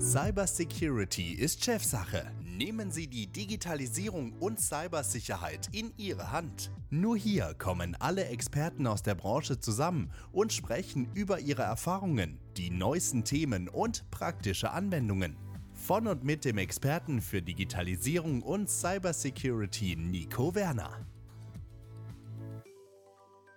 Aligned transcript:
Cybersecurity 0.00 1.34
ist 1.34 1.62
Chefsache. 1.62 2.32
Nehmen 2.42 2.90
Sie 2.90 3.06
die 3.06 3.26
Digitalisierung 3.26 4.32
und 4.40 4.58
Cybersicherheit 4.58 5.68
in 5.72 5.92
Ihre 5.98 6.32
Hand. 6.32 6.70
Nur 6.88 7.18
hier 7.18 7.54
kommen 7.58 7.94
alle 8.00 8.24
Experten 8.24 8.86
aus 8.86 9.02
der 9.02 9.14
Branche 9.14 9.60
zusammen 9.60 10.10
und 10.32 10.54
sprechen 10.54 11.10
über 11.12 11.40
ihre 11.40 11.64
Erfahrungen, 11.64 12.40
die 12.56 12.70
neuesten 12.70 13.24
Themen 13.24 13.68
und 13.68 14.10
praktische 14.10 14.70
Anwendungen. 14.70 15.36
Von 15.74 16.06
und 16.06 16.24
mit 16.24 16.46
dem 16.46 16.56
Experten 16.56 17.20
für 17.20 17.42
Digitalisierung 17.42 18.40
und 18.40 18.70
Cybersecurity 18.70 19.96
Nico 19.96 20.54
Werner. 20.54 21.06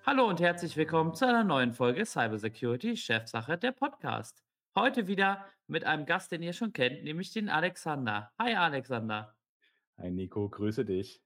Hallo 0.06 0.28
und 0.28 0.42
herzlich 0.42 0.76
willkommen 0.76 1.16
zu 1.16 1.26
einer 1.26 1.46
neuen 1.46 1.72
Folge 1.72 2.06
Cybersecurity 2.06 2.98
Chefsache 2.98 3.58
der 3.58 3.72
Podcast. 3.72 4.43
Heute 4.76 5.06
wieder 5.06 5.46
mit 5.68 5.84
einem 5.84 6.08
Gast, 6.08 6.32
den 6.32 6.42
ihr 6.42 6.54
schon 6.54 6.74
kennt, 6.74 7.04
nämlich 7.04 7.32
den 7.32 7.48
Alexander. 7.48 8.32
Hi 8.40 8.56
Alexander. 8.56 9.36
Hi 10.00 10.10
Nico, 10.10 10.50
grüße 10.50 10.84
dich. 10.84 11.22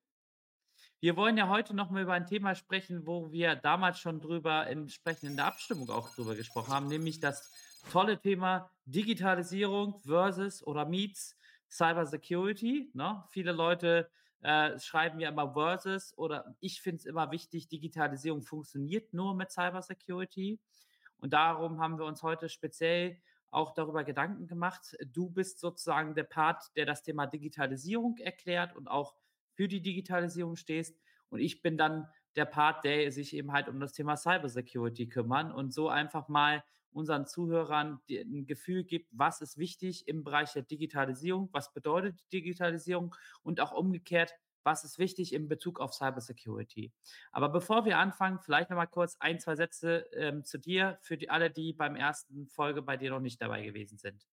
Wir 0.99 1.15
wollen 1.15 1.37
ja 1.37 1.47
heute 1.47 1.73
nochmal 1.73 2.03
über 2.03 2.11
ein 2.11 2.25
Thema 2.25 2.55
sprechen, 2.55 3.07
wo 3.07 3.31
wir 3.31 3.55
damals 3.55 3.99
schon 3.99 4.19
drüber 4.19 4.67
entsprechend 4.67 5.29
in 5.29 5.37
der 5.37 5.45
Abstimmung 5.45 5.89
auch 5.89 6.13
drüber 6.13 6.35
gesprochen 6.35 6.73
haben, 6.73 6.87
nämlich 6.87 7.21
das 7.21 7.49
tolle 7.89 8.19
Thema 8.19 8.69
Digitalisierung 8.83 9.97
versus 9.99 10.61
oder 10.67 10.83
meets 10.83 11.37
Cybersecurity. 11.71 12.91
Ne? 12.93 13.23
Viele 13.29 13.53
Leute 13.53 14.09
äh, 14.41 14.77
schreiben 14.77 15.21
ja 15.21 15.29
immer 15.29 15.53
versus 15.53 16.13
oder 16.17 16.53
ich 16.59 16.81
finde 16.81 16.97
es 16.97 17.05
immer 17.05 17.31
wichtig, 17.31 17.69
Digitalisierung 17.69 18.41
funktioniert 18.41 19.13
nur 19.13 19.35
mit 19.35 19.51
Cybersecurity. 19.51 20.59
Und 21.19 21.31
darum 21.31 21.79
haben 21.79 21.97
wir 21.97 22.05
uns 22.05 22.21
heute 22.23 22.49
speziell 22.49 23.21
auch 23.49 23.73
darüber 23.73 24.03
Gedanken 24.03 24.47
gemacht. 24.47 24.95
Du 25.05 25.29
bist 25.29 25.59
sozusagen 25.59 26.15
der 26.15 26.23
Part, 26.23 26.75
der 26.75 26.85
das 26.85 27.03
Thema 27.03 27.27
Digitalisierung 27.27 28.17
erklärt 28.17 28.75
und 28.75 28.87
auch 28.87 29.15
für 29.53 29.67
die 29.67 29.81
Digitalisierung 29.81 30.55
stehst. 30.55 30.99
Und 31.29 31.39
ich 31.39 31.61
bin 31.61 31.77
dann 31.77 32.07
der 32.35 32.45
Part, 32.45 32.83
der 32.85 33.11
sich 33.11 33.35
eben 33.35 33.51
halt 33.51 33.67
um 33.67 33.79
das 33.79 33.93
Thema 33.93 34.15
Cybersecurity 34.15 35.09
kümmern 35.09 35.51
und 35.51 35.73
so 35.73 35.89
einfach 35.89 36.27
mal 36.27 36.63
unseren 36.91 37.25
Zuhörern 37.25 37.99
ein 38.09 38.45
Gefühl 38.45 38.83
gibt, 38.83 39.09
was 39.11 39.41
ist 39.41 39.57
wichtig 39.57 40.07
im 40.07 40.23
Bereich 40.23 40.53
der 40.53 40.63
Digitalisierung, 40.63 41.49
was 41.51 41.73
bedeutet 41.73 42.21
Digitalisierung 42.33 43.15
und 43.43 43.59
auch 43.59 43.71
umgekehrt, 43.71 44.33
was 44.67 44.83
ist 44.83 44.99
wichtig 44.99 45.33
in 45.33 45.47
Bezug 45.47 45.79
auf 45.79 45.93
Cybersecurity. 45.93 46.91
Aber 47.31 47.47
bevor 47.47 47.85
wir 47.85 47.97
anfangen, 47.97 48.39
vielleicht 48.39 48.69
nochmal 48.69 48.87
kurz 48.87 49.15
ein, 49.19 49.39
zwei 49.39 49.55
Sätze 49.55 50.05
ähm, 50.11 50.43
zu 50.43 50.57
dir 50.57 50.97
für 51.01 51.17
die, 51.17 51.29
alle, 51.29 51.49
die 51.49 51.71
beim 51.71 51.95
ersten 51.95 52.47
Folge 52.47 52.81
bei 52.81 52.97
dir 52.97 53.11
noch 53.11 53.21
nicht 53.21 53.41
dabei 53.41 53.63
gewesen 53.63 53.97
sind. 53.97 54.27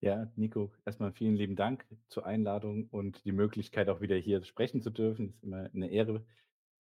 Ja, 0.00 0.28
Nico, 0.34 0.72
erstmal 0.84 1.12
vielen 1.12 1.36
lieben 1.36 1.54
Dank 1.54 1.86
zur 2.08 2.26
Einladung 2.26 2.88
und 2.90 3.24
die 3.24 3.30
Möglichkeit 3.30 3.88
auch 3.88 4.00
wieder 4.00 4.16
hier 4.16 4.42
sprechen 4.44 4.82
zu 4.82 4.90
dürfen. 4.90 5.28
Ist 5.28 5.44
immer 5.44 5.70
eine 5.72 5.88
Ehre. 5.88 6.26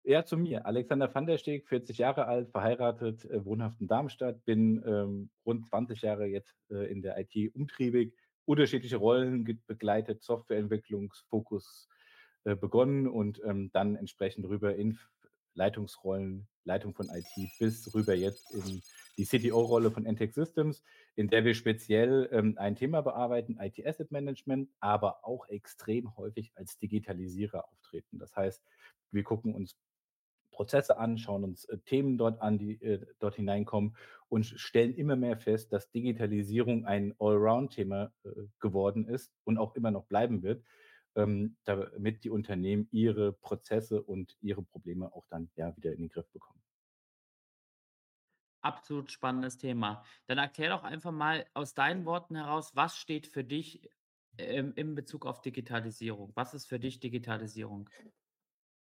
Ja, 0.04 0.26
zu 0.26 0.36
mir. 0.36 0.66
Alexander 0.66 1.14
van 1.14 1.28
der 1.28 1.38
Steg, 1.38 1.68
40 1.68 2.00
Jahre 2.00 2.26
alt, 2.26 2.50
verheiratet, 2.50 3.26
äh, 3.26 3.46
wohnhaft 3.46 3.80
in 3.82 3.88
Darmstadt, 3.88 4.44
bin 4.46 4.82
ähm, 4.84 5.30
rund 5.46 5.68
20 5.68 6.02
Jahre 6.02 6.26
jetzt 6.26 6.56
äh, 6.72 6.92
in 6.92 7.04
der 7.04 7.20
IT 7.20 7.54
umtriebig, 7.54 8.16
unterschiedliche 8.46 8.98
Rollen 8.98 9.62
begleitet, 9.68 10.24
Softwareentwicklungsfokus 10.24 11.88
äh, 12.48 12.56
begonnen 12.56 13.08
und 13.08 13.42
ähm, 13.44 13.72
dann 13.73 13.98
entsprechend 13.98 14.48
rüber 14.48 14.73
in 14.73 14.98
Leitungsrollen, 15.53 16.48
Leitung 16.64 16.94
von 16.94 17.09
IT 17.09 17.28
bis 17.59 17.94
rüber 17.94 18.14
jetzt 18.14 18.54
in 18.54 18.81
die 19.17 19.26
CTO-Rolle 19.26 19.92
von 19.92 20.06
Entech 20.06 20.34
Systems, 20.34 20.81
in 21.16 21.28
der 21.28 21.44
wir 21.44 21.56
speziell 21.56 22.30
ähm, 22.31 22.58
ein 22.58 22.78
Thema 22.78 23.02
bearbeiten, 23.02 23.58
IT 23.59 23.86
Asset 23.86 24.12
Management, 24.12 24.70
aber 24.80 25.26
auch 25.26 25.50
extrem 25.50 26.16
häufig 26.16 26.54
als 26.56 26.77
Digitalisierer 26.80 27.67
auftreten. 27.67 28.17
Das 28.17 28.33
heißt, 28.33 28.64
wir 29.11 29.23
gucken 29.23 29.54
uns 29.54 29.76
Prozesse 30.52 30.98
an, 30.98 31.17
schauen 31.17 31.43
uns 31.43 31.66
äh, 31.66 31.80
Themen 31.80 32.17
dort 32.17 32.42
an, 32.42 32.58
die 32.58 32.82
äh, 32.82 33.05
dort 33.20 33.36
hineinkommen 33.36 33.98
und 34.30 34.45
stellen 34.45 34.95
immer 34.95 35.17
mehr 35.17 35.36
fest, 35.36 35.73
dass 35.73 35.92
Digitalisierung 35.92 36.86
ein 36.86 37.14
Allround-Thema 37.20 38.14
äh, 38.23 38.30
geworden 38.60 39.05
ist 39.05 39.33
und 39.43 39.58
auch 39.58 39.76
immer 39.76 39.92
noch 39.92 40.05
bleiben 40.05 40.43
wird 40.43 40.64
ähm, 41.17 41.58
damit 41.66 42.23
die 42.23 42.30
Unternehmen 42.30 42.88
ihre 42.92 43.33
Prozesse 43.33 44.02
und 44.02 44.38
ihre 44.42 44.64
Probleme 44.64 45.14
auch 45.14 45.26
dann 45.30 45.50
ja 45.55 45.76
wieder 45.76 45.92
in 45.92 46.00
den 46.00 46.10
Griff 46.10 46.30
bekommen. 46.32 46.61
Absolut 48.61 49.11
spannendes 49.11 49.58
Thema. 49.58 50.04
Dann 50.26 50.38
erklär 50.39 50.70
doch 50.70 50.83
einfach 50.83 51.11
mal 51.11 51.45
aus 51.54 51.73
deinen 51.73 52.05
Worten 52.05 52.36
heraus, 52.36 52.76
was 52.76 52.98
steht 52.98 53.28
für 53.28 53.44
dich 53.44 53.89
ähm, 54.38 54.73
in 54.76 54.95
Bezug 54.95 55.26
auf 55.26 55.42
Digitalisierung? 55.42 56.32
Was 56.36 56.54
ist 56.54 56.67
für 56.67 56.80
dich 56.80 57.00
Digitalisierung? 57.00 57.89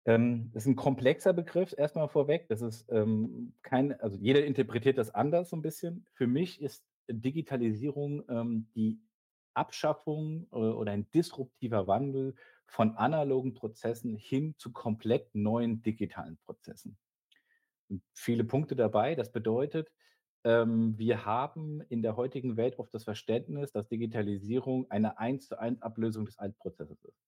Ähm, 0.06 0.50
das 0.52 0.64
ist 0.64 0.68
ein 0.68 0.76
komplexer 0.76 1.32
Begriff, 1.32 1.74
erstmal 1.76 2.08
vorweg. 2.08 2.48
Das 2.48 2.62
ist 2.62 2.86
ähm, 2.90 3.54
kein, 3.62 3.98
also 4.00 4.16
jeder 4.18 4.44
interpretiert 4.44 4.98
das 4.98 5.10
anders 5.14 5.50
so 5.50 5.56
ein 5.56 5.62
bisschen. 5.62 6.06
Für 6.12 6.26
mich 6.26 6.60
ist 6.60 6.84
Digitalisierung 7.08 8.24
ähm, 8.28 8.68
die 8.74 9.00
Abschaffung 9.54 10.46
äh, 10.52 10.56
oder 10.56 10.92
ein 10.92 11.10
disruptiver 11.10 11.86
Wandel 11.86 12.34
von 12.66 12.96
analogen 12.96 13.54
Prozessen 13.54 14.16
hin 14.16 14.54
zu 14.58 14.72
komplett 14.72 15.34
neuen 15.34 15.82
digitalen 15.82 16.38
Prozessen. 16.38 16.96
Und 17.88 18.02
viele 18.12 18.44
Punkte 18.44 18.76
dabei. 18.76 19.14
Das 19.14 19.32
bedeutet, 19.32 19.92
ähm, 20.44 20.98
wir 20.98 21.24
haben 21.24 21.80
in 21.88 22.02
der 22.02 22.16
heutigen 22.16 22.56
Welt 22.56 22.78
oft 22.78 22.92
das 22.92 23.04
Verständnis, 23.04 23.72
dass 23.72 23.88
Digitalisierung 23.88 24.90
eine 24.90 25.18
eins 25.18 25.48
zu 25.48 25.58
eins 25.58 25.82
Ablösung 25.82 26.26
des 26.26 26.38
Altprozesses 26.38 27.02
ist. 27.04 27.18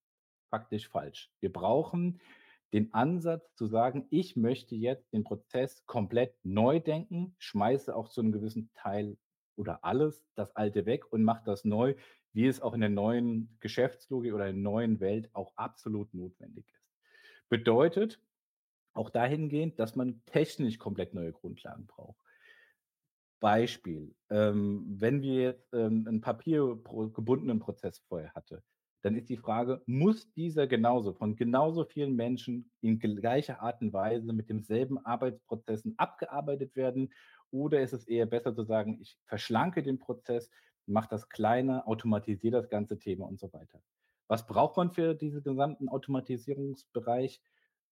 Faktisch 0.51 0.89
falsch. 0.89 1.31
Wir 1.41 1.53
brauchen 1.53 2.21
den 2.73 2.93
Ansatz 2.93 3.55
zu 3.55 3.67
sagen, 3.67 4.07
ich 4.11 4.37
möchte 4.37 4.75
jetzt 4.75 5.13
den 5.13 5.25
Prozess 5.25 5.87
komplett 5.87 6.35
neu 6.43 6.81
denken, 6.81 7.35
schmeiße 7.39 7.95
auch 7.95 8.09
zu 8.09 8.21
einem 8.21 8.33
gewissen 8.33 8.71
Teil 8.75 9.17
oder 9.57 9.85
alles 9.85 10.27
das 10.35 10.55
Alte 10.55 10.85
weg 10.85 11.11
und 11.11 11.23
macht 11.23 11.47
das 11.47 11.65
neu, 11.65 11.95
wie 12.37 12.47
es 12.47 12.61
auch 12.61 12.75
in 12.75 12.83
der 12.83 12.91
neuen 12.91 13.57
Geschäftslogik 13.61 14.35
oder 14.35 14.47
in 14.47 14.57
der 14.57 14.71
neuen 14.71 15.01
Welt 15.01 15.31
auch 15.33 15.55
absolut 15.57 16.13
notwendig 16.13 16.67
ist. 16.71 16.87
Bedeutet 17.49 18.21
auch 18.93 19.09
dahingehend, 19.09 19.79
dass 19.79 19.97
man 19.97 20.21
technisch 20.27 20.79
komplett 20.79 21.15
neue 21.15 21.33
Grundlagen 21.33 21.87
braucht. 21.87 22.21
Beispiel, 23.41 24.15
ähm, 24.29 24.85
wenn 24.87 25.23
wir 25.23 25.43
jetzt 25.43 25.73
ähm, 25.73 26.05
einen 26.07 26.21
papiergebundenen 26.21 27.59
Prozess 27.59 28.01
vorher 28.01 28.35
hatte, 28.35 28.63
dann 29.01 29.17
ist 29.17 29.31
die 29.31 29.39
Frage, 29.39 29.83
muss 29.87 30.31
dieser 30.35 30.67
genauso 30.67 31.15
von 31.15 31.37
genauso 31.37 31.87
vielen 31.87 32.17
Menschen 32.17 32.71
in 32.83 32.99
gleicher 32.99 33.63
Art 33.63 33.81
und 33.81 33.95
Weise 33.95 34.35
mit 34.35 34.51
demselben 34.51 34.99
Arbeitsprozessen 34.99 35.95
abgearbeitet 35.97 36.77
werden 36.77 37.15
oder 37.51 37.81
ist 37.81 37.95
es 37.95 38.07
eher 38.07 38.27
besser 38.27 38.55
zu 38.55 38.65
sagen, 38.65 38.99
ich 39.01 39.19
verschlanke 39.25 39.83
den 39.83 39.99
Prozess, 39.99 40.51
mache 40.87 41.09
das 41.11 41.29
kleiner, 41.29 41.87
automatisiere 41.87 42.57
das 42.61 42.69
ganze 42.69 42.99
Thema 42.99 43.27
und 43.27 43.39
so 43.39 43.53
weiter. 43.53 43.83
Was 44.29 44.47
braucht 44.47 44.77
man 44.77 44.91
für 44.91 45.15
diesen 45.15 45.43
gesamten 45.43 45.89
Automatisierungsbereich? 45.89 47.41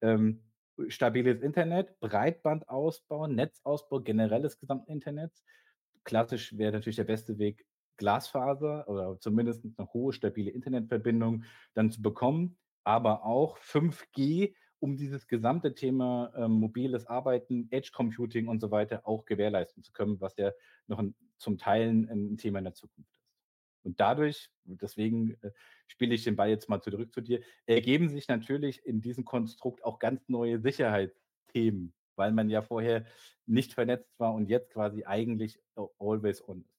Ähm, 0.01 0.43
stabiles 0.89 1.41
Internet, 1.41 1.99
Breitbandausbau, 2.01 3.29
Netzausbau, 3.29 4.01
generelles 4.01 4.59
gesamten 4.59 4.91
Internets. 4.91 5.45
Klassisch 6.03 6.57
wäre 6.59 6.73
natürlich 6.73 6.97
der 6.97 7.05
beste 7.05 7.39
Weg, 7.39 7.65
Glasfaser 7.97 8.89
oder 8.89 9.19
zumindest 9.21 9.65
eine 9.65 9.93
hohe, 9.93 10.13
stabile 10.13 10.51
Internetverbindung 10.51 11.45
dann 11.75 11.91
zu 11.91 12.03
bekommen, 12.03 12.59
aber 12.83 13.25
auch 13.25 13.57
5G 13.59 14.55
um 14.81 14.97
dieses 14.97 15.27
gesamte 15.27 15.75
Thema 15.75 16.33
ähm, 16.37 16.53
mobiles 16.53 17.07
Arbeiten, 17.07 17.69
Edge 17.71 17.91
Computing 17.93 18.49
und 18.49 18.61
so 18.61 18.71
weiter 18.71 19.07
auch 19.07 19.25
gewährleisten 19.25 19.83
zu 19.83 19.93
können, 19.93 20.21
was 20.21 20.37
ja 20.37 20.53
noch 20.87 20.99
ein, 20.99 21.15
zum 21.39 21.59
Teil 21.59 21.89
ein 21.89 22.37
Thema 22.37 22.59
in 22.59 22.65
der 22.65 22.75
Zukunft 22.75 23.11
ist. 23.11 23.25
Und 23.83 24.01
dadurch, 24.01 24.51
deswegen 24.65 25.33
äh, 25.43 25.53
spiele 25.87 26.15
ich 26.15 26.25
den 26.25 26.37
Ball 26.37 26.49
jetzt 26.49 26.69
mal 26.69 26.81
zurück 26.81 27.13
zu 27.13 27.21
dir, 27.21 27.43
ergeben 27.67 28.09
sich 28.09 28.29
natürlich 28.29 28.85
in 28.85 29.01
diesem 29.01 29.25
Konstrukt 29.25 29.85
auch 29.85 29.99
ganz 29.99 30.29
neue 30.29 30.61
Sicherheitsthemen, 30.61 31.95
weil 32.17 32.33
man 32.33 32.49
ja 32.49 32.63
vorher 32.63 33.05
nicht 33.47 33.75
vernetzt 33.75 34.19
war 34.19 34.35
und 34.35 34.49
jetzt 34.49 34.71
quasi 34.71 35.05
eigentlich 35.05 35.61
always 35.99 36.47
on 36.49 36.63
ist. 36.63 36.75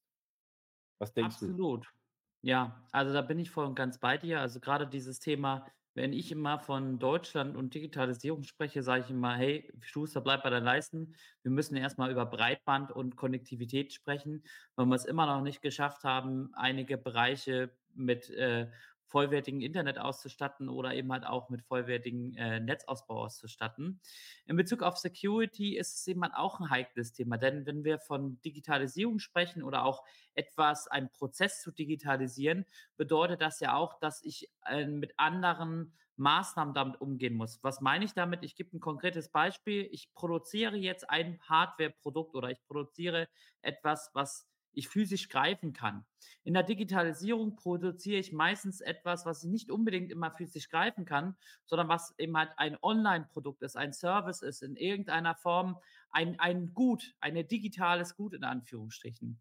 Was 0.99 1.13
denkst 1.13 1.35
Absolut. 1.35 1.59
du? 1.59 1.63
Absolut. 1.63 1.93
Ja, 2.41 2.85
also 2.91 3.11
da 3.11 3.21
bin 3.21 3.39
ich 3.39 3.49
voll 3.49 3.65
und 3.65 3.75
ganz 3.75 3.99
bei 3.99 4.17
dir. 4.17 4.39
Also 4.39 4.59
gerade 4.59 4.87
dieses 4.87 5.19
Thema 5.19 5.65
wenn 5.95 6.11
ich 6.11 6.31
immer 6.31 6.59
von 6.59 6.99
Deutschland 6.99 7.55
und 7.55 7.73
Digitalisierung 7.73 8.43
spreche, 8.43 8.83
sage 8.83 9.05
ich 9.05 9.09
immer, 9.09 9.35
hey, 9.35 9.71
Schuster, 9.79 10.21
bleib 10.21 10.43
bei 10.43 10.49
deinen 10.49 10.65
Leisten. 10.65 11.15
Wir 11.41 11.51
müssen 11.51 11.77
erstmal 11.77 12.11
über 12.11 12.25
Breitband 12.25 12.91
und 12.91 13.15
Konnektivität 13.15 13.93
sprechen, 13.93 14.43
weil 14.75 14.85
wir 14.87 14.95
es 14.95 15.05
immer 15.05 15.25
noch 15.25 15.41
nicht 15.41 15.61
geschafft 15.61 16.03
haben, 16.03 16.51
einige 16.53 16.97
Bereiche 16.97 17.71
mit 17.93 18.29
äh, 18.29 18.67
vollwertigen 19.15 19.61
Internet 19.61 19.97
auszustatten 19.97 20.67
oder 20.67 20.93
eben 20.93 21.09
halt 21.09 21.25
auch 21.25 21.49
mit 21.49 21.61
vollwertigen 21.61 22.35
äh, 22.35 22.59
Netzausbau 22.59 23.23
auszustatten. 23.23 24.01
In 24.45 24.57
Bezug 24.57 24.83
auf 24.83 24.97
Security 24.97 25.77
ist 25.77 25.95
es 25.99 26.07
eben 26.07 26.21
halt 26.21 26.33
auch 26.35 26.59
ein 26.59 26.69
heikles 26.69 27.13
Thema, 27.13 27.37
denn 27.37 27.65
wenn 27.65 27.85
wir 27.85 27.97
von 27.97 28.41
Digitalisierung 28.41 29.19
sprechen 29.19 29.63
oder 29.63 29.85
auch 29.85 30.03
etwas, 30.33 30.89
einen 30.89 31.09
Prozess 31.13 31.61
zu 31.61 31.71
digitalisieren, 31.71 32.65
bedeutet 32.97 33.41
das 33.41 33.61
ja 33.61 33.77
auch, 33.77 33.97
dass 33.99 34.21
ich 34.21 34.51
äh, 34.65 34.85
mit 34.85 35.13
anderen 35.15 35.93
Maßnahmen 36.17 36.73
damit 36.73 36.99
umgehen 36.99 37.35
muss. 37.35 37.63
Was 37.63 37.79
meine 37.79 38.03
ich 38.03 38.13
damit? 38.13 38.43
Ich 38.43 38.57
gebe 38.57 38.75
ein 38.75 38.81
konkretes 38.81 39.29
Beispiel. 39.29 39.87
Ich 39.93 40.13
produziere 40.13 40.75
jetzt 40.75 41.09
ein 41.09 41.39
Hardware-Produkt 41.47 42.35
oder 42.35 42.49
ich 42.49 42.61
produziere 42.67 43.29
etwas, 43.61 44.11
was 44.13 44.45
ich 44.75 44.89
physisch 44.89 45.29
greifen 45.29 45.73
kann. 45.73 46.05
In 46.43 46.53
der 46.53 46.63
Digitalisierung 46.63 47.55
produziere 47.55 48.19
ich 48.19 48.31
meistens 48.31 48.81
etwas, 48.81 49.25
was 49.25 49.43
ich 49.43 49.49
nicht 49.49 49.71
unbedingt 49.71 50.11
immer 50.11 50.31
physisch 50.31 50.69
greifen 50.69 51.05
kann, 51.05 51.35
sondern 51.65 51.87
was 51.87 52.13
eben 52.17 52.37
halt 52.37 52.51
ein 52.57 52.77
Online-Produkt 52.81 53.63
ist, 53.63 53.75
ein 53.75 53.93
Service 53.93 54.41
ist, 54.41 54.61
in 54.61 54.75
irgendeiner 54.75 55.35
Form 55.35 55.79
ein, 56.11 56.39
ein 56.39 56.73
Gut, 56.73 57.15
ein 57.19 57.35
digitales 57.47 58.15
Gut 58.15 58.33
in 58.33 58.43
Anführungsstrichen. 58.43 59.39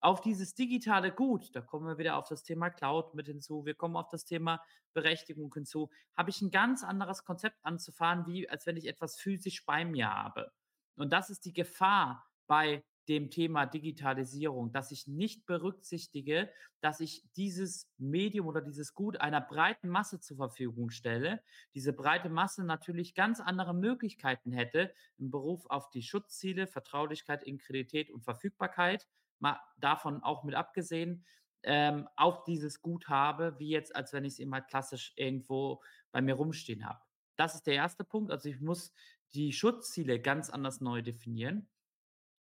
Auf 0.00 0.20
dieses 0.20 0.54
digitale 0.54 1.12
Gut, 1.12 1.54
da 1.54 1.60
kommen 1.60 1.86
wir 1.86 1.98
wieder 1.98 2.16
auf 2.16 2.28
das 2.28 2.42
Thema 2.42 2.70
Cloud 2.70 3.14
mit 3.14 3.26
hinzu, 3.26 3.64
wir 3.64 3.74
kommen 3.74 3.96
auf 3.96 4.08
das 4.08 4.24
Thema 4.24 4.62
Berechtigung 4.92 5.52
hinzu, 5.52 5.90
habe 6.16 6.30
ich 6.30 6.40
ein 6.42 6.50
ganz 6.50 6.84
anderes 6.84 7.24
Konzept 7.24 7.58
anzufahren, 7.64 8.26
wie 8.26 8.48
als 8.48 8.66
wenn 8.66 8.76
ich 8.76 8.86
etwas 8.86 9.18
physisch 9.18 9.64
bei 9.64 9.84
mir 9.84 10.10
habe. 10.10 10.52
Und 10.96 11.12
das 11.12 11.30
ist 11.30 11.44
die 11.44 11.52
Gefahr 11.52 12.24
bei 12.46 12.84
dem 13.08 13.30
Thema 13.30 13.66
Digitalisierung, 13.66 14.72
dass 14.72 14.90
ich 14.90 15.06
nicht 15.06 15.46
berücksichtige, 15.46 16.50
dass 16.80 17.00
ich 17.00 17.24
dieses 17.36 17.90
Medium 17.98 18.46
oder 18.46 18.62
dieses 18.62 18.94
Gut 18.94 19.20
einer 19.20 19.40
breiten 19.40 19.88
Masse 19.88 20.20
zur 20.20 20.36
Verfügung 20.36 20.90
stelle, 20.90 21.42
diese 21.74 21.92
breite 21.92 22.28
Masse 22.28 22.64
natürlich 22.64 23.14
ganz 23.14 23.40
andere 23.40 23.74
Möglichkeiten 23.74 24.52
hätte 24.52 24.92
im 25.18 25.30
Beruf 25.30 25.66
auf 25.66 25.90
die 25.90 26.02
Schutzziele, 26.02 26.66
Vertraulichkeit, 26.66 27.42
Integrität 27.42 28.10
und 28.10 28.22
Verfügbarkeit, 28.22 29.06
mal 29.38 29.58
davon 29.78 30.22
auch 30.22 30.44
mit 30.44 30.54
abgesehen, 30.54 31.24
ähm, 31.64 32.08
auch 32.16 32.44
dieses 32.44 32.82
Gut 32.82 33.08
habe, 33.08 33.58
wie 33.58 33.70
jetzt, 33.70 33.96
als 33.96 34.12
wenn 34.12 34.24
ich 34.24 34.34
es 34.34 34.38
immer 34.38 34.60
klassisch 34.60 35.12
irgendwo 35.16 35.82
bei 36.12 36.20
mir 36.20 36.34
rumstehen 36.34 36.86
habe. 36.86 37.00
Das 37.36 37.54
ist 37.54 37.66
der 37.66 37.74
erste 37.74 38.04
Punkt. 38.04 38.30
Also 38.30 38.48
ich 38.48 38.60
muss 38.60 38.92
die 39.34 39.52
Schutzziele 39.52 40.20
ganz 40.20 40.50
anders 40.50 40.80
neu 40.80 41.02
definieren. 41.02 41.68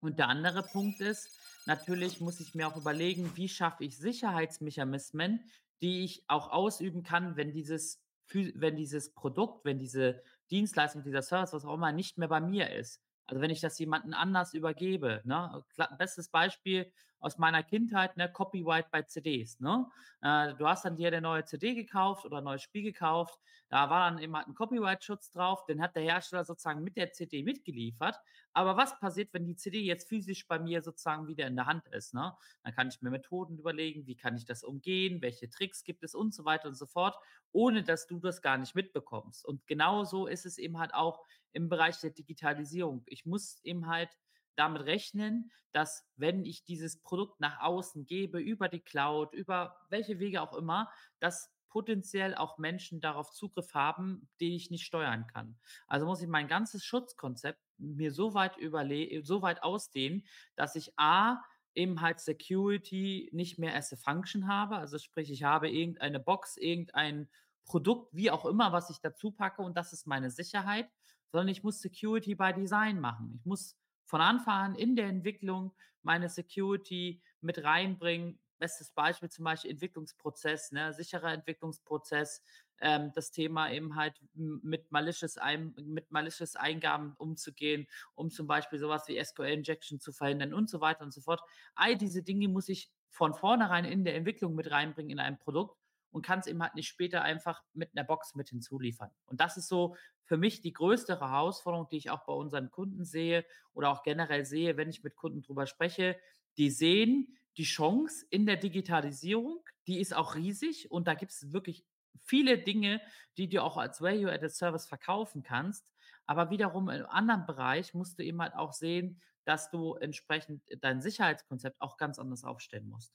Und 0.00 0.18
der 0.18 0.28
andere 0.28 0.62
Punkt 0.62 1.00
ist, 1.00 1.38
natürlich 1.66 2.20
muss 2.20 2.40
ich 2.40 2.54
mir 2.54 2.68
auch 2.68 2.76
überlegen, 2.76 3.36
wie 3.36 3.48
schaffe 3.48 3.84
ich 3.84 3.98
Sicherheitsmechanismen, 3.98 5.44
die 5.80 6.04
ich 6.04 6.24
auch 6.28 6.50
ausüben 6.50 7.02
kann, 7.02 7.36
wenn 7.36 7.52
dieses, 7.52 8.00
wenn 8.32 8.76
dieses 8.76 9.12
Produkt, 9.12 9.64
wenn 9.64 9.78
diese 9.78 10.22
Dienstleistung, 10.50 11.02
dieser 11.02 11.22
Service, 11.22 11.52
was 11.52 11.64
auch 11.64 11.74
immer, 11.74 11.92
nicht 11.92 12.18
mehr 12.18 12.28
bei 12.28 12.40
mir 12.40 12.72
ist. 12.72 13.00
Also 13.28 13.42
wenn 13.42 13.50
ich 13.50 13.60
das 13.60 13.78
jemanden 13.78 14.14
anders 14.14 14.54
übergebe. 14.54 15.20
Ne? 15.24 15.62
Bestes 15.98 16.28
Beispiel, 16.28 16.90
aus 17.20 17.38
meiner 17.38 17.62
Kindheit, 17.62 18.16
ne, 18.16 18.30
Copyright 18.30 18.90
bei 18.90 19.02
CDs. 19.02 19.60
Ne? 19.60 19.86
Äh, 20.22 20.54
du 20.54 20.66
hast 20.66 20.84
dann 20.84 20.96
dir 20.96 21.08
eine 21.08 21.20
neue 21.20 21.44
CD 21.44 21.74
gekauft 21.74 22.24
oder 22.24 22.38
ein 22.38 22.44
neues 22.44 22.62
Spiel 22.62 22.82
gekauft. 22.82 23.38
Da 23.68 23.90
war 23.90 24.10
dann 24.10 24.18
immer 24.18 24.46
ein 24.46 24.54
Copyright-Schutz 24.54 25.30
drauf. 25.30 25.64
Den 25.66 25.82
hat 25.82 25.94
der 25.94 26.02
Hersteller 26.02 26.44
sozusagen 26.44 26.82
mit 26.82 26.96
der 26.96 27.12
CD 27.12 27.42
mitgeliefert. 27.42 28.18
Aber 28.52 28.76
was 28.76 28.98
passiert, 28.98 29.32
wenn 29.34 29.44
die 29.44 29.56
CD 29.56 29.80
jetzt 29.80 30.08
physisch 30.08 30.46
bei 30.46 30.58
mir 30.58 30.80
sozusagen 30.82 31.26
wieder 31.26 31.46
in 31.46 31.56
der 31.56 31.66
Hand 31.66 31.86
ist? 31.88 32.14
Ne? 32.14 32.34
Dann 32.62 32.74
kann 32.74 32.88
ich 32.88 33.02
mir 33.02 33.10
Methoden 33.10 33.58
überlegen, 33.58 34.06
wie 34.06 34.16
kann 34.16 34.36
ich 34.36 34.46
das 34.46 34.64
umgehen, 34.64 35.20
welche 35.20 35.50
Tricks 35.50 35.84
gibt 35.84 36.02
es 36.04 36.14
und 36.14 36.34
so 36.34 36.44
weiter 36.44 36.68
und 36.68 36.76
so 36.76 36.86
fort, 36.86 37.16
ohne 37.52 37.82
dass 37.82 38.06
du 38.06 38.20
das 38.20 38.42
gar 38.42 38.58
nicht 38.58 38.74
mitbekommst. 38.74 39.44
Und 39.44 39.66
genauso 39.66 40.26
ist 40.26 40.46
es 40.46 40.56
eben 40.56 40.78
halt 40.78 40.94
auch 40.94 41.24
im 41.52 41.68
Bereich 41.68 41.98
der 42.00 42.10
Digitalisierung. 42.10 43.02
Ich 43.06 43.26
muss 43.26 43.60
eben 43.62 43.86
halt 43.86 44.10
damit 44.56 44.82
rechnen, 44.82 45.50
dass 45.72 46.04
wenn 46.16 46.44
ich 46.44 46.64
dieses 46.64 47.00
Produkt 47.00 47.40
nach 47.40 47.60
außen 47.60 48.06
gebe, 48.06 48.40
über 48.40 48.68
die 48.68 48.80
Cloud, 48.80 49.32
über 49.32 49.76
welche 49.88 50.18
Wege 50.18 50.42
auch 50.42 50.54
immer, 50.54 50.90
dass 51.20 51.52
potenziell 51.68 52.34
auch 52.34 52.58
Menschen 52.58 53.00
darauf 53.00 53.30
Zugriff 53.30 53.74
haben, 53.74 54.28
die 54.40 54.56
ich 54.56 54.70
nicht 54.70 54.84
steuern 54.84 55.26
kann. 55.26 55.58
Also 55.86 56.06
muss 56.06 56.22
ich 56.22 56.28
mein 56.28 56.48
ganzes 56.48 56.84
Schutzkonzept 56.84 57.60
mir 57.76 58.12
so 58.12 58.34
weit 58.34 58.56
überle 58.56 59.22
so 59.22 59.42
weit 59.42 59.62
ausdehnen, 59.62 60.24
dass 60.56 60.74
ich 60.74 60.98
A 60.98 61.42
eben 61.74 62.00
halt 62.00 62.18
Security 62.20 63.28
nicht 63.32 63.58
mehr 63.58 63.76
as 63.76 63.92
a 63.92 63.96
Function 63.96 64.48
habe. 64.48 64.76
Also 64.76 64.98
sprich, 64.98 65.30
ich 65.30 65.44
habe 65.44 65.70
irgendeine 65.70 66.18
Box, 66.18 66.56
irgendein 66.56 67.28
Produkt, 67.64 68.08
wie 68.14 68.30
auch 68.30 68.46
immer, 68.46 68.72
was 68.72 68.90
ich 68.90 69.00
dazu 69.00 69.30
packe 69.30 69.62
und 69.62 69.76
das 69.76 69.92
ist 69.92 70.06
meine 70.06 70.30
Sicherheit, 70.30 70.90
sondern 71.30 71.48
ich 71.48 71.62
muss 71.62 71.80
Security 71.80 72.34
by 72.34 72.52
Design 72.52 73.00
machen. 73.00 73.34
Ich 73.38 73.44
muss 73.44 73.76
von 74.06 74.20
Anfang 74.20 74.54
an 74.54 74.74
in 74.74 74.96
der 74.96 75.06
Entwicklung 75.06 75.74
meine 76.02 76.28
Security 76.28 77.22
mit 77.40 77.62
reinbringen. 77.62 78.38
Bestes 78.58 78.90
Beispiel 78.90 79.28
zum 79.28 79.44
Beispiel 79.44 79.70
Entwicklungsprozess, 79.70 80.72
ne, 80.72 80.92
sicherer 80.92 81.32
Entwicklungsprozess, 81.32 82.42
ähm, 82.80 83.12
das 83.14 83.30
Thema 83.30 83.70
eben 83.70 83.94
halt 83.94 84.20
mit 84.34 84.90
malicious, 84.90 85.36
Ein 85.36 85.74
mit 85.76 86.10
malicious 86.10 86.56
Eingaben 86.56 87.14
umzugehen, 87.18 87.86
um 88.14 88.30
zum 88.30 88.46
Beispiel 88.46 88.78
sowas 88.78 89.06
wie 89.06 89.22
SQL-Injection 89.22 90.00
zu 90.00 90.12
verhindern 90.12 90.54
und 90.54 90.68
so 90.68 90.80
weiter 90.80 91.04
und 91.04 91.12
so 91.12 91.20
fort. 91.20 91.40
All 91.74 91.96
diese 91.96 92.22
Dinge 92.22 92.48
muss 92.48 92.68
ich 92.68 92.90
von 93.10 93.34
vornherein 93.34 93.84
in 93.84 94.04
der 94.04 94.16
Entwicklung 94.16 94.54
mit 94.54 94.70
reinbringen 94.70 95.10
in 95.10 95.20
ein 95.20 95.38
Produkt 95.38 95.76
und 96.10 96.24
kann 96.24 96.40
es 96.40 96.46
eben 96.46 96.62
halt 96.62 96.74
nicht 96.74 96.88
später 96.88 97.22
einfach 97.22 97.62
mit 97.74 97.90
einer 97.94 98.04
Box 98.04 98.34
mit 98.34 98.48
hinzuliefern. 98.48 99.10
Und 99.26 99.40
das 99.40 99.56
ist 99.56 99.68
so 99.68 99.96
für 100.28 100.36
mich 100.36 100.60
die 100.60 100.72
größte 100.74 101.18
Herausforderung, 101.20 101.88
die 101.90 101.96
ich 101.96 102.10
auch 102.10 102.24
bei 102.26 102.32
unseren 102.34 102.70
Kunden 102.70 103.04
sehe 103.04 103.44
oder 103.72 103.90
auch 103.90 104.02
generell 104.02 104.44
sehe, 104.44 104.76
wenn 104.76 104.90
ich 104.90 105.02
mit 105.02 105.16
Kunden 105.16 105.42
drüber 105.42 105.66
spreche. 105.66 106.18
Die 106.58 106.70
sehen 106.70 107.38
die 107.56 107.64
Chance 107.64 108.26
in 108.30 108.46
der 108.46 108.56
Digitalisierung, 108.56 109.64
die 109.86 109.98
ist 110.00 110.14
auch 110.14 110.34
riesig 110.34 110.90
und 110.90 111.08
da 111.08 111.14
gibt 111.14 111.32
es 111.32 111.52
wirklich 111.52 111.84
viele 112.20 112.58
Dinge, 112.58 113.00
die 113.38 113.48
du 113.48 113.62
auch 113.62 113.78
als 113.78 114.02
Value-Added 114.02 114.52
Service 114.54 114.86
verkaufen 114.86 115.42
kannst. 115.42 115.92
Aber 116.26 116.50
wiederum 116.50 116.90
im 116.90 117.06
anderen 117.06 117.46
Bereich 117.46 117.94
musst 117.94 118.18
du 118.18 118.22
eben 118.24 118.42
halt 118.42 118.54
auch 118.54 118.74
sehen, 118.74 119.20
dass 119.44 119.70
du 119.70 119.94
entsprechend 119.94 120.62
dein 120.82 121.00
Sicherheitskonzept 121.00 121.80
auch 121.80 121.96
ganz 121.96 122.18
anders 122.18 122.44
aufstellen 122.44 122.88
musst. 122.88 123.14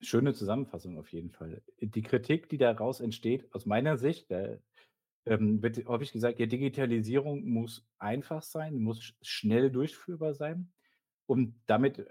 Schöne 0.00 0.32
Zusammenfassung 0.32 0.96
auf 0.98 1.12
jeden 1.12 1.30
Fall. 1.30 1.62
Die 1.80 2.02
Kritik, 2.02 2.48
die 2.48 2.58
daraus 2.58 3.00
entsteht, 3.00 3.52
aus 3.52 3.66
meiner 3.66 3.96
Sicht, 3.96 4.30
da 4.30 4.58
ähm, 5.28 5.62
wird 5.62 5.86
häufig 5.86 6.12
gesagt, 6.12 6.38
ja, 6.38 6.46
Digitalisierung 6.46 7.44
muss 7.44 7.86
einfach 7.98 8.42
sein, 8.42 8.78
muss 8.78 9.14
schnell 9.22 9.70
durchführbar 9.70 10.34
sein. 10.34 10.72
Und 11.26 11.60
damit 11.66 12.06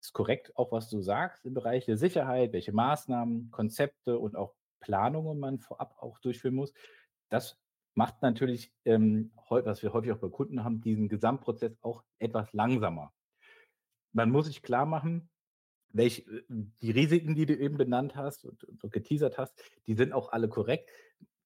ist 0.00 0.12
korrekt 0.12 0.56
auch, 0.56 0.72
was 0.72 0.88
du 0.90 1.00
sagst 1.00 1.44
im 1.44 1.54
Bereich 1.54 1.86
der 1.86 1.96
Sicherheit, 1.96 2.52
welche 2.52 2.72
Maßnahmen, 2.72 3.50
Konzepte 3.50 4.18
und 4.18 4.36
auch 4.36 4.54
Planungen 4.80 5.38
man 5.38 5.58
vorab 5.60 5.96
auch 5.98 6.18
durchführen 6.18 6.54
muss. 6.54 6.72
Das 7.30 7.58
macht 7.94 8.22
natürlich, 8.22 8.72
ähm, 8.84 9.32
was 9.48 9.82
wir 9.82 9.92
häufig 9.92 10.12
auch 10.12 10.18
bei 10.18 10.28
Kunden 10.28 10.62
haben, 10.62 10.80
diesen 10.80 11.08
Gesamtprozess 11.08 11.76
auch 11.80 12.04
etwas 12.18 12.52
langsamer. 12.52 13.12
Man 14.12 14.30
muss 14.30 14.46
sich 14.46 14.62
klar 14.62 14.86
machen, 14.86 15.30
welche, 15.88 16.22
äh, 16.22 16.42
die 16.48 16.90
Risiken, 16.90 17.34
die 17.34 17.46
du 17.46 17.56
eben 17.56 17.76
benannt 17.78 18.14
hast 18.16 18.44
und, 18.44 18.64
und 18.64 18.92
geteasert 18.92 19.38
hast, 19.38 19.58
die 19.86 19.94
sind 19.94 20.12
auch 20.12 20.32
alle 20.32 20.48
korrekt. 20.48 20.90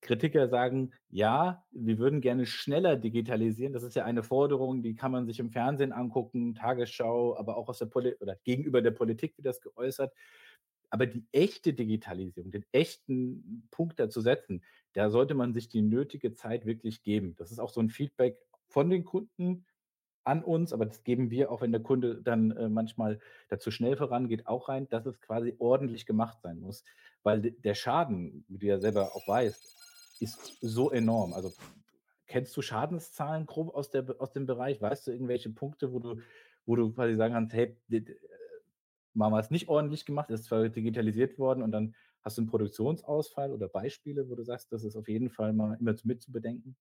Kritiker 0.01 0.49
sagen, 0.49 0.93
ja, 1.11 1.65
wir 1.71 1.99
würden 1.99 2.21
gerne 2.21 2.47
schneller 2.47 2.97
digitalisieren. 2.97 3.73
Das 3.73 3.83
ist 3.83 3.97
ja 3.97 4.05
eine 4.05 4.23
Forderung, 4.23 4.83
die 4.83 4.95
kann 4.95 5.13
man 5.13 5.27
sich 5.27 5.41
im 5.41 5.51
Fernsehen 5.51 5.93
angucken, 5.93 6.55
Tagesschau, 6.55 7.37
aber 7.37 7.57
auch 7.57 7.69
aus 7.69 7.79
der 7.79 7.87
Poli 7.87 8.15
oder 8.21 8.37
gegenüber 8.45 8.81
der 8.81 8.93
Politik 8.93 9.37
wird 9.37 9.47
das 9.47 9.61
geäußert. 9.61 10.13
Aber 10.91 11.07
die 11.07 11.27
echte 11.33 11.75
Digitalisierung, 11.75 12.51
den 12.51 12.65
echten 12.73 13.69
Punkt 13.71 13.99
dazu 13.99 14.21
setzen, 14.21 14.65
da 14.95 15.11
sollte 15.11 15.35
man 15.35 15.53
sich 15.53 15.69
die 15.69 15.83
nötige 15.83 16.33
Zeit 16.33 16.65
wirklich 16.65 17.03
geben. 17.03 17.35
Das 17.37 17.51
ist 17.51 17.59
auch 17.59 17.71
so 17.71 17.81
ein 17.81 17.91
Feedback 17.91 18.39
von 18.69 18.89
den 18.89 19.05
Kunden, 19.05 19.67
an 20.29 20.45
uns, 20.45 20.75
aber 20.75 20.85
das 20.85 21.05
geben 21.05 21.31
wir, 21.31 21.51
auch 21.51 21.63
wenn 21.63 21.73
der 21.73 21.83
Kunde 21.83 22.21
dann 22.23 22.51
äh, 22.51 22.69
manchmal 22.69 23.19
dazu 23.49 23.71
schnell 23.71 23.97
vorangeht, 23.97 24.47
auch 24.47 24.69
rein, 24.69 24.87
dass 24.91 25.07
es 25.07 25.21
quasi 25.21 25.57
ordentlich 25.59 26.05
gemacht 26.05 26.43
sein 26.43 26.61
muss. 26.61 26.85
Weil 27.23 27.41
der 27.41 27.75
Schaden, 27.75 28.45
wie 28.47 28.59
du 28.59 28.67
ja 28.67 28.79
selber 28.79 29.17
auch 29.17 29.27
weißt, 29.27 29.78
ist 30.23 30.59
so 30.61 30.91
enorm. 30.91 31.33
Also 31.33 31.53
kennst 32.27 32.57
du 32.57 32.63
Schadenszahlen 32.63 33.47
grob 33.47 33.75
aus, 33.75 33.91
der, 33.91 34.05
aus 34.19 34.33
dem 34.33 34.47
Bereich? 34.47 34.81
Weißt 34.81 35.07
du 35.07 35.13
irgendwelche 35.13 35.51
Punkte, 35.51 35.93
wo 35.93 35.99
du, 35.99 36.21
wo 36.67 36.77
du 36.77 36.93
quasi 36.93 37.17
sagen 37.17 37.35
kannst, 37.35 37.55
hey, 37.55 37.77
wir 37.89 38.05
es 39.41 39.51
nicht 39.51 39.69
ordentlich 39.69 40.05
gemacht, 40.05 40.31
ist 40.31 40.45
zwar 40.45 40.69
digitalisiert 40.69 41.39
worden 41.39 41.63
und 41.63 41.73
dann 41.73 41.95
hast 42.23 42.37
du 42.37 42.43
einen 42.43 42.51
Produktionsausfall 42.51 43.53
oder 43.53 43.69
Beispiele, 43.69 44.29
wo 44.29 44.35
du 44.35 44.45
sagst, 44.45 44.73
das 44.73 44.85
ist 44.85 44.97
auf 44.97 45.09
jeden 45.09 45.31
Fall 45.31 45.53
mal 45.53 45.77
immer 45.81 45.95
mit 46.05 46.23
zu 46.23 46.33
bedenken? 46.33 46.77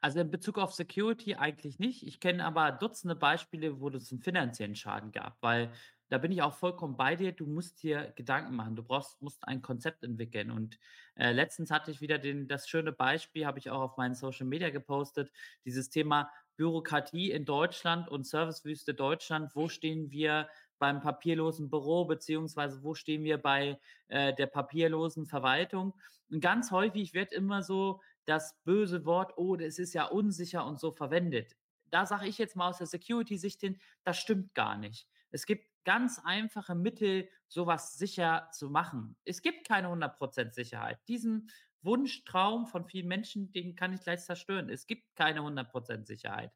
Also 0.00 0.20
in 0.20 0.30
Bezug 0.30 0.58
auf 0.58 0.72
Security 0.72 1.34
eigentlich 1.34 1.78
nicht. 1.78 2.06
Ich 2.06 2.20
kenne 2.20 2.44
aber 2.44 2.72
Dutzende 2.72 3.14
Beispiele, 3.14 3.80
wo 3.80 3.88
es 3.88 4.10
einen 4.10 4.20
finanziellen 4.20 4.74
Schaden 4.74 5.12
gab, 5.12 5.36
weil 5.40 5.72
da 6.08 6.18
bin 6.18 6.32
ich 6.32 6.42
auch 6.42 6.54
vollkommen 6.54 6.96
bei 6.96 7.16
dir. 7.16 7.32
Du 7.32 7.46
musst 7.46 7.82
dir 7.82 8.12
Gedanken 8.16 8.54
machen. 8.54 8.76
Du 8.76 8.82
brauchst 8.84 9.20
musst 9.22 9.46
ein 9.46 9.62
Konzept 9.62 10.04
entwickeln. 10.04 10.50
Und, 10.50 10.78
äh, 11.16 11.32
letztens 11.32 11.70
hatte 11.70 11.90
ich 11.90 12.00
wieder 12.00 12.18
den 12.18 12.48
das 12.48 12.68
schöne 12.68 12.92
Beispiel, 12.92 13.46
habe 13.46 13.58
ich 13.58 13.70
auch 13.70 13.80
auf 13.80 13.96
meinen 13.96 14.14
Social 14.14 14.46
Media 14.46 14.70
gepostet, 14.70 15.30
dieses 15.64 15.90
Thema 15.90 16.30
Bürokratie 16.56 17.30
in 17.30 17.44
Deutschland 17.44 18.08
und 18.08 18.26
Servicewüste 18.26 18.94
Deutschland. 18.94 19.54
Wo 19.54 19.68
stehen 19.68 20.10
wir 20.10 20.48
beim 20.78 21.00
papierlosen 21.00 21.70
Büro, 21.70 22.04
beziehungsweise 22.04 22.82
wo 22.82 22.94
stehen 22.94 23.24
wir 23.24 23.38
bei, 23.38 23.80
äh, 24.08 24.34
der 24.34 24.46
papierlosen 24.46 25.26
Verwaltung? 25.26 25.94
Und 26.30 26.40
ganz 26.40 26.70
häufig 26.70 27.14
wird 27.14 27.32
immer 27.32 27.62
so 27.62 28.00
das 28.24 28.60
böse 28.64 29.04
Wort: 29.04 29.32
„Oh, 29.36 29.56
das 29.56 29.78
ist 29.78 29.92
ja 29.94 30.06
unsicher“ 30.06 30.66
und 30.66 30.80
so 30.80 30.92
verwendet. 30.92 31.56
Da 31.90 32.06
sage 32.06 32.26
ich 32.26 32.38
jetzt 32.38 32.56
mal 32.56 32.68
aus 32.70 32.78
der 32.78 32.86
Security-Sicht 32.86 33.60
hin, 33.60 33.80
das 34.04 34.18
stimmt 34.18 34.54
gar 34.54 34.76
nicht. 34.76 35.08
Es 35.30 35.46
gibt 35.46 35.66
ganz 35.84 36.20
einfache 36.24 36.74
Mittel, 36.74 37.28
sowas 37.48 37.96
sicher 37.96 38.48
zu 38.52 38.70
machen. 38.70 39.16
Es 39.24 39.42
gibt 39.42 39.66
keine 39.66 39.88
100% 39.88 40.52
Sicherheit. 40.52 40.98
Diesen 41.08 41.50
Wunschtraum 41.82 42.66
von 42.66 42.84
vielen 42.84 43.06
Menschen, 43.06 43.52
den 43.52 43.76
kann 43.76 43.92
ich 43.92 44.00
gleich 44.00 44.24
zerstören. 44.24 44.68
Es 44.68 44.86
gibt 44.86 45.14
keine 45.14 45.40
100% 45.40 46.06
Sicherheit. 46.06 46.52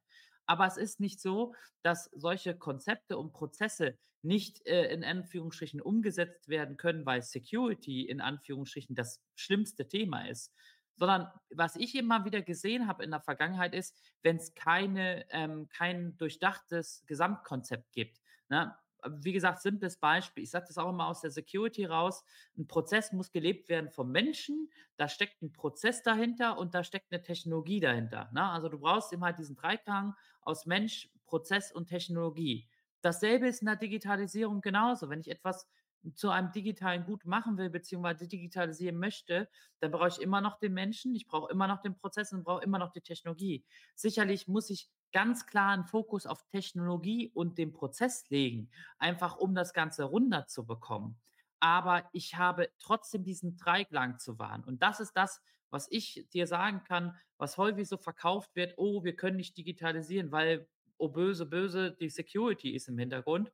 Aber 0.47 0.67
es 0.67 0.77
ist 0.77 0.99
nicht 0.99 1.21
so, 1.21 1.55
dass 1.83 2.11
solche 2.13 2.57
Konzepte 2.57 3.17
und 3.17 3.33
Prozesse 3.33 3.97
nicht 4.23 4.67
äh, 4.67 4.93
in 4.93 5.05
Anführungsstrichen 5.05 5.81
umgesetzt 5.81 6.49
werden 6.49 6.77
können, 6.77 7.07
weil 7.07 7.23
Security 7.23 8.03
in 8.03 8.21
Anführungsstrichen 8.21 8.97
das 8.97 9.23
schlimmste 9.37 9.89
Thema 9.89 10.29
ist. 10.29 10.53
Sondern 10.97 11.29
was 11.51 11.77
ich 11.77 11.95
immer 11.95 12.25
wieder 12.25 12.43
gesehen 12.43 12.87
habe 12.87 13.05
in 13.05 13.11
der 13.11 13.21
Vergangenheit 13.21 13.75
ist, 13.75 13.97
wenn 14.23 14.37
es 14.37 14.55
keine, 14.55 15.25
ähm, 15.31 15.69
kein 15.69 16.17
durchdachtes 16.19 17.05
Gesamtkonzept 17.07 17.93
gibt. 17.93 18.20
Ne? 18.51 18.75
Wie 19.09 19.33
gesagt, 19.33 19.63
simples 19.63 19.97
Beispiel. 19.99 20.45
Ich 20.45 20.51
sage 20.51 20.67
das 20.69 20.77
auch 20.77 20.91
immer 20.91 21.07
aus 21.07 21.23
der 21.23 21.31
Security 21.31 21.87
raus. 21.87 22.23
Ein 22.59 22.67
Prozess 22.67 23.13
muss 23.13 23.33
gelebt 23.33 23.71
werden 23.71 23.89
vom 23.91 24.11
Menschen. 24.11 24.71
Da 24.99 25.09
steckt 25.09 25.41
ein 25.43 25.53
Prozess 25.53 26.03
dahinter 26.03 26.59
und 26.59 26.75
da 26.75 26.85
steckt 26.85 27.11
eine 27.11 27.23
Technologie 27.23 27.81
dahinter. 27.81 28.29
Ne? 28.33 28.45
Also 28.45 28.69
du 28.69 28.79
brauchst 28.79 29.13
immer 29.13 29.33
diesen 29.33 29.57
Dreiklang 29.57 30.15
aus 30.43 30.67
Mensch, 30.67 31.09
Prozess 31.25 31.73
und 31.73 31.87
Technologie. 31.89 32.69
Dasselbe 33.01 33.49
ist 33.49 33.63
in 33.63 33.67
der 33.67 33.77
Digitalisierung 33.77 34.61
genauso. 34.61 35.09
Wenn 35.09 35.21
ich 35.21 35.31
etwas 35.31 35.67
zu 36.15 36.31
einem 36.31 36.51
digitalen 36.53 37.05
Gut 37.05 37.25
machen 37.25 37.59
will, 37.59 37.71
beziehungsweise 37.71 38.27
digitalisieren 38.27 38.99
möchte, 38.99 39.49
dann 39.81 39.91
brauche 39.91 40.09
ich 40.09 40.21
immer 40.21 40.41
noch 40.41 40.59
den 40.59 40.73
Menschen, 40.73 41.15
ich 41.15 41.27
brauche 41.27 41.51
immer 41.53 41.67
noch 41.67 41.81
den 41.83 41.95
Prozess 41.95 42.33
und 42.33 42.45
brauche 42.45 42.63
immer 42.65 42.79
noch 42.79 42.91
die 42.91 43.03
Technologie. 43.03 43.65
Sicherlich 43.95 44.49
muss 44.49 44.71
ich 44.71 44.89
ganz 45.13 45.47
klar 45.47 45.73
einen 45.73 45.85
Fokus 45.85 46.27
auf 46.27 46.43
Technologie 46.49 47.31
und 47.35 47.59
den 47.59 47.73
Prozess 47.73 48.29
legen, 48.29 48.71
einfach 48.99 49.37
um 49.37 49.55
das 49.55 49.73
Ganze 49.73 50.05
runterzubekommen. 50.05 51.19
Aber 51.61 52.09
ich 52.13 52.37
habe 52.37 52.71
trotzdem 52.79 53.23
diesen 53.23 53.57
Dreiklang 53.57 54.19
zu 54.19 54.39
wahren. 54.39 54.65
Und 54.65 54.83
das 54.83 55.01
ist 55.01 55.13
das, 55.13 55.43
was 55.71 55.87
ich 55.91 56.27
dir 56.33 56.47
sagen 56.47 56.83
kann, 56.85 57.17
was 57.37 57.59
häufig 57.59 57.89
so 57.89 57.97
verkauft 57.97 58.55
wird, 58.57 58.75
oh, 58.77 59.05
wir 59.05 59.15
können 59.15 59.37
nicht 59.37 59.57
digitalisieren, 59.57 60.33
weil, 60.33 60.69
oh 60.99 61.09
böse, 61.09 61.47
böse, 61.47 61.93
die 61.93 62.11
Security 62.11 62.71
ist 62.71 62.89
im 62.89 62.99
Hintergrund. 62.99 63.53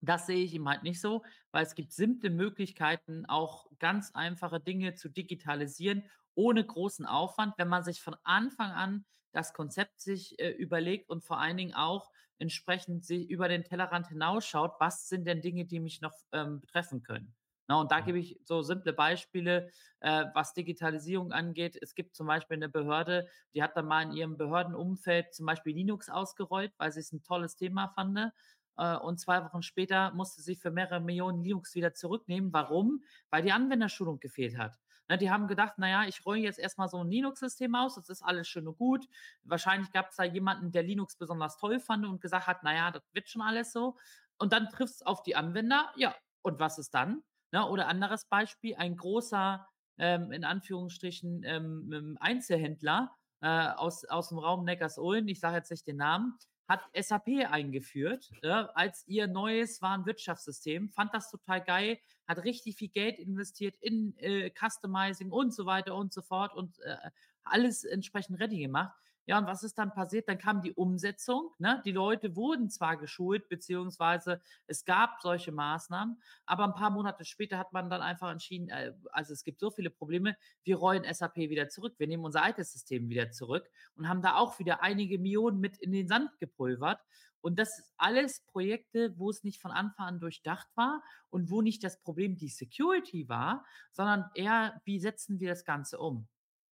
Das 0.00 0.26
sehe 0.26 0.44
ich 0.44 0.54
ihm 0.54 0.68
halt 0.68 0.82
nicht 0.82 1.00
so, 1.00 1.24
weil 1.52 1.64
es 1.64 1.74
gibt 1.74 1.92
simple 1.92 2.30
Möglichkeiten, 2.30 3.24
auch 3.26 3.66
ganz 3.78 4.12
einfache 4.12 4.60
Dinge 4.60 4.94
zu 4.94 5.08
digitalisieren, 5.08 6.04
ohne 6.34 6.64
großen 6.64 7.06
Aufwand, 7.06 7.54
wenn 7.56 7.68
man 7.68 7.82
sich 7.82 8.02
von 8.02 8.14
Anfang 8.22 8.70
an 8.70 9.04
das 9.36 9.52
Konzept 9.52 10.00
sich 10.00 10.38
äh, 10.38 10.50
überlegt 10.50 11.10
und 11.10 11.22
vor 11.22 11.38
allen 11.38 11.58
Dingen 11.58 11.74
auch 11.74 12.10
entsprechend 12.38 13.04
sich 13.04 13.28
über 13.28 13.48
den 13.48 13.64
Tellerrand 13.64 14.08
hinausschaut, 14.08 14.72
was 14.78 15.08
sind 15.08 15.26
denn 15.26 15.42
Dinge, 15.42 15.66
die 15.66 15.78
mich 15.78 16.00
noch 16.00 16.14
ähm, 16.32 16.60
betreffen 16.60 17.02
können. 17.02 17.34
Na, 17.68 17.80
und 17.80 17.90
da 17.90 18.00
gebe 18.00 18.18
ich 18.18 18.38
so 18.44 18.62
simple 18.62 18.92
Beispiele, 18.92 19.70
äh, 20.00 20.24
was 20.34 20.54
Digitalisierung 20.54 21.32
angeht. 21.32 21.76
Es 21.82 21.94
gibt 21.94 22.14
zum 22.14 22.26
Beispiel 22.26 22.56
eine 22.56 22.68
Behörde, 22.68 23.28
die 23.54 23.62
hat 23.62 23.76
dann 23.76 23.86
mal 23.86 24.02
in 24.02 24.12
ihrem 24.12 24.36
Behördenumfeld 24.36 25.34
zum 25.34 25.46
Beispiel 25.46 25.74
Linux 25.74 26.08
ausgerollt, 26.08 26.72
weil 26.78 26.92
sie 26.92 27.00
es 27.00 27.12
ein 27.12 27.22
tolles 27.22 27.56
Thema 27.56 27.88
fand. 27.88 28.32
Äh, 28.78 28.96
und 28.96 29.18
zwei 29.18 29.44
Wochen 29.44 29.62
später 29.62 30.12
musste 30.12 30.40
sie 30.40 30.56
für 30.56 30.70
mehrere 30.70 31.00
Millionen 31.00 31.42
Linux 31.42 31.74
wieder 31.74 31.92
zurücknehmen. 31.92 32.52
Warum? 32.52 33.02
Weil 33.30 33.42
die 33.42 33.52
Anwenderschulung 33.52 34.20
gefehlt 34.20 34.56
hat. 34.56 34.78
Ne, 35.08 35.18
die 35.18 35.30
haben 35.30 35.46
gedacht, 35.46 35.78
naja, 35.78 36.04
ich 36.08 36.24
rolle 36.26 36.40
jetzt 36.40 36.58
erstmal 36.58 36.88
so 36.88 36.98
ein 36.98 37.08
Linux-System 37.08 37.74
aus, 37.74 37.94
das 37.94 38.08
ist 38.08 38.22
alles 38.22 38.48
schön 38.48 38.66
und 38.66 38.76
gut. 38.76 39.06
Wahrscheinlich 39.44 39.92
gab 39.92 40.10
es 40.10 40.16
da 40.16 40.24
jemanden, 40.24 40.72
der 40.72 40.82
Linux 40.82 41.16
besonders 41.16 41.56
toll 41.58 41.78
fand 41.78 42.04
und 42.06 42.20
gesagt 42.20 42.46
hat, 42.46 42.62
naja, 42.64 42.90
das 42.90 43.02
wird 43.12 43.28
schon 43.28 43.42
alles 43.42 43.72
so. 43.72 43.96
Und 44.38 44.52
dann 44.52 44.68
trifft 44.68 44.94
es 44.94 45.02
auf 45.02 45.22
die 45.22 45.36
Anwender, 45.36 45.92
ja, 45.96 46.14
und 46.42 46.58
was 46.58 46.78
ist 46.78 46.94
dann? 46.94 47.22
Ne? 47.52 47.66
Oder 47.68 47.88
anderes 47.88 48.24
Beispiel, 48.26 48.74
ein 48.76 48.96
großer, 48.96 49.66
ähm, 49.98 50.32
in 50.32 50.44
Anführungsstrichen, 50.44 51.42
ähm, 51.44 51.90
ähm 51.92 52.18
Einzelhändler 52.20 53.14
äh, 53.40 53.68
aus, 53.68 54.04
aus 54.04 54.30
dem 54.30 54.38
Raum 54.38 54.64
Neckarsulm, 54.64 55.28
ich 55.28 55.40
sage 55.40 55.56
jetzt 55.56 55.70
nicht 55.70 55.86
den 55.86 55.96
Namen, 55.96 56.36
hat 56.68 56.82
SAP 56.94 57.28
eingeführt 57.50 58.30
äh, 58.42 58.48
als 58.48 59.06
ihr 59.06 59.26
neues 59.26 59.80
Warenwirtschaftssystem, 59.82 60.90
fand 60.90 61.14
das 61.14 61.30
total 61.30 61.62
geil, 61.62 61.98
hat 62.26 62.44
richtig 62.44 62.76
viel 62.76 62.88
Geld 62.88 63.18
investiert 63.18 63.76
in 63.80 64.16
äh, 64.18 64.50
Customizing 64.50 65.30
und 65.30 65.54
so 65.54 65.66
weiter 65.66 65.94
und 65.94 66.12
so 66.12 66.22
fort 66.22 66.54
und 66.54 66.78
äh, 66.80 66.96
alles 67.44 67.84
entsprechend 67.84 68.40
ready 68.40 68.58
gemacht. 68.58 68.94
Ja, 69.26 69.38
und 69.38 69.46
was 69.46 69.64
ist 69.64 69.76
dann 69.76 69.92
passiert? 69.92 70.28
Dann 70.28 70.38
kam 70.38 70.62
die 70.62 70.72
Umsetzung. 70.72 71.50
Ne? 71.58 71.82
Die 71.84 71.90
Leute 71.90 72.36
wurden 72.36 72.70
zwar 72.70 72.96
geschult, 72.96 73.48
beziehungsweise 73.48 74.40
es 74.68 74.84
gab 74.84 75.20
solche 75.20 75.50
Maßnahmen, 75.50 76.20
aber 76.46 76.64
ein 76.64 76.74
paar 76.74 76.90
Monate 76.90 77.24
später 77.24 77.58
hat 77.58 77.72
man 77.72 77.90
dann 77.90 78.02
einfach 78.02 78.30
entschieden, 78.30 78.68
äh, 78.68 78.92
also 79.10 79.32
es 79.32 79.42
gibt 79.42 79.58
so 79.58 79.70
viele 79.70 79.90
Probleme, 79.90 80.36
wir 80.62 80.76
rollen 80.76 81.02
SAP 81.12 81.36
wieder 81.36 81.68
zurück. 81.68 81.94
Wir 81.98 82.06
nehmen 82.06 82.24
unser 82.24 82.42
altes 82.42 82.72
System 82.72 83.08
wieder 83.08 83.32
zurück 83.32 83.68
und 83.96 84.08
haben 84.08 84.22
da 84.22 84.36
auch 84.36 84.60
wieder 84.60 84.82
einige 84.82 85.18
Millionen 85.18 85.58
mit 85.58 85.76
in 85.78 85.90
den 85.90 86.06
Sand 86.06 86.38
gepulvert. 86.38 87.00
Und 87.40 87.58
das 87.58 87.78
ist 87.78 87.92
alles 87.96 88.40
Projekte, 88.46 89.18
wo 89.18 89.30
es 89.30 89.44
nicht 89.44 89.60
von 89.60 89.70
Anfang 89.70 90.06
an 90.06 90.20
durchdacht 90.20 90.68
war 90.76 91.02
und 91.30 91.50
wo 91.50 91.62
nicht 91.62 91.82
das 91.84 92.00
Problem 92.00 92.36
die 92.36 92.48
Security 92.48 93.28
war, 93.28 93.64
sondern 93.92 94.30
eher, 94.34 94.80
wie 94.84 94.98
setzen 95.00 95.40
wir 95.40 95.50
das 95.50 95.64
Ganze 95.64 95.98
um? 95.98 96.28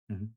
Mhm. 0.08 0.36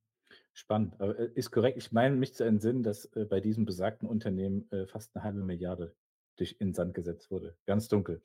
Spannend, 0.57 1.01
aber, 1.01 1.19
äh, 1.19 1.31
ist 1.35 1.51
korrekt. 1.51 1.77
Ich 1.79 1.93
meine 1.93 2.17
mich 2.17 2.35
zu 2.35 2.45
entsinnen, 2.45 2.83
dass, 2.83 3.05
äh, 3.15 3.25
bei 3.25 3.41
diesem 3.41 3.65
besagten 3.65 4.09
Unternehmen, 4.09 4.71
äh, 4.73 4.87
fast 4.87 5.15
eine 5.15 5.25
halbe 5.25 5.45
Milliarde 5.45 5.95
durch 6.37 6.57
in 6.59 6.75
Sand 6.75 6.95
gesetzt 6.95 7.31
wurde. 7.31 7.57
Ganz 7.67 7.89
dunkel. 7.89 8.23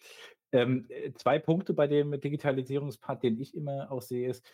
Ähm, 0.52 0.86
äh, 0.90 1.14
2 1.14 1.40
Punkte 1.40 1.74
bei 1.74 1.88
dem 1.88 2.20
Digitalisierungspart, 2.20 3.24
den 3.24 3.40
ich 3.40 3.56
immer 3.56 3.92
auch 3.92 4.02
sehe, 4.02 4.30
ist, 4.30 4.46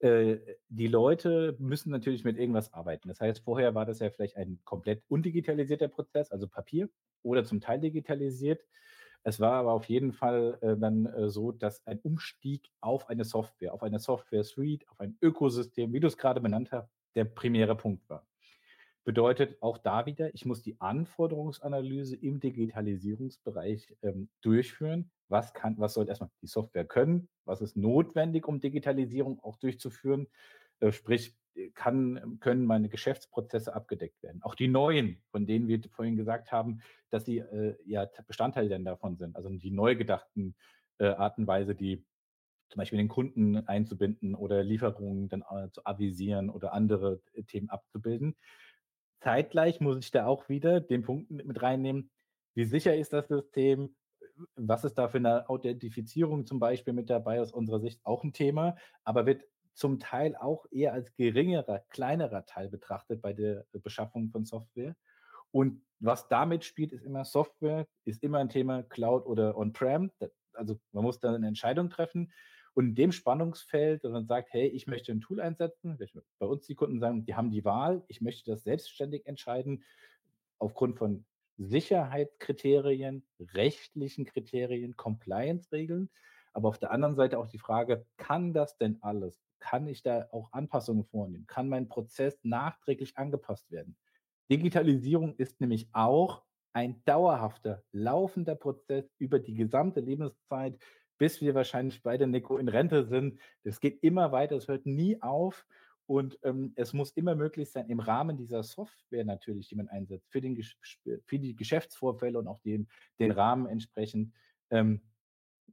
äh, 0.00 0.38
die 0.68 0.88
Leute 0.88 1.56
müssen 1.60 1.90
natürlich 1.90 2.24
mit 2.24 2.38
irgendwas 2.38 2.72
arbeiten. 2.72 3.08
Das 3.08 3.20
heißt, 3.20 3.40
vorher 3.44 3.74
war 3.74 3.86
das 3.86 4.00
ja 4.00 4.10
vielleicht 4.10 4.36
ein 4.36 4.60
komplett 4.64 5.04
undigitalisierter 5.08 5.88
Prozess, 5.88 6.32
also 6.32 6.48
Papier 6.48 6.88
oder 7.22 7.44
zum 7.44 7.60
Teil 7.60 7.80
digitalisiert. 7.80 8.64
Es 9.24 9.40
war 9.40 9.52
aber 9.54 9.72
auf 9.72 9.86
jeden 9.86 10.12
Fall 10.12 10.58
dann 10.80 11.08
so, 11.30 11.52
dass 11.52 11.86
ein 11.86 12.00
Umstieg 12.00 12.70
auf 12.80 13.08
eine 13.10 13.24
Software, 13.24 13.74
auf 13.74 13.82
eine 13.82 13.98
Software-Suite, 13.98 14.88
auf 14.88 15.00
ein 15.00 15.18
Ökosystem, 15.22 15.92
wie 15.92 16.00
du 16.00 16.06
es 16.08 16.16
gerade 16.16 16.40
benannt 16.40 16.72
hast, 16.72 16.90
der 17.14 17.24
primäre 17.24 17.76
Punkt 17.76 18.08
war. 18.08 18.26
Bedeutet 19.04 19.60
auch 19.62 19.78
da 19.78 20.06
wieder, 20.06 20.34
ich 20.34 20.44
muss 20.44 20.62
die 20.62 20.80
Anforderungsanalyse 20.80 22.16
im 22.16 22.38
Digitalisierungsbereich 22.38 23.96
ähm, 24.02 24.28
durchführen. 24.42 25.10
Was 25.28 25.54
kann, 25.54 25.76
was 25.78 25.94
soll 25.94 26.08
erstmal 26.08 26.30
die 26.42 26.46
Software 26.46 26.84
können? 26.84 27.28
Was 27.44 27.62
ist 27.62 27.76
notwendig, 27.76 28.46
um 28.46 28.60
Digitalisierung 28.60 29.40
auch 29.40 29.56
durchzuführen? 29.56 30.26
Äh, 30.80 30.92
sprich, 30.92 31.34
kann, 31.74 32.38
können 32.40 32.64
meine 32.64 32.88
Geschäftsprozesse 32.88 33.74
abgedeckt 33.74 34.22
werden. 34.22 34.42
Auch 34.42 34.54
die 34.54 34.68
neuen, 34.68 35.22
von 35.30 35.46
denen 35.46 35.68
wir 35.68 35.80
vorhin 35.90 36.16
gesagt 36.16 36.52
haben, 36.52 36.80
dass 37.10 37.24
sie 37.24 37.38
äh, 37.38 37.76
ja 37.84 38.06
Bestandteil 38.26 38.68
denn 38.68 38.84
davon 38.84 39.16
sind. 39.16 39.36
Also 39.36 39.48
die 39.48 39.70
neu 39.70 39.96
gedachten 39.96 40.54
äh, 40.98 41.06
Arten 41.06 41.46
Weise, 41.46 41.74
die 41.74 42.04
zum 42.70 42.78
Beispiel 42.78 42.98
den 42.98 43.08
Kunden 43.08 43.56
einzubinden 43.66 44.34
oder 44.34 44.62
Lieferungen 44.62 45.28
dann 45.28 45.42
äh, 45.42 45.70
zu 45.70 45.84
avisieren 45.84 46.50
oder 46.50 46.72
andere 46.72 47.20
äh, 47.34 47.42
Themen 47.42 47.68
abzubilden. 47.68 48.36
Zeitgleich 49.20 49.80
muss 49.80 49.98
ich 49.98 50.10
da 50.10 50.26
auch 50.26 50.48
wieder 50.48 50.80
den 50.80 51.02
Punkt 51.02 51.30
mit 51.30 51.60
reinnehmen, 51.60 52.10
wie 52.54 52.64
sicher 52.64 52.96
ist 52.96 53.12
das 53.12 53.28
System, 53.28 53.94
was 54.56 54.84
ist 54.84 54.94
da 54.94 55.08
für 55.08 55.18
eine 55.18 55.48
Authentifizierung 55.48 56.46
zum 56.46 56.58
Beispiel 56.58 56.94
mit 56.94 57.10
dabei 57.10 57.40
aus 57.40 57.52
unserer 57.52 57.80
Sicht 57.80 58.00
auch 58.04 58.24
ein 58.24 58.32
Thema, 58.32 58.76
aber 59.04 59.26
wird 59.26 59.44
zum 59.74 59.98
Teil 59.98 60.36
auch 60.36 60.66
eher 60.70 60.92
als 60.92 61.14
geringerer, 61.14 61.80
kleinerer 61.90 62.44
Teil 62.46 62.68
betrachtet 62.68 63.22
bei 63.22 63.32
der 63.32 63.66
Beschaffung 63.72 64.30
von 64.30 64.44
Software. 64.44 64.96
Und 65.52 65.82
was 65.98 66.28
damit 66.28 66.64
spielt, 66.64 66.92
ist 66.92 67.04
immer 67.04 67.24
Software, 67.24 67.86
ist 68.04 68.22
immer 68.22 68.38
ein 68.38 68.48
Thema 68.48 68.82
Cloud 68.82 69.26
oder 69.26 69.56
On-Prem. 69.56 70.10
Also 70.52 70.78
man 70.92 71.04
muss 71.04 71.20
da 71.20 71.34
eine 71.34 71.46
Entscheidung 71.46 71.90
treffen. 71.90 72.32
Und 72.74 72.90
in 72.90 72.94
dem 72.94 73.12
Spannungsfeld, 73.12 74.04
dass 74.04 74.12
man 74.12 74.26
sagt, 74.26 74.52
hey, 74.52 74.66
ich 74.68 74.86
möchte 74.86 75.12
ein 75.12 75.20
Tool 75.20 75.40
einsetzen, 75.40 75.98
bei 76.38 76.46
uns 76.46 76.66
die 76.66 76.74
Kunden 76.74 77.00
sagen, 77.00 77.24
die 77.24 77.34
haben 77.34 77.50
die 77.50 77.64
Wahl, 77.64 78.04
ich 78.08 78.20
möchte 78.20 78.50
das 78.50 78.62
selbstständig 78.64 79.26
entscheiden, 79.26 79.84
aufgrund 80.58 80.96
von 80.98 81.26
Sicherheitskriterien, 81.56 83.26
rechtlichen 83.38 84.24
Kriterien, 84.24 84.96
Compliance-Regeln, 84.96 86.10
aber 86.52 86.68
auf 86.68 86.78
der 86.78 86.90
anderen 86.90 87.16
Seite 87.16 87.38
auch 87.38 87.46
die 87.48 87.58
Frage: 87.58 88.06
„Kann 88.16 88.52
das 88.54 88.76
denn 88.78 88.98
alles? 89.02 89.42
Kann 89.58 89.86
ich 89.86 90.02
da 90.02 90.28
auch 90.32 90.52
Anpassungen 90.52 91.04
vornehmen? 91.04 91.46
Kann 91.46 91.68
mein 91.68 91.88
Prozess 91.88 92.38
nachträglich 92.44 93.18
angepasst 93.18 93.70
werden?“ 93.70 93.96
Digitalisierung 94.50 95.36
ist 95.36 95.60
nämlich 95.60 95.88
auch 95.92 96.44
ein 96.72 97.02
dauerhafter, 97.04 97.84
laufender 97.92 98.54
Prozess 98.54 99.10
über 99.18 99.38
die 99.38 99.54
gesamte 99.54 100.00
Lebenszeit, 100.00 100.78
bis 101.20 101.42
wir 101.42 101.54
wahrscheinlich 101.54 102.02
beide, 102.02 102.26
Nico, 102.26 102.56
in 102.56 102.68
Rente 102.68 103.04
sind. 103.04 103.38
Das 103.62 103.78
geht 103.78 104.02
immer 104.02 104.32
weiter, 104.32 104.56
es 104.56 104.68
hört 104.68 104.86
nie 104.86 105.20
auf 105.20 105.66
und, 106.06 106.38
ähm, 106.44 106.72
es 106.76 106.94
muss 106.94 107.10
immer 107.10 107.34
möglich 107.34 107.70
sein, 107.70 107.90
im 107.90 108.00
Rahmen 108.00 108.38
dieser 108.38 108.62
Software 108.62 109.26
natürlich, 109.26 109.68
die 109.68 109.74
man 109.74 109.88
einsetzt, 109.88 110.32
für 110.32 110.40
den 110.40 110.60
für 111.26 111.38
die 111.38 111.54
Geschäftsvorfälle 111.54 112.38
und 112.38 112.48
auch 112.48 112.60
den 112.60 112.88
den 113.18 113.32
Rahmen 113.32 113.66
entsprechend, 113.66 114.32
ähm, 114.70 115.02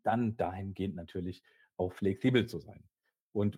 dann 0.03 0.35
dahingehend 0.35 0.95
natürlich 0.95 1.43
auch 1.77 1.93
flexibel 1.93 2.45
zu 2.45 2.59
sein. 2.59 2.83
Und 3.31 3.57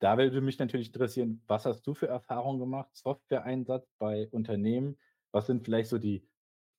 da 0.00 0.18
würde 0.18 0.40
mich 0.40 0.58
natürlich 0.58 0.88
interessieren, 0.88 1.40
was 1.46 1.66
hast 1.66 1.86
du 1.86 1.94
für 1.94 2.08
Erfahrungen 2.08 2.58
gemacht, 2.58 2.90
Softwareeinsatz 2.96 3.86
bei 3.98 4.28
Unternehmen? 4.32 4.98
Was 5.30 5.46
sind 5.46 5.64
vielleicht 5.64 5.90
so 5.90 5.98
die, 5.98 6.26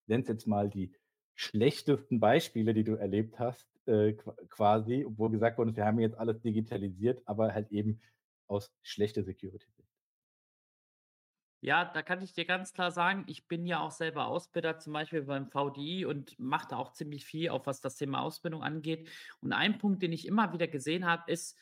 es 0.08 0.28
jetzt 0.28 0.48
mal, 0.48 0.70
die 0.70 0.92
schlechtesten 1.34 2.20
Beispiele, 2.20 2.74
die 2.74 2.84
du 2.84 2.96
erlebt 2.96 3.40
hast, 3.40 3.73
äh, 3.88 4.14
qua 4.14 4.34
quasi, 4.50 5.06
wo 5.10 5.30
gesagt 5.30 5.58
worden 5.58 5.70
ist: 5.70 5.76
„Wir 5.78 5.86
haben 5.86 6.00
jetzt 6.00 6.18
alles 6.18 6.42
digitalisiert“, 6.42 7.22
aber 7.28 7.54
halt 7.54 7.72
eben 7.72 8.02
aus 8.48 8.74
schlechter 8.82 9.24
Security-Sicht? 9.24 9.90
Ja, 11.62 11.86
da 11.86 12.02
kann 12.02 12.22
ich 12.22 12.34
dir 12.34 12.44
ganz 12.46 12.74
klar 12.74 12.92
sagen, 12.92 13.24
ich 13.28 13.48
bin 13.48 13.66
ja 13.66 13.80
auch 13.80 13.92
selber 13.92 14.28
Ausbilder, 14.28 14.80
zum 14.80 14.92
Beispiel 14.92 15.22
beim 15.24 15.48
VDI 15.50 16.06
und 16.06 16.38
mache 16.38 16.68
da 16.70 16.76
auch 16.78 16.92
ziemlich 16.92 17.24
viel, 17.26 17.50
auch 17.50 17.66
was 17.66 17.80
das 17.80 17.96
Thema 17.96 18.20
Ausbildung 18.22 18.64
angeht. 18.64 19.10
Und 19.40 19.54
ein 19.54 19.78
Punkt, 19.78 20.02
den 20.04 20.12
ich 20.12 20.28
immer 20.28 20.52
wieder 20.52 20.68
gesehen 20.68 21.06
habe, 21.06 21.32
ist, 21.32 21.58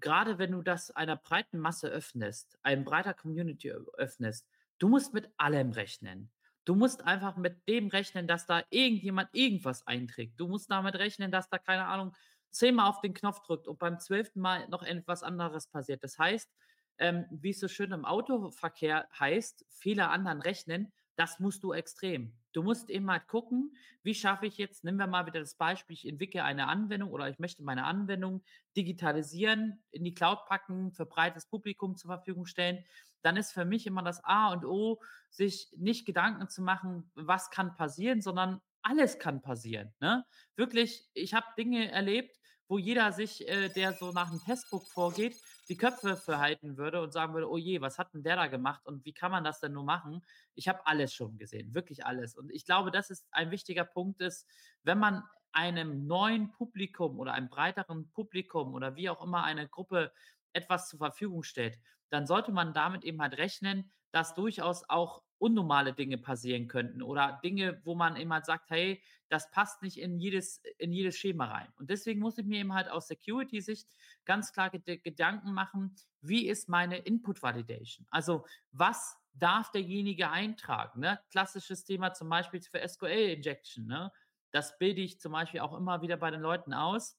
gerade 0.00 0.38
wenn 0.38 0.52
du 0.52 0.62
das 0.62 0.92
einer 0.92 1.16
breiten 1.16 1.58
Masse 1.60 1.88
öffnest, 1.88 2.58
einem 2.64 2.84
breiter 2.84 3.14
Community 3.14 3.72
öffnest, 3.72 4.48
du 4.78 4.88
musst 4.88 5.14
mit 5.14 5.30
allem 5.38 5.72
rechnen. 5.72 6.30
Du 6.64 6.74
musst 6.74 7.04
einfach 7.04 7.36
mit 7.36 7.68
dem 7.68 7.88
rechnen, 7.88 8.26
dass 8.26 8.46
da 8.46 8.62
irgendjemand 8.70 9.28
irgendwas 9.32 9.86
einträgt. 9.86 10.40
Du 10.40 10.48
musst 10.48 10.70
damit 10.70 10.94
rechnen, 10.96 11.30
dass 11.30 11.48
da, 11.50 11.58
keine 11.58 11.86
Ahnung, 11.86 12.14
zehnmal 12.50 12.88
auf 12.88 13.00
den 13.00 13.14
Knopf 13.14 13.42
drückt 13.42 13.68
und 13.68 13.78
beim 13.78 13.98
zwölften 13.98 14.40
Mal 14.40 14.68
noch 14.68 14.82
etwas 14.82 15.22
anderes 15.22 15.66
passiert. 15.66 16.02
Das 16.02 16.18
heißt, 16.18 16.50
ähm, 16.98 17.26
wie 17.30 17.50
es 17.50 17.60
so 17.60 17.68
schön 17.68 17.92
im 17.92 18.04
Autoverkehr 18.04 19.08
heißt, 19.18 19.66
Fehler 19.68 20.10
anderen 20.10 20.40
rechnen, 20.40 20.92
das 21.16 21.38
musst 21.38 21.62
du 21.62 21.72
extrem. 21.72 22.32
Du 22.52 22.62
musst 22.62 22.90
eben 22.90 23.10
halt 23.10 23.28
gucken, 23.28 23.76
wie 24.02 24.14
schaffe 24.14 24.46
ich 24.46 24.58
jetzt 24.58 24.84
nehmen 24.84 24.98
wir 24.98 25.06
mal 25.06 25.26
wieder 25.26 25.40
das 25.40 25.54
Beispiel, 25.54 25.94
ich 25.94 26.06
entwickle 26.06 26.44
eine 26.44 26.68
Anwendung 26.68 27.10
oder 27.10 27.28
ich 27.28 27.38
möchte 27.38 27.62
meine 27.62 27.84
Anwendung 27.84 28.42
digitalisieren, 28.76 29.82
in 29.90 30.04
die 30.04 30.14
Cloud 30.14 30.46
packen, 30.46 30.92
für 30.92 31.06
breites 31.06 31.46
Publikum 31.46 31.96
zur 31.96 32.10
Verfügung 32.10 32.46
stellen. 32.46 32.84
Dann 33.24 33.36
ist 33.36 33.52
für 33.52 33.64
mich 33.64 33.86
immer 33.86 34.02
das 34.02 34.22
A 34.24 34.52
und 34.52 34.64
O, 34.66 35.00
sich 35.30 35.72
nicht 35.76 36.06
Gedanken 36.06 36.48
zu 36.48 36.62
machen, 36.62 37.10
was 37.14 37.50
kann 37.50 37.74
passieren, 37.76 38.20
sondern 38.22 38.60
alles 38.82 39.18
kann 39.18 39.40
passieren, 39.42 39.94
ne? 40.00 40.24
Wirklich, 40.56 41.08
ich 41.14 41.34
habe 41.34 41.46
Dinge 41.58 41.90
erlebt, 41.90 42.38
wo 42.68 42.78
jeder 42.78 43.12
sich, 43.12 43.48
äh, 43.48 43.68
der 43.70 43.94
so 43.94 44.12
nach 44.12 44.30
'm 44.30 44.40
Testbook 44.42 44.88
vorgeht, 44.88 45.40
die 45.68 45.76
Köpfe 45.76 46.16
für 46.18 46.38
halten 46.38 46.76
würde 46.76 47.00
und 47.02 47.12
sagen 47.12 47.34
würde: 47.34 47.50
„Oh 47.50 47.56
je, 47.58 47.80
was 47.80 47.98
hat 47.98 48.14
'n 48.14 48.22
der 48.22 48.36
da 48.36 48.46
gemacht 48.48 48.86
und 48.86 49.04
wie 49.06 49.14
kann 49.14 49.30
man 49.32 49.44
das 49.44 49.60
denn 49.60 49.72
nur 49.72 49.84
machen?“ 49.84 50.22
Ich 50.54 50.68
habe 50.68 50.86
alles 50.86 51.14
schon 51.14 51.38
gesehen, 51.38 51.74
wirklich 51.74 52.04
alles. 52.06 52.36
Und 52.36 52.50
ich 52.50 52.64
glaube, 52.66 52.90
das 52.90 53.10
ist 53.10 53.26
ein 53.32 53.50
wichtiger 53.50 53.84
Punkt 53.84 54.20
ist, 54.20 54.46
wenn 54.82 54.98
man 54.98 55.22
einem 55.52 56.06
neuen 56.06 56.50
Publikum 56.50 57.18
oder 57.18 57.32
einem 57.34 57.48
breiteren 57.48 58.10
Publikum 58.10 58.74
oder 58.74 58.96
wie 58.96 59.08
auch 59.10 59.22
immer 59.22 59.44
eine 59.44 59.68
Gruppe 59.68 60.12
etwas 60.52 60.88
zur 60.88 60.98
Verfügung 60.98 61.42
stellt, 61.42 61.78
dann 62.14 62.26
sollte 62.26 62.52
man 62.52 62.72
damit 62.74 63.04
eben 63.04 63.20
halt 63.20 63.36
rechnen, 63.38 63.90
dass 64.12 64.34
durchaus 64.34 64.88
auch 64.88 65.24
unnormale 65.38 65.92
Dinge 65.92 66.16
passieren 66.18 66.68
könnten 66.68 67.02
oder 67.02 67.40
Dinge, 67.44 67.80
wo 67.84 67.94
man 67.94 68.16
eben 68.16 68.32
halt 68.32 68.46
sagt: 68.46 68.70
„Hey, 68.70 69.02
das 69.28 69.50
passt 69.50 69.82
nicht 69.82 69.98
in 69.98 70.18
jedes 70.18 70.58
in 70.78 70.92
jedes 70.92 71.16
Schema 71.18 71.46
rein.“ 71.46 71.68
Und 71.76 71.90
deswegen 71.90 72.20
muss 72.20 72.38
ich 72.38 72.46
mir 72.46 72.60
eben 72.60 72.72
halt 72.74 72.88
aus 72.88 73.08
Security-Sicht 73.08 73.88
ganz 74.24 74.52
klar 74.52 74.70
Ged 74.70 75.02
Gedanken 75.04 75.52
machen: 75.52 75.96
„Wie 76.20 76.46
ist 76.48 76.68
meine 76.68 76.98
Input 76.98 77.42
Validation?“ 77.42 78.06
Also, 78.10 78.46
was 78.72 79.16
darf 79.34 79.70
derjenige 79.72 80.30
eintragen, 80.30 81.00
ne? 81.00 81.20
Klassisches 81.30 81.84
Thema 81.84 82.12
zum 82.12 82.28
Beispiel 82.28 82.60
für 82.62 82.80
SQL 82.80 83.30
Injection, 83.36 83.86
ne? 83.86 84.12
Das 84.52 84.78
bilde 84.78 85.00
ich 85.00 85.20
zum 85.20 85.32
Beispiel 85.32 85.60
auch 85.60 85.74
immer 85.76 86.00
wieder 86.02 86.16
bei 86.16 86.30
den 86.30 86.40
Leuten 86.40 86.72
aus. 86.72 87.18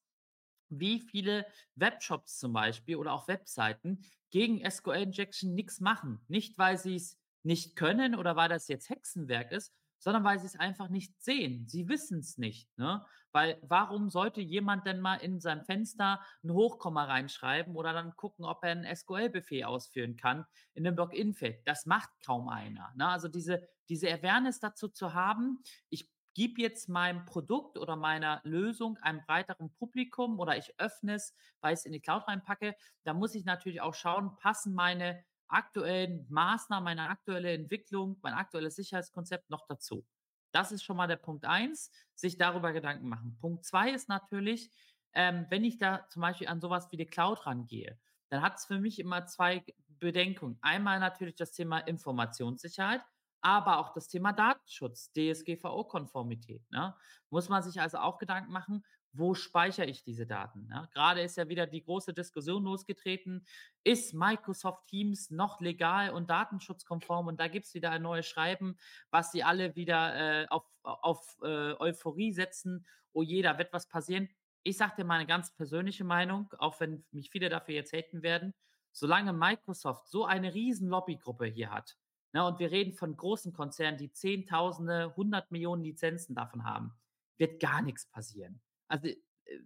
Wie 0.69 0.99
viele 0.99 1.45
Webshops 1.75 2.39
zum 2.39 2.53
Beispiel 2.53 2.95
oder 2.97 3.13
auch 3.13 3.27
Webseiten 3.27 4.03
gegen 4.35 4.59
SQL 4.69 5.03
Injection 5.03 5.53
nix 5.55 5.79
machen. 5.79 6.25
Nicht, 6.27 6.57
weil 6.57 6.77
sie's 6.77 7.17
nicht 7.43 7.75
können 7.77 8.15
oder 8.15 8.35
weil 8.35 8.49
das 8.49 8.67
jetzt 8.67 8.89
Hexenwerk 8.89 9.51
ist, 9.51 9.73
sondern 9.99 10.23
weil 10.25 10.39
sie's 10.39 10.57
einfach 10.59 10.89
nicht 10.89 11.21
sehen. 11.23 11.67
Sie 11.67 11.87
wissen's 11.89 12.37
nicht, 12.37 12.77
ne? 12.77 13.05
Weil 13.31 13.59
warum 13.63 14.09
sollte 14.09 14.41
jemand 14.41 14.85
denn 14.87 14.99
mal 14.99 15.15
in 15.17 15.39
sein 15.39 15.63
Fenster 15.63 16.21
'n 16.43 16.51
Hochkomma 16.53 17.05
reinschreiben 17.05 17.75
oder 17.75 17.93
dann 17.93 18.15
gucken, 18.15 18.45
ob 18.45 18.63
er 18.63 18.73
'n 18.73 18.85
SQL-Befehl 18.85 19.63
ausführen 19.65 20.17
kann 20.17 20.45
in 20.73 20.83
'nem 20.83 20.95
Login-Feld? 20.95 21.67
Das 21.67 21.85
macht 21.85 22.09
kaum 22.25 22.49
einer, 22.49 22.91
ne? 22.95 23.07
Also, 23.09 23.27
diese 23.29 23.67
diese 23.89 24.11
Awareness 24.11 24.59
dazu 24.59 24.89
zu 24.89 25.13
haben: 25.13 25.63
„Ich 25.89 26.11
gebe 26.35 26.61
jetzt 26.61 26.87
meinem 26.89 27.25
Produkt 27.25 27.79
oder 27.79 27.95
meiner 27.95 28.41
Lösung 28.43 28.97
einem 28.99 29.23
breiteren 29.25 29.73
Publikum 29.73 30.39
oder 30.39 30.57
ich 30.57 30.79
öffne 30.79 31.15
es, 31.15 31.33
weil 31.61 31.73
ich's 31.73 31.85
in 31.85 31.93
die 31.93 32.01
Cloud 32.01 32.27
reinpacke“, 32.27 32.75
da 33.03 33.13
muss 33.15 33.33
ich 33.35 33.45
natürlich 33.45 33.81
auch 33.81 33.95
schauen, 33.95 34.35
passen 34.37 34.75
meine 34.75 35.23
aktuellen 35.47 36.27
Maßnahmen, 36.29 36.83
meine 36.83 37.09
aktuelle 37.09 37.53
Entwicklung, 37.53 38.17
mein 38.21 38.33
aktuelles 38.33 38.75
Sicherheitskonzept 38.75 39.49
noch 39.49 39.65
dazu. 39.67 40.05
Das 40.51 40.71
ist 40.71 40.83
schon 40.83 40.97
mal 40.97 41.07
der 41.07 41.17
Punkt 41.17 41.45
1, 41.45 41.91
sich 42.15 42.37
darüber 42.37 42.71
Gedanken 42.73 43.07
machen. 43.09 43.37
Punkt 43.39 43.65
2 43.65 43.91
ist 43.91 44.09
natürlich, 44.09 44.71
ähm, 45.13 45.45
wenn 45.49 45.63
ich 45.63 45.77
da 45.77 46.07
zum 46.09 46.21
Beispiel 46.21 46.47
an 46.47 46.61
so 46.61 46.69
was 46.69 46.91
wie 46.91 46.97
die 46.97 47.05
Cloud 47.05 47.45
rangehe, 47.45 47.99
dann 48.29 48.41
hat's 48.41 48.65
für 48.65 48.79
mich 48.79 48.99
immer 48.99 49.25
2 49.25 49.59
g 49.59 49.73
Bedenkungen. 49.99 50.57
Einmal 50.61 50.99
natürlich 50.99 51.35
das 51.35 51.53
Thema 51.53 51.79
Informationssicherheit, 51.79 53.01
aber 53.45 53.77
auch 53.79 53.93
das 53.93 54.07
Thema 54.07 54.33
Datenschutz, 54.33 55.11
DSGVO-Konformität, 55.13 56.63
ne? 56.71 56.95
Muss 57.29 57.49
man 57.49 57.63
sich 57.63 57.79
also 57.79 57.99
auch 57.99 58.17
Gedanken 58.17 58.51
machen: 58.51 58.83
„Wo 59.13 59.33
speichere 59.35 59.85
ich 59.85 60.03
diese 60.03 60.25
Daten“, 60.27 60.67
ne? 60.67 60.89
Grade 60.93 61.21
ist 61.21 61.37
ja 61.37 61.47
wieder 61.47 61.67
die 61.67 61.83
große 61.83 62.13
Diskussion 62.13 62.63
losgetreten: 62.63 63.45
„Ist 63.83 64.13
Microsoft 64.13 64.87
Teams 64.87 65.29
noch 65.31 65.61
legal 65.61 66.09
und 66.11 66.29
datenschutzkonform?“ 66.29 67.27
Und 67.27 67.39
da 67.39 67.47
gibt's 67.47 67.73
wieder 67.73 67.91
ein 67.91 68.01
neues 68.01 68.25
Schreiben, 68.27 68.77
was 69.11 69.31
sie 69.31 69.43
alle 69.43 69.75
wieder, 69.75 70.43
äh, 70.43 70.47
auf 70.49 70.65
auf, 70.83 71.37
äh, 71.43 71.73
Euphorie 71.79 72.31
setzen: 72.33 72.85
„Oh 73.13 73.23
je, 73.23 73.41
da 73.41 73.57
wird 73.57 73.73
was 73.73 73.87
passieren.“ 73.87 74.29
Ich 74.63 74.77
sage 74.77 74.95
dir 74.97 75.05
meine 75.05 75.25
ganz 75.27 75.53
persönliche 75.55 76.03
Meinung, 76.03 76.51
auch 76.57 76.79
wenn 76.79 77.05
mich 77.11 77.29
viele 77.29 77.49
dafür 77.49 77.75
jetzt 77.75 77.93
haten 77.93 78.23
werden: 78.23 78.53
Solange 78.91 79.33
Microsoft 79.33 80.07
so 80.07 80.25
eine 80.25 80.53
riesen 80.53 80.89
Lobbygruppe 80.89 81.45
hier 81.45 81.71
hat, 81.71 81.97
ne, 82.35 82.45
und 82.47 82.59
wir 82.59 82.71
reden 82.71 82.93
von 82.93 83.17
großen 83.17 83.53
Konzernen, 83.53 83.97
die 83.97 84.11
Zehntausende, 84.11 85.15
100.000.000 85.15 85.83
Lizenzen 85.83 86.35
davon 86.35 86.65
haben, 86.65 86.93
wird 87.37 87.59
gar 87.59 87.81
nix 87.81 88.09
passieren. 88.09 88.61
Also, 88.87 89.07
äh, 89.07 89.15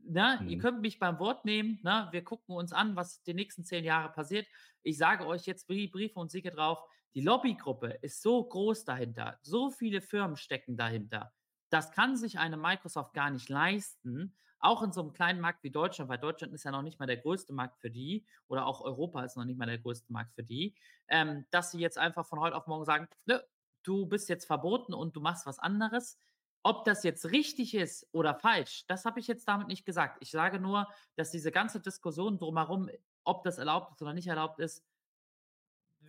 ne, 0.03 0.43
ihr 0.47 0.57
Mhm. 0.57 0.59
könnt 0.59 0.81
mich 0.81 0.99
beim 0.99 1.19
Wort 1.19 1.45
nehmen, 1.45 1.79
ne? 1.83 2.07
Wir 2.11 2.23
gucken 2.23 2.55
uns 2.55 2.73
an, 2.73 2.95
was 2.95 3.23
die 3.23 3.33
nächsten 3.33 3.63
10 3.65 3.83
Jahre 3.83 4.11
passiert. 4.11 4.47
Ich 4.83 4.97
sage 4.97 5.25
euch 5.25 5.45
jetzt 5.45 5.67
Brie 5.67 5.87
Brief 5.87 6.15
und 6.17 6.31
Siegel 6.31 6.51
drauf, 6.53 6.79
die 7.15 7.21
Lobbygruppe 7.21 7.99
ist 8.01 8.21
so 8.21 8.43
groß 8.47 8.85
dahinter, 8.85 9.39
so 9.41 9.71
viele 9.71 10.01
Firmen 10.01 10.37
stecken 10.37 10.77
dahinter. 10.77 11.33
Das 11.69 11.91
kann 11.91 12.17
sich 12.17 12.39
eine 12.39 12.57
Microsoft 12.57 13.13
gar 13.13 13.29
nicht 13.31 13.49
leisten, 13.49 14.37
auch 14.59 14.83
in 14.83 14.91
so 14.91 15.01
'nem 15.03 15.13
kleinen 15.13 15.39
Markt 15.41 15.63
wie 15.63 15.71
Deutschland, 15.71 16.09
weil 16.09 16.17
Deutschland 16.19 16.53
ist 16.53 16.63
ja 16.63 16.71
noch 16.71 16.81
nicht 16.83 16.99
mal 16.99 17.05
der 17.07 17.17
größte 17.17 17.53
Markt 17.53 17.77
für 17.79 17.89
die 17.91 18.25
oder 18.47 18.65
auch 18.65 18.81
Europa 18.81 19.23
ist 19.23 19.37
noch 19.37 19.45
nicht 19.45 19.57
mal 19.57 19.65
der 19.67 19.79
größte 19.79 20.11
Markt 20.13 20.33
für 20.33 20.43
die, 20.43 20.75
ähm, 21.07 21.45
dass 21.51 21.71
sie 21.71 21.79
jetzt 21.79 21.97
einfach 21.97 22.25
von 22.25 22.39
heute 22.39 22.55
auf 22.55 22.67
morgen 22.67 22.85
sagen: 22.85 23.07
„Ne, 23.25 23.43
du 23.83 24.05
bist 24.07 24.29
jetzt 24.29 24.45
verboten 24.45 24.93
und 24.93 25.15
du 25.15 25.21
machst 25.21 25.45
was 25.45 25.59
anderes.“ 25.59 26.19
Ob 26.63 26.83
das 26.85 27.03
jetzt 27.03 27.31
richtig 27.31 27.73
ist 27.73 28.07
oder 28.11 28.35
falsch, 28.35 28.85
das 28.87 29.05
habe 29.05 29.19
ich 29.21 29.27
jetzt 29.27 29.47
damit 29.47 29.67
nicht 29.67 29.85
gesagt. 29.85 30.17
Ich 30.21 30.31
sage 30.31 30.59
nur, 30.59 30.87
dass 31.15 31.31
diese 31.31 31.51
ganze 31.51 31.79
Diskussion 31.79 32.37
drumherum, 32.37 32.89
ob 33.23 33.43
das 33.43 33.57
erlaubt 33.59 33.93
ist 33.93 34.01
oder 34.01 34.13
nicht 34.13 34.27
erlaubt 34.27 34.59
ist 34.59 34.83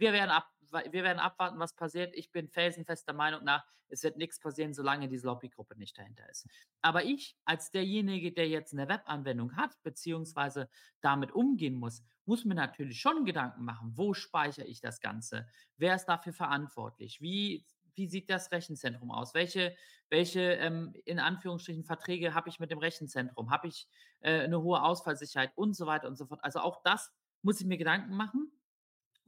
wir 0.00 0.12
werden 0.12 0.30
ab 0.30 0.48
wir 0.72 1.02
werden 1.02 1.18
abwarten, 1.18 1.58
was 1.58 1.74
passiert. 1.74 2.14
Ich 2.14 2.30
bin 2.30 2.48
felsenfester 2.48 3.12
Meinung 3.12 3.42
nach, 3.42 3.64
es 3.88 4.04
wird 4.04 4.16
nix 4.16 4.38
passieren, 4.38 4.72
solange 4.72 5.08
diese 5.08 5.26
Lobbygruppe 5.26 5.76
nicht 5.76 5.98
dahinter 5.98 6.28
ist. 6.30 6.46
Aber 6.80 7.02
ich 7.04 7.36
als 7.44 7.72
derjenige, 7.72 8.32
der 8.32 8.48
jetzt 8.48 8.72
'ne 8.72 8.88
Webanwendung 8.88 9.56
hat, 9.56 9.82
beziehungsweise 9.82 10.68
damit 11.00 11.32
umgehen 11.32 11.74
muss, 11.74 12.04
muss 12.24 12.44
mir 12.44 12.54
natürlich 12.54 13.00
schon 13.00 13.24
Gedanken 13.24 13.64
machen: 13.64 13.92
„Wo 13.96 14.14
speichere 14.14 14.66
ich 14.66 14.80
das 14.80 15.00
Ganze? 15.00 15.48
Wer 15.76 15.96
ist 15.96 16.06
dafür 16.06 16.32
verantwortlich? 16.32 17.20
Wie 17.20 17.66
wie 17.96 18.06
sieht 18.06 18.30
das 18.30 18.52
Rechenzentrum 18.52 19.10
aus? 19.10 19.34
Welche, 19.34 19.76
welche 20.08 20.40
ähm, 20.54 20.94
in 21.04 21.18
Anführungsstrichen 21.18 21.84
Verträge 21.84 22.34
habe 22.34 22.48
ich 22.48 22.60
mit 22.60 22.70
dem 22.70 22.78
Rechenzentrum? 22.78 23.50
Habe 23.50 23.66
ich 23.68 23.88
äh, 24.20 24.40
eine 24.42 24.62
hohe 24.62 24.82
Ausfallsicherheit 24.82 25.52
und 25.56 25.74
so 25.76 25.86
weiter 25.86 26.06
und 26.08 26.16
so 26.16 26.26
fort? 26.26 26.40
Also 26.44 26.60
auch 26.60 26.82
das 26.84 27.12
muss 27.42 27.60
ich 27.60 27.66
mir 27.66 27.78
Gedanken 27.78 28.14
machen. 28.14 28.52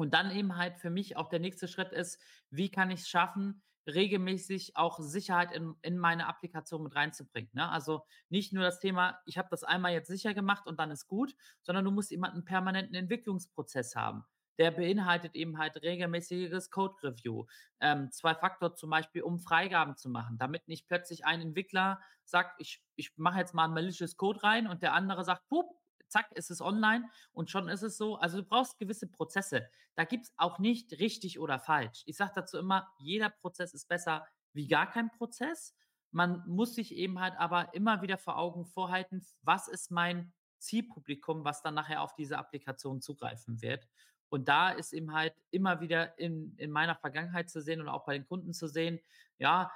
Und 0.02 0.14
dann 0.14 0.32
eben 0.32 0.56
halt 0.56 0.78
für 0.78 0.90
mich 0.90 1.16
auch 1.16 1.28
der 1.28 1.38
nächste 1.38 1.68
Schritt 1.68 1.92
ist, 1.92 2.20
wie 2.50 2.72
kann 2.72 2.90
ich 2.90 3.02
es 3.02 3.08
schaffen, 3.08 3.62
regelmäßig 3.86 4.76
auch 4.76 4.98
Sicherheit 4.98 5.52
in, 5.52 5.76
in 5.80 5.96
meine 5.96 6.26
Applikation 6.26 6.82
mit 6.82 6.96
reinzubringen. 6.96 7.50
Ne? 7.52 7.70
Also 7.70 8.04
nicht 8.28 8.52
nur 8.52 8.64
das 8.64 8.80
Thema, 8.80 9.20
ich 9.26 9.38
habe 9.38 9.46
das 9.52 9.62
einmal 9.62 9.92
jetzt 9.92 10.08
sicher 10.08 10.34
gemacht 10.34 10.66
und 10.66 10.80
dann 10.80 10.90
ist 10.90 11.06
gut, 11.06 11.36
sondern 11.62 11.84
du 11.84 11.92
musst 11.92 12.10
immer 12.10 12.32
einen 12.32 12.44
permanenten 12.44 12.96
Entwicklungsprozess 12.96 13.94
haben. 13.94 14.24
Der 14.58 14.72
beinhaltet 14.72 15.36
eben 15.36 15.56
halt 15.58 15.80
regelmäßiges 15.80 16.70
Code-Review. 16.70 17.46
Ähm, 17.78 18.10
zwei 18.10 18.34
Faktor 18.34 18.74
zum 18.74 18.90
Beispiel, 18.90 19.22
um 19.22 19.38
Freigaben 19.38 19.96
zu 19.96 20.08
machen, 20.08 20.36
damit 20.36 20.66
nicht 20.66 20.88
plötzlich 20.88 21.24
ein 21.24 21.40
Entwickler 21.40 22.00
sagt, 22.24 22.60
ich, 22.60 22.82
ich 22.96 23.12
mache 23.16 23.38
jetzt 23.38 23.54
mal 23.54 23.66
ein 23.66 23.72
malicious 23.72 24.16
Code 24.16 24.42
rein 24.42 24.66
und 24.66 24.82
der 24.82 24.94
andere 24.94 25.22
sagt, 25.22 25.46
pup, 25.48 25.70
zack, 26.12 26.30
ist 26.32 26.50
es 26.50 26.60
online 26.60 27.08
und 27.32 27.50
schon 27.50 27.68
ist 27.68 27.82
es 27.82 27.96
so. 27.96 28.16
Also 28.16 28.38
du 28.38 28.44
brauchst 28.44 28.78
gewisse 28.78 29.06
Prozesse. 29.06 29.68
Da 29.94 30.04
gibt 30.04 30.26
es 30.26 30.32
auch 30.36 30.58
nicht 30.58 30.92
richtig 31.00 31.38
oder 31.38 31.58
falsch. 31.58 32.02
Ich 32.06 32.16
sage 32.16 32.32
dazu 32.34 32.58
immer, 32.58 32.92
jeder 32.98 33.30
Prozess 33.30 33.74
ist 33.74 33.88
besser 33.88 34.26
wie 34.52 34.68
gar 34.68 34.90
kein 34.90 35.10
Prozess. 35.10 35.74
Man 36.10 36.44
muss 36.46 36.74
sich 36.74 36.94
eben 36.94 37.20
halt 37.20 37.34
aber 37.38 37.74
immer 37.74 38.02
wieder 38.02 38.18
vor 38.18 38.38
Augen 38.38 38.66
vorhalten, 38.66 39.26
was 39.42 39.68
ist 39.68 39.90
mein 39.90 40.32
Zielpublikum, 40.58 41.44
was 41.44 41.62
dann 41.62 41.74
nachher 41.74 42.02
auf 42.02 42.14
diese 42.14 42.38
Applikation 42.38 43.00
zugreifen 43.00 43.62
wird. 43.62 43.88
Und 44.28 44.48
da 44.48 44.70
ist 44.70 44.92
eben 44.92 45.12
halt 45.12 45.34
immer 45.50 45.80
wieder 45.80 46.18
in, 46.18 46.54
in 46.56 46.70
meiner 46.70 46.94
Vergangenheit 46.94 47.50
zu 47.50 47.60
sehen 47.60 47.80
und 47.80 47.88
auch 47.88 48.06
bei 48.06 48.14
den 48.14 48.26
Kunden 48.26 48.54
zu 48.54 48.66
sehen, 48.66 49.00
ja, 49.38 49.70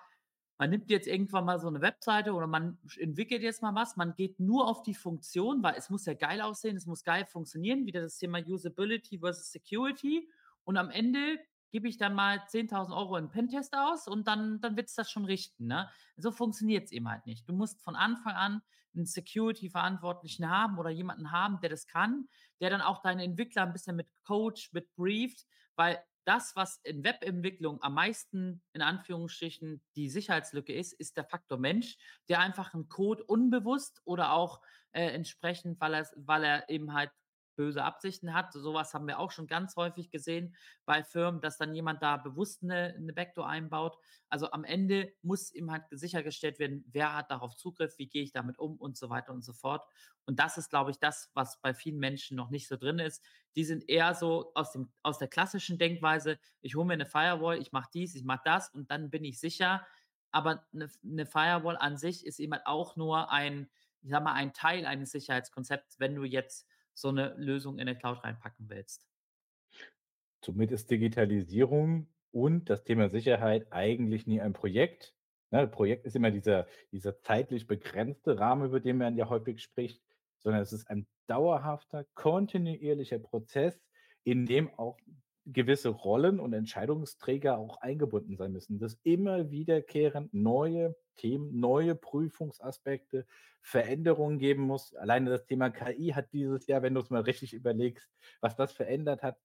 man 0.59 0.71
nimmt 0.71 0.90
jetzt 0.90 1.07
irgendwann 1.07 1.45
mal 1.45 1.59
so 1.59 1.69
eine 1.69 1.81
Webseite 1.81 2.33
oder 2.33 2.47
man 2.47 2.79
entwickelt 2.99 3.42
jetzt 3.42 3.62
mal 3.62 3.75
was, 3.75 3.97
man 3.97 4.14
geht 4.14 4.40
nur 4.40 4.69
auf 4.69 4.83
die 4.83 4.95
Funktion, 4.95 5.62
weil 5.62 5.75
es 5.77 5.90
muss 5.90 6.07
ja 6.07 6.14
geil 6.14 6.40
aussehen, 6.40 6.77
es 6.77 6.87
muss 6.87 7.05
geil 7.05 7.27
funktionieren, 7.27 7.87
wieder 7.87 8.01
das 8.01 8.19
Thema 8.19 8.38
Usability 8.38 9.19
versus 9.19 9.51
Security. 9.51 10.29
Und 10.64 10.77
am 10.77 10.90
Ende 10.90 11.38
gebe 11.71 11.88
ich 11.88 11.99
dann 11.99 12.14
mal 12.14 12.38
10.000 12.38 12.97
Euro 12.97 13.16
in 13.16 13.29
Pentest 13.29 13.77
aus 13.77 14.09
und 14.09 14.27
dann, 14.27 14.61
dann 14.61 14.77
wird 14.77 14.88
es 14.88 14.95
das 14.95 15.11
schon 15.11 15.27
richten. 15.27 15.66
Ne? 15.66 15.88
So 16.16 16.31
funktioniert 16.31 16.85
es 16.85 16.92
eben 16.92 17.09
halt 17.09 17.27
nicht. 17.27 17.49
Du 17.49 17.53
musst 17.53 17.83
von 17.83 17.97
Anfang 17.97 18.35
an 18.35 18.62
einen 18.95 19.05
Security-Verantwortlichen 19.05 20.49
haben 20.49 20.79
oder 20.79 20.88
jemanden 20.90 21.33
haben, 21.33 21.61
der 21.61 21.69
das 21.69 21.87
kann, 21.87 22.29
der 22.61 22.71
dann 22.71 22.81
auch 22.81 23.03
deine 23.03 23.25
Entwickler 23.25 23.62
ein 23.62 23.75
bisschen 23.75 23.97
mit 23.97 24.09
Coach, 24.25 24.73
mit 24.73 24.95
brieft, 24.95 25.47
weil 25.75 26.03
das, 26.27 26.57
was 26.57 26.81
in 26.83 27.05
Webentwicklung 27.05 27.81
am 27.83 27.95
meisten 27.95 28.61
in 28.73 28.83
Anführungsstrichen 28.83 29.81
die 29.95 30.09
Sicherheitslücke 30.09 30.73
ist, 30.73 30.93
ist 30.93 31.17
der 31.17 31.25
Faktor 31.25 31.59
Mensch, 31.59 31.97
der 32.29 32.41
einfach 32.41 32.75
einen 32.75 32.89
Code 32.89 33.25
unbewusst 33.25 34.03
oder 34.05 34.33
auch 34.33 34.61
äh, 34.93 35.07
entsprechend, 35.07 35.81
weil 35.81 35.95
er, 35.95 36.11
weil 36.17 36.45
er 36.45 36.69
eben 36.69 36.93
halt 36.93 37.11
böse 37.57 37.83
Absichten 37.83 38.35
hat. 38.35 38.53
Sowas 38.53 38.95
haben 38.95 39.07
wir 39.07 39.19
auch 39.19 39.33
schon 39.33 39.47
ganz 39.47 39.77
häufig 39.77 40.11
gesehen 40.11 40.55
bei 40.85 41.03
Firmen, 41.03 41.40
dass 41.40 41.59
dann 41.59 41.75
jemand 41.75 42.03
da 42.03 42.16
bewusst 42.16 42.62
eine, 42.62 42.95
eine 42.97 43.12
Backdoor 43.12 43.49
einbaut. 43.49 43.99
Also 44.29 44.51
am 44.51 44.64
Ende 44.64 45.12
muss 45.23 45.53
ihm 45.53 45.71
halt 45.71 45.85
sichergestellt 45.90 46.59
werden, 46.59 46.85
wer 46.92 47.14
hat 47.14 47.31
darauf 47.31 47.57
Zugriff, 47.57 47.99
wie 47.99 48.09
gehe 48.09 48.23
ich 48.23 48.33
damit 48.33 48.59
um 48.59 48.77
und 48.77 48.97
so 48.97 49.11
weiter 49.11 49.33
und 49.33 49.42
so 49.42 49.53
fort. 49.53 49.85
Und 50.27 50.38
das 50.38 50.59
ist, 50.59 50.71
glaube 50.71 50.90
ich, 50.90 50.99
das, 50.99 51.31
was 51.35 51.61
bei 51.61 51.73
vielen 51.73 51.99
Menschen 51.99 52.37
noch 52.37 52.51
nicht 52.51 52.69
so 52.69 52.77
drin 52.77 52.99
ist. 52.99 53.25
Die 53.55 53.64
sind 53.64 53.88
eher 53.88 54.14
so 54.14 54.53
aus, 54.55 54.73
dem, 54.73 54.92
aus 55.03 55.19
der 55.19 55.29
klassischen 55.29 55.79
Denkweise, 55.79 56.38
ich 56.61 56.75
hole 56.75 56.87
mir 56.87 56.95
eine 56.95 57.07
Firewall, 57.07 57.59
ich 57.59 57.73
mache 57.73 57.90
dies, 57.95 58.14
ich 58.14 58.25
mache 58.25 58.42
das 58.45 58.69
und 58.69 58.90
dann 58.90 59.11
bin 59.11 59.25
ich 59.25 59.40
sicher. 59.40 59.87
Aber 60.33 60.66
eine, 60.75 60.90
eine 61.05 61.27
Firewall 61.27 61.77
an 61.77 61.97
sich 61.97 62.27
ist 62.27 62.40
eben 62.40 62.53
halt 62.53 62.66
auch 62.66 62.97
nur 62.97 63.31
ein, 63.31 63.71
ich 64.03 64.11
sag 64.11 64.23
mal, 64.23 64.35
ein 64.35 64.53
Teil 64.53 64.85
eines 64.85 65.12
Sicherheitskonzepts, 65.12 65.99
wenn 66.01 66.14
du 66.14 66.25
jetzt 66.25 66.66
so 66.97 67.09
eine 67.09 67.35
Lösung 67.37 67.79
in 67.79 67.87
der 67.87 67.95
Cloud 67.95 68.25
reinpacken 68.25 68.69
willst. 68.69 69.07
Somit 70.45 70.73
ist 70.73 70.91
Digitalisierung 70.91 72.09
und 72.31 72.71
das 72.71 72.85
Thema 72.85 73.09
Sicherheit 73.09 73.73
eigentlich 73.73 74.27
nie 74.27 74.41
ein 74.41 74.53
Projekt. 74.53 75.15
Ne, 75.51 75.69
Projekt 75.69 76.07
ist 76.07 76.17
immer 76.17 76.31
dieser, 76.31 76.67
dieser 76.93 77.21
zeitlich 77.21 77.67
begrenzte 77.67 78.39
Rahmen, 78.39 78.67
über 78.67 78.81
den 78.81 78.99
man 78.99 79.17
ja 79.17 79.29
häufig 79.29 79.63
spricht, 79.63 80.03
sondern 80.39 80.63
es 80.63 80.73
ist 80.73 80.89
ein 80.89 81.07
dauerhafter, 81.27 82.05
kontinuierlicher 82.15 83.19
Prozess, 83.19 83.81
in 84.25 84.47
dem 84.47 84.73
auch 84.79 84.99
gewisse 85.47 85.91
Rollen 85.91 86.41
und 86.41 86.53
Entscheidungsträger 86.53 87.57
auch 87.57 87.81
eingebunden 87.81 88.37
sein 88.37 88.53
müssen, 88.53 88.79
dass 88.79 88.99
immer 89.05 89.51
wiederkehrend 89.51 90.35
neue 90.35 90.97
Themen, 91.17 91.59
neue 91.59 91.95
Prüfungsaspekte, 91.95 93.27
Veränderungen 93.63 94.39
geben 94.39 94.63
muss. 94.63 94.95
Alleine 94.95 95.31
das 95.31 95.47
Thema 95.47 95.71
KI 95.71 96.09
hat 96.09 96.33
dieses 96.33 96.67
Jahr, 96.67 96.83
wenn 96.83 96.95
du 96.95 97.01
es 97.01 97.11
mal 97.11 97.23
richtig 97.23 97.53
überlegst, 97.53 98.09
was 98.41 98.55
das 98.57 98.73
verändert 98.73 99.23
hat, 99.23 99.39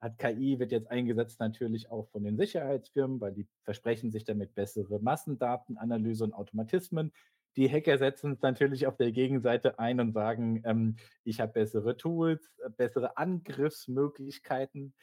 hat 0.00 0.18
KI, 0.18 0.58
wird 0.58 0.72
jetzt 0.72 0.90
eingesetzt 0.90 1.40
natürlich 1.40 1.90
auch 1.90 2.08
von 2.08 2.24
den 2.24 2.36
Sicherheitsfirmen, 2.36 3.20
weil 3.20 3.32
die 3.32 3.46
versprechen 3.64 4.10
sich 4.10 4.24
damit 4.24 4.54
bessere 4.54 5.00
Massendatenanalyse 5.00 6.24
und 6.24 6.32
Automatismen. 6.34 7.12
Die 7.56 7.70
Hacker 7.70 7.96
setzen 7.96 8.32
es 8.32 8.42
natürlich 8.42 8.86
auf 8.86 8.96
der 8.98 9.12
Gegenseite 9.12 9.78
ein 9.78 9.98
und 10.00 10.12
sagen, 10.12 10.62
ähm, 10.64 10.96
ich 11.24 11.40
habe 11.40 11.52
bessere 11.52 11.96
Tools, 11.96 12.52
bessere 12.76 13.16
Angriffsmöglichkeiten. 13.16 14.94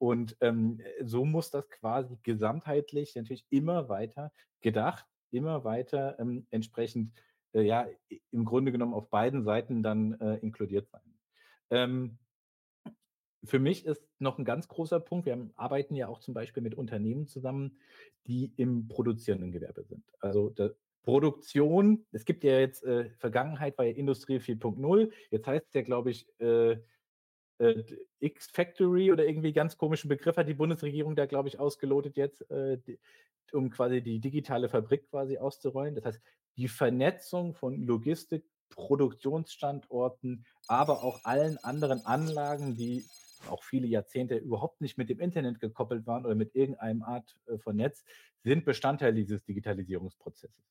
Und 0.00 0.34
ähm, 0.40 0.80
so 1.02 1.26
muss 1.26 1.50
das 1.50 1.68
quasi 1.68 2.18
gesamtheitlich 2.22 3.14
natürlich 3.16 3.44
immer 3.50 3.90
weiter 3.90 4.32
gedacht, 4.62 5.04
immer 5.30 5.62
weiter 5.64 6.18
ähm, 6.18 6.46
entsprechend, 6.50 7.12
äh, 7.52 7.60
ja, 7.60 7.86
im 8.30 8.46
Grunde 8.46 8.72
genommen 8.72 8.94
auf 8.94 9.10
beiden 9.10 9.42
Seiten 9.42 9.82
dann 9.82 10.18
äh, 10.20 10.36
inkludiert 10.36 10.88
sein. 10.88 11.02
Ähm, 11.68 12.18
für 13.44 13.58
mich 13.58 13.84
ist 13.84 14.02
noch 14.18 14.38
ein 14.38 14.46
ganz 14.46 14.68
großer 14.68 15.00
Punkt, 15.00 15.26
wir 15.26 15.34
haben, 15.34 15.52
arbeiten 15.56 15.94
ja 15.94 16.08
auch 16.08 16.20
zum 16.20 16.32
Beispiel 16.32 16.62
mit 16.62 16.74
Unternehmen 16.74 17.26
zusammen, 17.26 17.78
die 18.26 18.54
im 18.56 18.88
produzierenden 18.88 19.52
Gewerbe 19.52 19.84
sind. 19.84 20.04
Also 20.18 20.54
Produktion, 21.02 22.06
es 22.12 22.24
gibt 22.24 22.42
ja 22.42 22.58
jetzt, 22.58 22.84
äh, 22.84 23.10
Vergangenheit 23.18 23.76
war 23.76 23.84
ja 23.84 23.92
Industrie 23.92 24.38
4.0, 24.38 25.12
jetzt 25.30 25.46
heißt 25.46 25.66
es 25.68 25.74
ja, 25.74 25.82
glaube 25.82 26.10
ich, 26.10 26.26
äh, 26.40 26.78
äh, 27.60 27.84
X-Factory 28.20 29.12
oder 29.12 29.26
irgendwie 29.26 29.52
ganz 29.52 29.76
komischen 29.76 30.08
Begriff 30.08 30.36
hat 30.36 30.48
die 30.48 30.54
Bundesregierung 30.54 31.14
da, 31.14 31.26
glaube 31.26 31.48
ich, 31.48 31.58
ausgelotet 31.58 32.16
jetzt, 32.16 32.50
äh, 32.50 32.78
die, 32.78 32.98
um 33.52 33.70
quasi 33.70 34.00
die 34.00 34.20
digitale 34.20 34.68
Fabrik 34.68 35.08
quasi 35.10 35.38
auszurollen. 35.38 35.94
Das 35.94 36.04
heißt, 36.04 36.20
die 36.56 36.68
Vernetzung 36.68 37.54
von 37.54 37.82
Logistik, 37.82 38.44
Produktionsstandorten, 38.70 40.46
aber 40.68 41.02
auch 41.02 41.24
allen 41.24 41.58
anderen 41.58 42.04
Anlagen, 42.06 42.76
die 42.76 43.04
auch 43.48 43.64
viele 43.64 43.86
Jahrzehnte 43.86 44.36
überhaupt 44.36 44.80
nicht 44.80 44.96
mit 44.96 45.08
dem 45.08 45.20
Internet 45.20 45.60
gekoppelt 45.60 46.06
waren 46.06 46.24
oder 46.24 46.34
mit 46.34 46.54
irgendeinem 46.54 47.02
Art 47.02 47.36
äh, 47.46 47.58
von 47.58 47.76
Netz, 47.76 48.04
sind 48.42 48.64
Bestandteil 48.64 49.12
dieses 49.12 49.44
Digitalisierungsprozesses. 49.44 50.64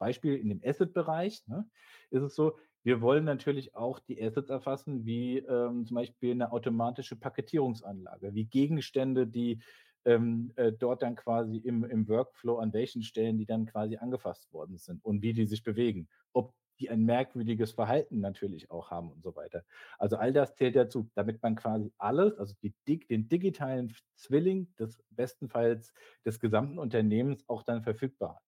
Beispiel 0.00 0.36
in 0.36 0.48
dem 0.48 0.60
Asset-Bereich 0.64 1.46
ne, 1.46 1.68
ist 2.10 2.22
es 2.22 2.34
so, 2.34 2.58
wir 2.82 3.00
wollen 3.00 3.24
natürlich 3.24 3.74
auch 3.74 3.98
die 3.98 4.22
Assets 4.22 4.50
erfassen, 4.50 5.04
wie 5.04 5.38
ähm, 5.38 5.84
zum 5.84 5.96
Beispiel 5.96 6.32
eine 6.32 6.52
automatische 6.52 7.16
Paketierungsanlage, 7.16 8.34
wie 8.34 8.44
Gegenstände, 8.46 9.26
die 9.26 9.60
ähm, 10.04 10.52
äh, 10.56 10.72
dort 10.72 11.02
dann 11.02 11.14
quasi 11.14 11.58
im, 11.58 11.84
im 11.84 12.08
Workflow 12.08 12.58
an 12.58 12.72
welchen 12.72 13.02
Stellen 13.02 13.36
die 13.36 13.46
dann 13.46 13.66
quasi 13.66 13.96
angefasst 13.96 14.50
worden 14.52 14.78
sind 14.78 15.04
und 15.04 15.22
wie 15.22 15.34
die 15.34 15.46
sich 15.46 15.62
bewegen. 15.62 16.08
Ob 16.32 16.54
die 16.80 16.88
ein 16.88 17.04
merkwürdiges 17.04 17.72
Verhalten 17.72 18.20
natürlich 18.20 18.70
auch 18.70 18.90
haben 18.90 19.10
und 19.12 19.22
so 19.22 19.36
weiter. 19.36 19.64
Also 19.98 20.16
all 20.16 20.32
das 20.32 20.56
zählt 20.56 20.76
dazu, 20.76 21.10
damit 21.14 21.42
man 21.42 21.54
quasi 21.54 21.92
alles, 21.98 22.38
also 22.38 22.54
die, 22.62 22.74
den 23.06 23.28
digitalen 23.28 23.94
Zwilling 24.16 24.74
des 24.76 25.04
bestenfalls 25.10 25.92
des 26.24 26.40
gesamten 26.40 26.78
Unternehmens 26.78 27.46
auch 27.48 27.62
dann 27.62 27.82
verfügbar 27.82 28.36
hat. 28.36 28.42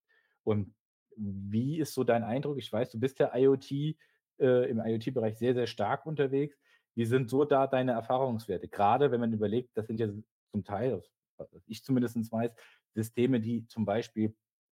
Und 0.45 0.75
wie 1.15 1.79
ist 1.79 1.93
so 1.93 2.05
dein 2.05 2.25
Eindruck? 2.25 2.57
Ich 2.57 2.73
weiß, 2.73 2.89
du 2.91 2.99
bist 2.99 3.19
ja 3.19 3.37
IoT 3.37 3.97
äh, 4.39 4.69
im 4.71 4.81
IoT-Bereich 4.81 5.39
sehr, 5.39 5.55
sehr 5.55 5.67
stark 5.67 6.07
unterwegs. 6.07 6.57
Wie 6.95 7.05
sind 7.05 7.31
so 7.31 7.45
da 7.45 7.67
deine 7.67 7.93
Erfahrungswerte? 7.93 8.69
Gerade 8.69 9.11
wenn 9.11 9.21
man 9.21 9.33
überlegt, 9.33 9.71
das 9.75 9.87
sind 9.87 9.99
ja 9.99 10.09
zum 10.51 10.65
Teil, 10.65 11.01
was 11.39 11.51
ich 11.67 11.83
zumindest 11.83 12.17
weiß, 12.31 12.53
Systeme, 12.95 13.41
die 13.41 13.67
zum 13.67 13.85
Beispiel 13.85 14.35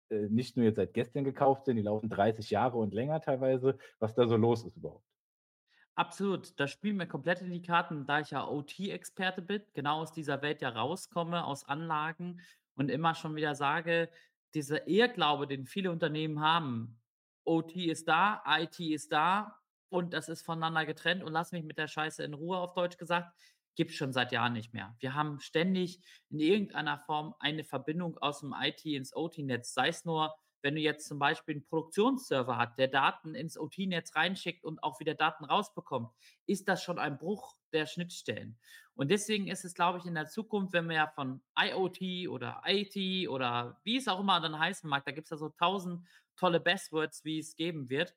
äh, 0.09 0.27
nicht 0.29 0.57
nur 0.57 0.65
jetzt 0.65 0.77
seit 0.77 0.93
gestern 0.93 1.23
gekauft 1.23 1.65
sind, 1.65 1.75
die 1.75 1.83
laufen 1.83 2.09
30 2.09 2.49
Jahre 2.49 2.77
und 2.77 2.93
länger 2.93 3.21
teilweise, 3.21 3.77
was 3.99 4.15
da 4.15 4.27
so 4.27 4.35
los 4.35 4.65
ist 4.65 4.77
überhaupt. 4.77 5.05
Absolut, 5.95 6.59
das 6.59 6.71
spielt 6.71 6.95
mir 6.95 7.07
komplett 7.07 7.41
in 7.41 7.49
die 7.49 7.61
Karten, 7.61 8.05
da 8.05 8.19
ich 8.19 8.29
ja 8.29 8.47
OT-Experte 8.47 9.41
bin, 9.41 9.63
genau 9.73 10.01
aus 10.01 10.13
dieser 10.13 10.43
Welt 10.43 10.61
ja 10.61 10.69
rauskomme, 10.69 11.43
aus 11.43 11.67
Anlagen 11.67 12.39
und 12.75 12.91
immer 12.91 13.15
schon 13.15 13.35
wieder 13.35 13.55
sage, 13.55 14.09
dieser 14.53 14.87
Irrglaube, 14.87 15.47
den 15.47 15.65
viele 15.65 15.91
Unternehmen 15.91 16.39
haben, 16.39 16.99
OT 17.47 17.75
ist 17.75 18.07
da, 18.07 18.43
IT 18.45 18.79
ist 18.79 19.11
da 19.11 19.59
und 19.89 20.13
das 20.13 20.29
ist 20.29 20.43
voneinander 20.43 20.85
getrennt 20.85 21.23
und 21.23 21.31
lass 21.31 21.51
mich 21.51 21.63
mit 21.63 21.77
der 21.77 21.87
Scheiße 21.87 22.23
in 22.23 22.33
Ruhe, 22.33 22.57
auf 22.57 22.73
Deutsch 22.73 22.97
gesagt, 22.97 23.33
gibt 23.75 23.91
schon 23.91 24.11
seit 24.11 24.31
Jahren 24.31 24.53
nicht 24.53 24.73
mehr. 24.73 24.95
Wir 24.99 25.13
haben 25.13 25.39
ständig 25.39 26.01
in 26.29 26.39
irgendeiner 26.39 26.97
Form 26.97 27.35
eine 27.39 27.63
Verbindung 27.63 28.17
aus 28.17 28.41
dem 28.41 28.53
IT 28.59 28.83
ins 28.85 29.15
OT-Netz, 29.15 29.73
sei 29.73 29.89
es 29.89 30.03
nur 30.03 30.35
wenn 30.61 30.75
du 30.75 30.81
jetzt 30.81 31.07
zum 31.07 31.19
Beispiel 31.19 31.55
einen 31.55 31.65
Produktionsserver 31.65 32.57
hast, 32.57 32.77
der 32.77 32.87
Daten 32.87 33.35
ins 33.35 33.57
OT-Netz 33.57 34.15
reinschickt 34.15 34.65
und 34.65 34.83
auch 34.83 34.99
wieder 34.99 35.13
Daten 35.13 35.45
rausbekommt, 35.45 36.09
ist 36.45 36.67
das 36.67 36.83
schon 36.83 36.99
ein 36.99 37.17
Bruch 37.17 37.55
der 37.73 37.85
Schnittstellen. 37.85 38.57
Und 38.95 39.11
deswegen 39.11 39.47
ist 39.47 39.63
es, 39.63 39.75
glaube 39.75 39.99
ich, 39.99 40.05
in 40.05 40.15
der 40.15 40.27
Zukunft, 40.27 40.73
wenn 40.73 40.89
wir 40.89 40.95
ja 40.95 41.07
von 41.07 41.41
IoT 41.57 42.27
oder 42.29 42.63
IT 42.65 43.29
oder 43.29 43.79
wie 43.83 43.97
es 43.97 44.07
auch 44.07 44.19
immer 44.19 44.41
dann 44.41 44.57
heißen 44.57 44.89
mag, 44.89 45.05
da 45.05 45.11
gibt 45.11 45.25
es 45.25 45.29
ja 45.29 45.37
so 45.37 45.49
tausend 45.49 46.05
tolle 46.37 46.59
Bestwords, 46.61 47.25
wie 47.25 47.39
es 47.39 47.55
geben 47.55 47.89
wird, 47.89 48.15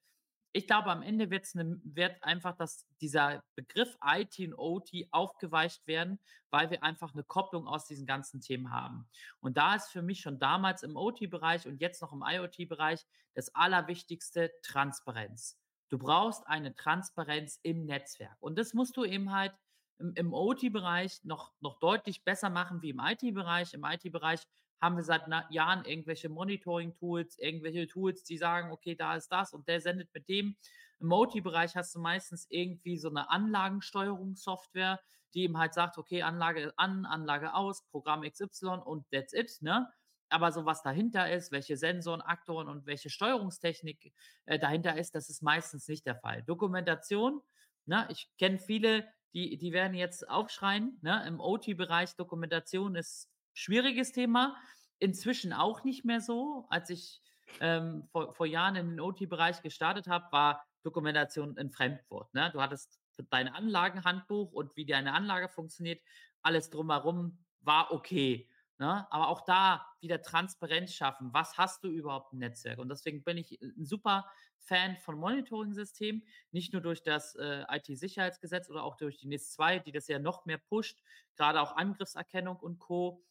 ich 0.52 0.66
glaube, 0.66 0.90
am 0.90 1.02
Ende 1.02 1.26
'ne 1.28 1.80
wird 1.84 2.22
einfach 2.24 2.56
dass 2.56 2.86
dieser 3.00 3.44
Begriff 3.54 3.96
IT 4.04 4.38
und 4.40 4.54
OT 4.54 4.90
aufgeweicht 5.12 5.86
werden, 5.86 6.18
weil 6.50 6.70
wir 6.70 6.82
einfach 6.82 7.12
eine 7.14 7.22
Kopplung 7.22 7.68
aus 7.68 7.86
diesen 7.86 8.06
ganzen 8.06 8.40
Themen 8.40 8.72
haben. 8.72 9.08
Und 9.40 9.56
da 9.56 9.76
ist 9.76 9.90
für 9.90 10.02
mich 10.02 10.20
schon 10.20 10.40
damals 10.40 10.82
im 10.82 10.96
OT-Bereich 10.96 11.66
und 11.68 11.80
jetzt 11.80 12.02
noch 12.02 12.12
im 12.12 12.24
IoT-Bereich 12.26 13.06
das 13.34 13.54
Allerwichtigste 13.54 14.50
Transparenz. 14.62 15.56
Du 15.88 15.98
brauchst 15.98 16.46
eine 16.48 16.74
Transparenz 16.74 17.60
im 17.62 17.84
Netzwerk. 17.84 18.36
Und 18.40 18.58
das 18.58 18.74
musst 18.74 18.96
du 18.96 19.04
eben 19.04 19.32
halt 19.32 19.52
im 19.98 20.14
im 20.16 20.32
OT-Bereich 20.32 21.22
noch 21.24 21.52
noch 21.60 21.78
deutlich 21.78 22.24
besser 22.24 22.50
machen 22.50 22.82
wie 22.82 22.90
im 22.90 22.98
IT-Bereich. 23.00 23.74
Im 23.74 23.84
IT-Bereich 23.84 24.40
haben 24.80 24.96
wir 24.96 25.04
seit 25.04 25.22
Jahren 25.50 25.84
irgendwelche 25.84 26.28
Monitoring-Tools, 26.28 27.38
irgendwelche 27.38 27.86
Tools, 27.86 28.24
die 28.24 28.38
sagen, 28.38 28.72
okay, 28.72 28.94
da 28.94 29.14
ist 29.14 29.28
das 29.28 29.52
und 29.52 29.68
der 29.68 29.80
sendet 29.80 30.08
mit 30.14 30.28
dem. 30.28 30.56
Im 31.00 31.08
Moti-Bereich 31.08 31.76
hast 31.76 31.94
du 31.94 32.00
meistens 32.00 32.46
irgendwie 32.50 32.98
so 32.98 33.08
eine 33.08 33.30
Anlagensteuerungssoftware, 33.30 35.00
die 35.34 35.42
eben 35.42 35.58
halt 35.58 35.74
sagt, 35.74 35.98
okay, 35.98 36.22
Anlage 36.22 36.72
an, 36.76 37.06
Anlage 37.06 37.54
aus, 37.54 37.84
Programm 37.90 38.22
XY 38.22 38.80
und 38.84 39.06
that's 39.10 39.32
it, 39.32 39.58
ne? 39.60 39.88
Aber 40.32 40.52
so 40.52 40.64
was 40.64 40.82
dahinter 40.82 41.30
ist, 41.32 41.50
welche 41.50 41.76
Sensoren, 41.76 42.20
Aktoren 42.20 42.68
und 42.68 42.86
welche 42.86 43.10
Steuerungstechnik 43.10 44.12
äh, 44.46 44.58
dahinter 44.58 44.96
ist, 44.96 45.14
das 45.14 45.28
ist 45.28 45.42
meistens 45.42 45.88
nicht 45.88 46.06
der 46.06 46.16
Fall. 46.16 46.42
Dokumentation, 46.44 47.42
ne? 47.86 48.06
Ich 48.10 48.28
kenne 48.38 48.58
viele, 48.58 49.08
die, 49.34 49.56
die 49.58 49.72
werden 49.72 49.94
jetzt 49.94 50.28
aufschreien, 50.28 50.98
ne? 51.02 51.24
Im 51.26 51.40
OT-Bereich 51.40 52.16
Dokumentation 52.16 52.94
ist 52.94 53.30
schwieriges 53.52 54.12
Thema. 54.12 54.56
Inzwischen 54.98 55.52
auch 55.52 55.84
nicht 55.84 56.04
mehr 56.04 56.20
so. 56.20 56.66
Als 56.68 56.90
ich 56.90 57.22
ähm, 57.60 58.04
vor, 58.12 58.34
vor 58.34 58.46
Jahren 58.46 58.76
in 58.76 58.90
den 58.90 59.00
OT-Bereich 59.00 59.62
gestartet 59.62 60.06
habe, 60.06 60.30
war 60.30 60.64
Dokumentation 60.82 61.56
ein 61.58 61.70
Fremdwort. 61.70 62.32
Ne? 62.34 62.50
Du 62.52 62.60
hattest 62.60 63.00
dein 63.30 63.48
Anlagenhandbuch 63.48 64.52
und 64.52 64.76
wie 64.76 64.86
deine 64.86 65.12
Anlage 65.12 65.48
funktioniert, 65.48 66.00
alles 66.42 66.70
drumherum 66.70 67.38
war 67.60 67.92
okay. 67.92 68.48
Ne? 68.78 69.06
Aber 69.10 69.28
auch 69.28 69.42
da 69.42 69.86
wieder 70.00 70.22
Transparenz 70.22 70.94
schaffen. 70.94 71.32
Was 71.32 71.58
hast 71.58 71.84
du 71.84 71.88
überhaupt 71.88 72.32
im 72.32 72.38
Netzwerk? 72.38 72.78
Und 72.78 72.88
deswegen 72.88 73.22
bin 73.22 73.36
ich 73.36 73.60
ein 73.60 73.84
super 73.84 74.30
Fan 74.58 74.96
von 74.98 75.18
Monitoring-Systemen, 75.18 76.22
nicht 76.50 76.72
nur 76.72 76.80
durch 76.80 77.02
das 77.02 77.34
äh, 77.36 77.64
IT-Sicherheitsgesetz 77.68 78.70
oder 78.70 78.84
auch 78.84 78.96
durch 78.96 79.18
die 79.18 79.26
NIS 79.26 79.52
2, 79.52 79.80
die 79.80 79.92
das 79.92 80.08
ja 80.08 80.18
noch 80.18 80.46
mehr 80.46 80.58
pusht, 80.58 80.98
gerade 81.36 81.60
auch 81.60 81.76
Angriffserkennung 81.76 82.56
und 82.56 82.78
Co 82.78 83.22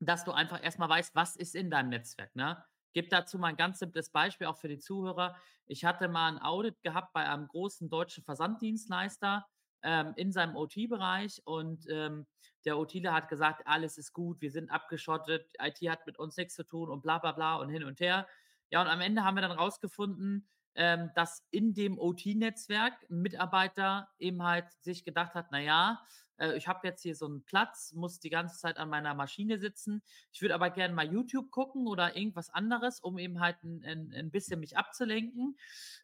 dass 0.00 0.24
du 0.24 0.32
einfach 0.32 0.62
erstmal 0.62 0.88
weißt, 0.88 1.14
was 1.14 1.36
ist 1.36 1.54
in 1.54 1.70
deinem 1.70 1.90
Netzwerk, 1.90 2.34
ne? 2.36 2.62
Gebe 2.92 3.08
dazu 3.08 3.38
mal 3.38 3.48
ein 3.48 3.56
ganz 3.56 3.78
simples 3.80 4.10
Beispiel 4.10 4.46
auch 4.46 4.56
für 4.56 4.68
die 4.68 4.78
Zuhörer. 4.78 5.36
Ich 5.66 5.84
hatte 5.84 6.08
mal 6.08 6.32
ein 6.32 6.38
Audit 6.38 6.82
gehabt 6.82 7.12
bei 7.12 7.28
einem 7.28 7.46
großen 7.46 7.90
deutschen 7.90 8.24
Versanddienstleister 8.24 9.46
ähm, 9.82 10.14
in 10.16 10.32
seinem 10.32 10.56
OT-Bereich 10.56 11.42
und 11.44 11.86
ähm, 11.90 12.26
der 12.64 12.78
OTler 12.78 13.12
hat 13.12 13.28
gesagt, 13.28 13.66
alles 13.66 13.98
ist 13.98 14.12
gut, 14.12 14.40
wir 14.40 14.50
sind 14.50 14.70
abgeschottet, 14.70 15.50
IT 15.60 15.78
hat 15.88 16.06
mit 16.06 16.18
uns 16.18 16.36
nichts 16.36 16.54
zu 16.54 16.64
tun 16.64 16.90
und 16.90 17.02
bla 17.02 17.18
bla 17.18 17.32
bla 17.32 17.56
und 17.56 17.68
hin 17.68 17.84
und 17.84 18.00
her. 18.00 18.26
Ja, 18.70 18.82
und 18.82 18.88
am 18.88 19.00
Ende 19.00 19.24
haben 19.24 19.36
wir 19.36 19.42
dann 19.42 19.52
rausgefunden, 19.52 20.48
ähm, 20.74 21.10
dass 21.14 21.46
in 21.50 21.74
dem 21.74 21.98
OT-Netzwerk 21.98 22.94
ein 23.10 23.20
Mitarbeiter 23.20 24.08
eben 24.18 24.42
halt 24.42 24.70
sich 24.80 25.04
gedacht 25.04 25.34
hat, 25.34 25.52
naja, 25.52 26.02
äh, 26.38 26.56
ich 26.56 26.66
habe 26.68 26.86
jetzt 26.86 27.02
hier 27.02 27.14
so 27.14 27.26
einen 27.26 27.44
Platz, 27.44 27.92
muss 27.92 28.20
die 28.20 28.30
ganze 28.30 28.58
Zeit 28.58 28.78
an 28.78 28.88
meiner 28.88 29.14
Maschine 29.14 29.58
sitzen. 29.58 30.02
Ich 30.32 30.40
würde 30.40 30.54
aber 30.54 30.70
gerne 30.70 30.94
mal 30.94 31.10
YouTube 31.12 31.50
gucken 31.50 31.86
oder 31.86 32.16
irgendwas 32.16 32.50
anderes, 32.50 33.00
um 33.00 33.18
eben 33.18 33.40
halt 33.40 33.62
ein, 33.62 33.84
ein, 33.84 34.12
ein 34.14 34.30
bisschen 34.30 34.60
mich 34.60 34.76
abzulenken. 34.76 35.56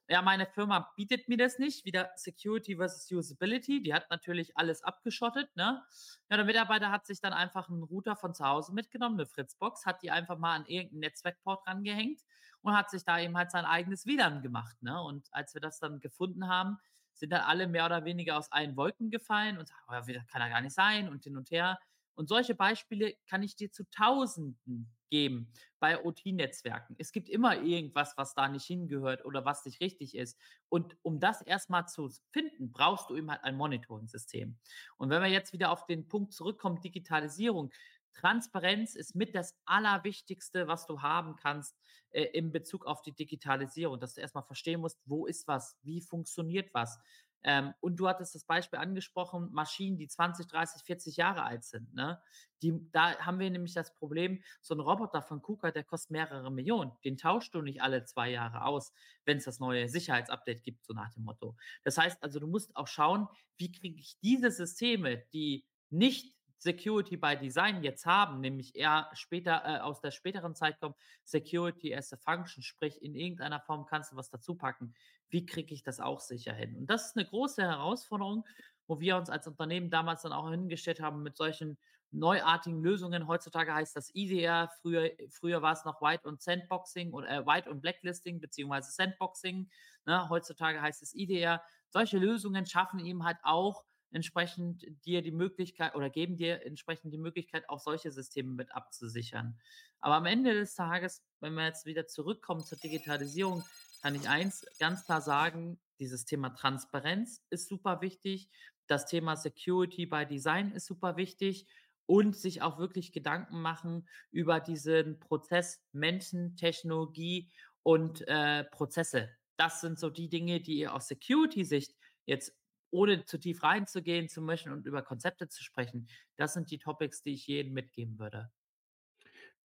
Ja, 0.09 0.23
meine 0.23 0.47
Firma 0.47 0.93
bietet 0.97 1.29
mir 1.29 1.39
das 1.39 1.59
nicht. 1.59 1.85
Wieder 1.85 2.11
Security 2.17 2.77
versus 2.77 3.11
Usability. 3.11 3.83
Die 3.83 3.95
hat 3.95 4.11
natürlich 4.11 4.57
alles 4.57 4.83
abgeschottet. 4.83 5.55
Ne? 5.57 5.83
Ja, 6.29 6.37
der 6.37 6.45
Mitarbeiter 6.45 6.91
hat 6.91 7.07
sich 7.07 7.21
dann 7.21 7.33
einfach 7.33 7.69
einen 7.69 7.83
Router 7.83 8.17
von 8.17 8.35
zu 8.35 8.45
Hause 8.45 8.75
mitgenommen, 8.75 9.19
eine 9.19 9.27
Fritzbox, 9.27 9.87
hat 9.87 10.03
die 10.03 10.11
einfach 10.11 10.39
mal 10.39 10.55
an 10.57 10.67
irgendeinen 10.67 11.01
Netzwerkport 11.01 11.67
rangehängt 11.67 12.21
und 12.63 12.75
hat 12.77 12.91
sich 12.91 13.05
da 13.05 13.19
eben 13.19 13.37
halt 13.37 13.51
sein 13.51 13.65
eigenes 13.65 14.07
WLAN 14.07 14.43
gemacht. 14.43 14.83
Ne? 14.83 15.01
Und 15.01 15.29
als 15.33 15.55
wir 15.55 15.61
das 15.61 15.79
dann 15.79 16.01
gefunden 16.01 16.49
haben, 16.49 16.79
sind 17.15 17.31
dann 17.31 17.43
alle 17.43 17.67
mehr 17.67 17.87
oder 17.87 18.05
weniger 18.05 18.37
aus 18.39 18.51
allen 18.53 18.77
Wolken 18.77 19.11
gefallen 19.11 19.59
und 19.59 19.69
sagen, 19.69 19.81
oh, 19.89 20.13
das 20.13 20.27
kann 20.27 20.41
ja 20.41 20.49
gar 20.49 20.61
nicht 20.61 20.75
sein 20.75 21.09
und 21.09 21.25
hin 21.25 21.37
und 21.37 21.51
her. 21.51 21.79
Und 22.15 22.29
solche 22.29 22.55
Beispiele 22.55 23.15
kann 23.29 23.43
ich 23.43 23.57
dir 23.57 23.73
zu 23.73 23.89
Tausenden 23.91 24.95
geben 25.11 25.53
bei 25.79 26.03
OT-Netzwerken. 26.03 26.97
Es 26.99 27.13
gibt 27.13 27.29
immer 27.29 27.61
irgendwas, 27.63 28.17
was 28.17 28.35
da 28.35 28.49
nicht 28.49 28.65
hingehört 28.65 29.25
oder 29.25 29.45
was 29.45 29.65
nicht 29.65 29.81
richtig 29.81 30.15
ist. 30.17 30.39
Und 30.69 30.97
um 31.03 31.21
das 31.21 31.43
erstmal 31.43 31.87
zu 31.87 32.11
finden, 32.31 32.73
brauchst 32.73 33.11
du 33.11 33.17
eben 33.17 33.31
halt 33.31 33.45
ein 33.45 33.57
Monitoring-System. 33.57 34.59
Und 34.97 35.11
wenn 35.11 35.23
wir 35.23 35.29
jetzt 35.29 35.53
wieder 35.53 35.71
auf 35.71 35.87
den 35.87 36.09
Punkt 36.09 36.33
zurückkommen, 36.33 36.81
Digitalisierung, 36.81 37.73
Transparenz 38.15 38.95
ist 38.95 39.15
mit 39.15 39.35
das 39.35 39.55
Allerwichtigste, 39.67 40.67
was 40.69 40.87
du 40.87 41.03
haben 41.03 41.37
kannst 41.37 41.77
äh, 42.11 42.25
in 42.25 42.53
Bezug 42.53 42.87
auf 42.87 43.03
die 43.03 43.13
Digitalisierung, 43.13 44.01
dass 44.01 44.15
du 44.15 44.21
erstmal 44.21 44.45
verstehen 44.45 44.81
musst, 44.81 45.01
wo 45.05 45.27
ist 45.27 45.47
was, 45.49 45.77
wie 45.83 46.01
funktioniert 46.01 46.73
was. 46.73 46.99
Ähm, 47.45 47.75
und 47.81 47.97
du 47.97 48.09
hattest 48.09 48.35
das 48.35 48.45
Beispiel 48.45 48.79
angesprochen, 48.79 49.51
Maschinen, 49.53 49.99
die 49.99 50.09
20, 50.09 50.47
30, 50.47 50.83
40 50.83 51.17
Jahre 51.17 51.45
alt 51.45 51.63
sind. 51.65 51.93
Ne? 51.93 52.21
Die, 52.63 52.91
da 52.91 53.19
haben 53.19 53.39
wir 53.39 53.51
nämlich 53.51 53.75
das 53.75 53.95
Problem, 53.95 54.43
so 54.63 54.75
ein 54.75 54.81
Roboter 54.81 55.21
von 55.21 55.43
KUKA, 55.43 55.71
der 55.71 55.85
kostet 55.85 56.11
mehrere 56.11 56.51
Millionen. 56.51 56.93
Den 57.05 57.19
tauschst 57.19 57.55
du 57.55 57.61
nicht 57.61 57.83
alle 57.83 58.07
zwei 58.07 58.31
Jahre 58.31 58.65
aus, 58.65 58.95
wenn 59.27 59.37
es 59.37 59.45
das 59.45 59.61
neue 59.61 59.89
Sicherheitsupdate 59.89 60.63
gibt, 60.63 60.87
so 60.87 60.95
nach 60.95 61.13
dem 61.13 61.25
Motto. 61.25 61.55
Das 61.83 61.99
heißt 61.99 62.23
also, 62.23 62.41
du 62.41 62.47
musst 62.47 62.75
auch 62.75 62.89
schauen, 62.89 63.29
wie 63.59 63.71
kriege 63.71 64.01
ich 64.01 64.19
diese 64.23 64.51
Systeme, 64.51 65.19
die 65.35 65.67
nicht 65.91 66.34
Security 66.65 67.19
by 67.19 67.37
Design 67.37 67.83
jetzt 67.83 68.07
haben, 68.07 68.41
nämlich 68.41 68.75
eher 68.75 69.11
später 69.13 69.63
äh, 69.67 69.81
aus 69.81 70.01
der 70.01 70.11
späteren 70.11 70.55
Zeit 70.55 70.81
kommt, 70.81 70.97
Security 71.23 71.95
as 71.95 72.11
a 72.15 72.17
Function, 72.17 72.63
sprich 72.63 73.03
in 73.03 73.15
irgendeiner 73.15 73.61
Form 73.61 73.85
kannst 73.85 74.13
du 74.13 74.17
was 74.17 74.31
dazu 74.31 74.55
packen. 74.55 74.95
Wie 75.29 75.45
kriege 75.45 75.75
ich 75.75 75.83
das 75.83 76.01
auch 76.01 76.21
sicher 76.21 76.55
hin? 76.55 76.75
Und 76.75 76.87
das 76.89 77.09
ist 77.09 77.17
eine 77.19 77.27
große 77.27 77.63
Herausforderung, 77.63 78.47
wo 78.87 78.99
wir 78.99 79.19
uns 79.19 79.29
als 79.29 79.47
Unternehmen 79.47 79.91
damals 79.91 80.23
dann 80.23 80.33
auch 80.33 80.51
hingestellt 80.51 81.01
haben 81.01 81.23
mit 81.23 81.37
solchen 81.37 81.77
neuartigen 82.13 82.83
Lösungen. 82.83 83.29
Heutzutage 83.29 83.75
heißt 83.75 83.95
das 83.95 84.15
IDR, 84.15 84.71
früher, 84.81 85.11
früher 85.29 85.61
war 85.61 85.75
es 85.75 85.85
noch 85.85 86.01
White 86.01 86.27
und 86.27 86.41
Sandboxing 86.41 87.13
oder 87.13 87.29
äh, 87.29 87.47
White 87.47 87.69
und 87.69 87.83
Blacklisting 87.83 88.41
beziehungsweise 88.41 88.91
Sandboxing. 88.91 89.69
Ne? 90.07 90.29
Heutzutage 90.31 90.81
heißt 90.81 91.03
es 91.03 91.15
IDR. 91.15 91.63
Solche 91.91 92.17
Lösungen 92.17 92.65
schaffen 92.65 93.01
eben 93.01 93.23
halt 93.23 93.37
auch 93.43 93.85
entsprechend 94.15 94.85
dir 95.05 95.23
die 95.23 95.33
Möglichkeit 95.33 95.95
oder 95.95 96.09
geben 96.09 96.37
dir 96.37 96.65
entsprechend 96.65 97.13
die 97.13 97.19
Möglichkeit, 97.19 97.69
auch 97.69 97.81
solche 97.81 98.11
Systeme 98.11 98.53
mit 98.53 98.73
abzusichern. 98.73 99.59
Aber 100.01 100.15
am 100.15 100.27
Ende 100.27 100.55
des 100.55 100.75
Tages, 100.75 101.23
wenn 101.41 101.55
wir 101.55 101.67
jetzt 101.67 101.87
wieder 101.87 102.07
zurückkommen 102.07 102.65
zur 102.65 102.79
Digitalisierung, 102.79 103.65
kann 104.03 104.15
ich 104.15 104.29
eins 104.29 104.65
ganz 104.79 105.05
klar 105.05 105.21
sagen, 105.21 105.79
dieses 105.99 106.25
Thema 106.25 106.51
Transparenz 106.51 107.43
ist 107.51 107.69
super 107.69 108.01
wichtig, 108.01 108.49
das 108.87 109.07
Thema 109.07 109.37
Security 109.37 110.07
by 110.07 110.27
Design 110.27 110.73
ist 110.73 110.87
super 110.87 111.17
wichtig 111.17 111.67
und 112.07 112.37
sich 112.37 112.63
auch 112.63 112.79
wirklich 112.79 113.13
Gedanken 113.13 113.63
machen 113.63 114.07
über 114.31 114.61
diesen 114.61 115.19
Prozess 115.21 115.83
Menschen, 115.93 116.57
Technologie 116.57 117.51
und 117.83 118.27
äh, 118.29 118.65
Prozesse. 118.65 119.31
Das 119.57 119.81
sind 119.81 119.99
so 119.99 120.11
die 120.11 120.29
Dinge, 120.29 120.61
die 120.61 120.79
ihr 120.79 120.95
aus 120.95 121.09
Security-Sicht 121.09 121.95
jetzt 122.27 122.53
ohne 122.95 123.25
zu 123.25 123.39
tief 123.39 123.63
reinzugehen 123.63 124.29
zu 124.29 124.41
möchten 124.41 124.71
und 124.71 124.87
über 124.87 125.03
Konzepte 125.03 125.49
zu 125.49 125.63
sprechen, 125.63 126.09
das 126.37 126.55
sind 126.55 126.71
die 126.71 126.79
Topics, 126.79 127.23
die 127.23 127.35
ich 127.35 127.47
jedem 127.47 127.75
mitgeben 127.75 128.19
würde. 128.19 128.51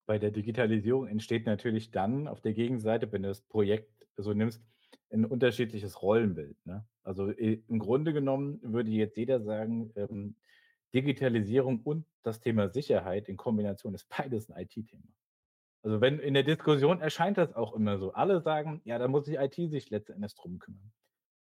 Bei 0.05 0.17
der 0.17 0.31
Digitalisierung 0.31 1.07
entsteht 1.07 1.45
natürlich 1.45 1.91
dann 1.91 2.27
auf 2.27 2.41
der 2.41 2.53
Gegenseite, 2.53 3.11
wenn 3.11 3.21
du 3.21 3.29
das 3.29 3.41
Projekt 3.41 4.07
so 4.17 4.33
nimmst, 4.33 4.61
ein 5.11 5.25
unterschiedliches 5.25 6.01
Rollenbild. 6.01 6.57
Ne? 6.65 6.85
Also 7.03 7.29
im 7.29 7.79
Grunde 7.79 8.13
genommen 8.13 8.59
würde 8.63 8.89
jetzt 8.89 9.17
jeder 9.17 9.41
sagen, 9.41 9.91
ähm, 9.95 10.35
Digitalisierung 10.95 11.81
und 11.83 12.05
das 12.23 12.39
Thema 12.39 12.69
Sicherheit 12.69 13.29
in 13.29 13.37
Kombination 13.37 13.93
ist 13.93 14.09
beides 14.09 14.49
ein 14.49 14.59
IT-Thema. 14.63 15.13
Also 15.83 16.01
wenn 16.01 16.19
in 16.19 16.33
der 16.33 16.43
Diskussion 16.43 16.99
erscheint 16.99 17.37
das 17.37 17.53
auch 17.53 17.73
immer 17.73 17.99
so. 17.99 18.11
Alle 18.13 18.41
sagen, 18.41 18.81
ja, 18.83 18.97
da 18.97 19.07
muss 19.07 19.25
sich 19.25 19.37
IT 19.37 19.55
sich 19.55 19.89
letzten 19.91 20.21
drum 20.21 20.57
kümmern. 20.57 20.91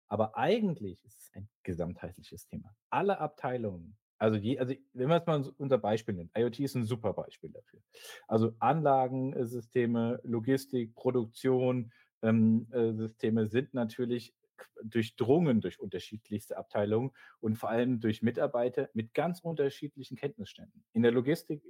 Aber 0.09 0.37
eigentlich 0.37 1.05
ist 1.05 1.21
es 1.21 1.31
ein 1.35 1.49
gesamtheitliches 1.63 2.47
Thema. 2.47 2.77
Alle 2.91 3.19
Abteilungen 3.19 3.97
Also, 4.19 4.39
je 4.39 4.59
also, 4.59 4.75
wenn 4.95 5.09
wir 5.09 5.17
jetzt 5.17 5.27
mal 5.27 5.37
uns 5.37 5.49
unser 5.49 5.79
Beispiel 5.79 6.15
nehmen. 6.15 6.31
IoT 6.37 6.61
ist 6.61 6.75
'n 6.77 6.85
super 6.85 7.13
Beispiel 7.13 7.51
dafür. 7.51 7.81
Also, 8.29 8.55
Anlagen 8.61 9.35
äh, 9.35 10.19
Logistik, 10.23 10.95
Produktion, 10.95 11.93
ähm, 12.23 12.67
äh, 12.73 12.93
Systeme 12.95 13.47
sind 13.47 13.75
natürlich 13.75 14.35
durchdrungen 14.83 15.61
durch 15.61 15.81
unterschiedlichste 15.81 16.57
Abteilungen 16.57 17.11
und 17.41 17.57
vor 17.57 17.69
allem 17.69 18.01
durch 18.01 18.23
Mitarbeiter 18.23 18.89
mit 18.95 19.13
ganz 19.13 19.41
unterschiedlichen 19.41 20.17
Kenntnisständen. 20.17 20.85
In 20.95 21.03
der 21.03 21.13
Logistik, 21.13 21.63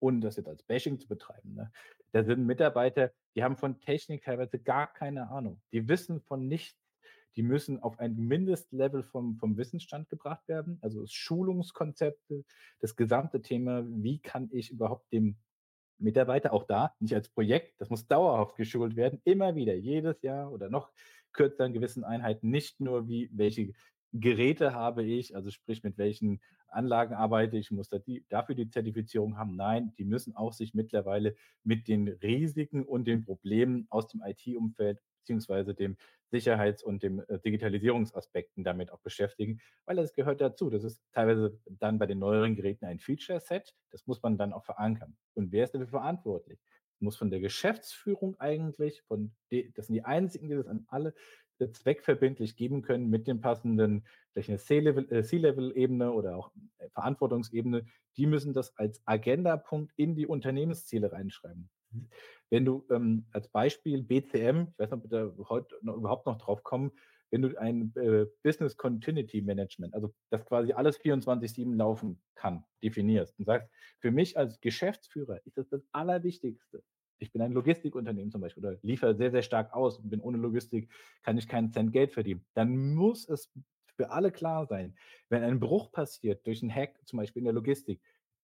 ohne 0.00 0.20
das 0.20 0.36
jetzt 0.36 0.48
als 0.48 0.62
Bashing 0.62 0.98
zu 0.98 1.08
betreiben, 1.08 1.54
ne, 1.54 1.72
da 2.12 2.24
sind 2.24 2.44
Mitarbeiter, 2.46 3.12
die 3.36 3.44
haben 3.44 3.56
von 3.56 3.80
Technik 3.80 4.22
teilweise 4.24 4.58
gar 4.60 4.92
keine 4.92 5.30
Ahnung. 5.30 5.62
Die 5.72 5.88
wissen 5.88 6.20
von 6.20 6.48
nichts. 6.48 6.89
Die 7.36 7.42
müssen 7.42 7.78
auf 7.80 7.98
ein 7.98 8.16
Mindestlevel 8.16 9.02
vom 9.02 9.36
vom 9.36 9.56
Wissensstand 9.56 10.08
gebracht 10.08 10.46
werden, 10.48 10.78
also 10.82 11.04
Schulungskonzepte, 11.06 12.44
das 12.80 12.96
gesamte 12.96 13.42
Thema, 13.42 13.84
wie 13.86 14.20
kann 14.20 14.48
ich 14.52 14.70
überhaupt 14.70 15.12
dem 15.12 15.36
Mitarbeiter 15.98 16.52
auch 16.52 16.64
da, 16.64 16.94
nicht 16.98 17.14
als 17.14 17.28
Projekt, 17.28 17.80
das 17.80 17.90
muss 17.90 18.08
dauerhaft 18.08 18.56
geschult 18.56 18.96
werden, 18.96 19.20
immer 19.24 19.54
wieder, 19.54 19.74
jedes 19.74 20.22
Jahr 20.22 20.50
oder 20.50 20.70
noch 20.70 20.90
kürzer 21.32 21.66
in 21.66 21.72
gewissen 21.72 22.04
Einheiten, 22.04 22.50
nicht 22.50 22.80
nur 22.80 23.06
wie 23.06 23.30
welche 23.32 23.72
Geräte 24.12 24.72
habe 24.72 25.04
ich, 25.04 25.36
also 25.36 25.50
sprich, 25.50 25.84
mit 25.84 25.96
welchen 25.96 26.40
Anlagen 26.68 27.14
arbeite 27.14 27.56
ich, 27.58 27.70
muss 27.70 27.88
da 27.88 27.98
die 27.98 28.24
dafür 28.28 28.54
die 28.54 28.68
Zertifizierung 28.68 29.36
haben. 29.36 29.56
Nein, 29.56 29.92
die 29.98 30.04
müssen 30.04 30.34
auch 30.34 30.52
sich 30.52 30.74
mittlerweile 30.74 31.36
mit 31.64 31.88
den 31.88 32.08
Risiken 32.08 32.84
und 32.84 33.06
den 33.06 33.24
Problemen 33.24 33.86
aus 33.90 34.08
dem 34.08 34.22
IT-Umfeld 34.24 35.00
beziehungsweise 35.20 35.74
dem 35.74 35.96
Sicherheits 36.30 36.82
und 36.82 37.02
dem, 37.02 37.20
äh, 37.28 37.38
Digitalisierungsaspekten 37.40 38.64
damit 38.64 38.90
auch 38.92 39.00
beschäftigen, 39.00 39.60
weil 39.86 39.96
das 39.96 40.14
gehört 40.14 40.40
dazu. 40.40 40.70
Das 40.70 40.84
ist 40.84 41.02
teilweise 41.12 41.58
dann 41.66 41.98
bei 41.98 42.06
den 42.06 42.18
neueren 42.20 42.56
Geräten 42.56 42.84
ein 42.86 43.00
Feature 43.00 43.40
Set, 43.40 43.74
das 43.90 44.06
muss 44.06 44.22
man 44.22 44.38
dann 44.38 44.52
auch 44.52 44.64
verankern. 44.64 45.16
Und 45.34 45.52
wer 45.52 45.64
ist 45.64 45.74
dafür 45.74 45.88
verantwortlich? 45.88 46.60
Muss 47.00 47.16
von 47.16 47.30
der 47.30 47.40
Geschäftsführung 47.40 48.38
eigentlich, 48.40 49.02
von 49.02 49.32
das 49.74 49.86
sind 49.86 49.94
die 49.94 50.04
einzigen, 50.04 50.48
die 50.48 50.54
das 50.56 50.66
an 50.68 50.84
alle, 50.88 51.14
äh, 51.58 51.70
zweckverbindlich 51.70 52.56
geben 52.56 52.82
können 52.82 53.08
mit 53.10 53.26
den 53.26 53.40
passenden 53.40 54.06
vielleicht 54.32 54.50
'ne 54.50 54.58
C-Level 54.58 55.10
äh, 55.12 55.22
C-Level-Ebene 55.24 56.12
oder 56.12 56.36
auch, 56.36 56.52
Verantwortungsebene. 56.92 57.86
Die 58.18 58.26
müssen 58.26 58.52
das 58.52 58.76
als 58.76 59.00
Agendapunkt 59.06 59.92
in 59.96 60.14
die 60.14 60.26
Unternehmensziele 60.26 61.10
reinschreiben. 61.12 61.70
Wenn 62.50 62.64
du, 62.64 62.84
ähm, 62.90 63.26
als 63.32 63.48
Beispiel 63.48 64.02
BCM, 64.02 64.68
ich 64.72 64.78
weiß 64.78 64.90
nicht, 64.90 65.04
ob 65.04 65.10
wir 65.10 65.10
da 65.10 65.48
heute 65.48 65.76
noch 65.82 65.96
überhaupt 65.96 66.26
noch 66.26 66.38
drauf 66.38 66.62
kommen, 66.64 66.92
wenn 67.30 67.42
du 67.42 67.56
ein, 67.60 67.92
äh, 67.96 68.26
Business 68.42 68.76
Continuity 68.76 69.40
Management, 69.42 69.94
also, 69.94 70.12
dass 70.30 70.44
quasi 70.46 70.72
alles 70.72 70.96
24/7 70.96 71.74
laufen 71.76 72.20
kann, 72.34 72.64
definierst 72.82 73.38
und 73.38 73.44
sagst: 73.44 73.68
„Für 74.00 74.10
mich 74.10 74.36
als 74.36 74.60
Geschäftsführer 74.60 75.40
ist 75.46 75.56
das 75.58 75.68
das 75.68 75.86
Allerwichtigste.“ 75.92 76.82
Ich 77.18 77.32
bin 77.32 77.42
ein 77.42 77.52
Logistikunternehmen 77.52 78.30
zum 78.32 78.40
Beispiel 78.40 78.64
oder 78.66 78.78
liefere 78.82 79.14
sehr, 79.14 79.30
sehr 79.30 79.42
stark 79.42 79.72
aus 79.74 79.98
und 79.98 80.10
bin 80.10 80.20
ohne 80.20 80.38
Logistik 80.38 80.90
kann 81.22 81.38
ich 81.38 81.46
keinen 81.48 81.70
Cent 81.70 81.92
Geld 81.92 82.12
verdienen. 82.12 82.44
Dann 82.54 82.94
muss 82.94 83.28
es 83.28 83.52
für 83.96 84.10
alle 84.10 84.32
klar 84.32 84.66
sein, 84.66 84.96
wenn 85.28 85.42
ein 85.42 85.60
Bruch 85.60 85.92
passiert 85.92 86.46
durch 86.46 86.62
'n 86.62 86.74
Hack, 86.74 86.98
zum 87.06 87.18
Beispiel 87.18 87.40
in 87.40 87.44
der 87.44 87.54
Logistik, 87.54 88.00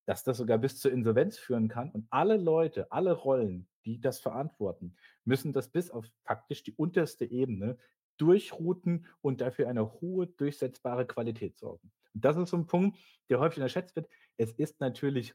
dass 0.07 0.25
das 0.25 0.39
sogar 0.39 0.59
bis 0.59 0.79
zur 0.81 0.93
Insolvenz 0.93 1.39
führen 1.39 1.69
kann 1.69 1.91
und 1.93 2.07
alle 2.11 2.39
Leute, 2.39 2.93
alle 2.93 3.13
Rollen, 3.13 3.69
die 3.85 4.01
das 4.01 4.21
verantworten, 4.21 4.97
müssen 5.25 5.53
das 5.53 5.71
bis 5.71 5.91
auf 5.91 6.07
faktisch 6.25 6.63
die 6.65 6.75
unterste 6.75 7.27
Ebene 7.27 7.79
durchrouten 8.19 9.07
und 9.21 9.41
dafür 9.43 9.69
eine 9.69 10.01
hohe 10.01 10.27
durchsetzbare 10.29 11.07
Qualität 11.07 11.59
sorgen. 11.59 11.93
Und 12.15 12.25
das 12.25 12.37
ist 12.37 12.51
so 12.51 12.57
'n 12.57 12.67
Punkt, 12.67 12.99
der 13.29 13.41
häufig 13.41 13.59
unterschätzt 13.59 13.97
wird. 13.97 14.09
Es 14.39 14.53
ist 14.53 14.81
natürlich 14.81 15.35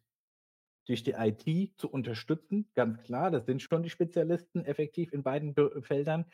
durch 0.87 1.03
die 1.03 1.13
IT 1.13 1.73
zu 1.77 1.89
unterstützen, 1.91 2.69
ganz 2.73 3.03
klar. 3.03 3.31
Das 3.31 3.45
sind 3.45 3.61
schon 3.61 3.83
die 3.83 3.89
Spezialisten 3.89 4.65
effektiv 4.65 5.13
in 5.13 5.23
beiden 5.23 5.53
Be 5.53 5.81
Feldern, 5.83 6.25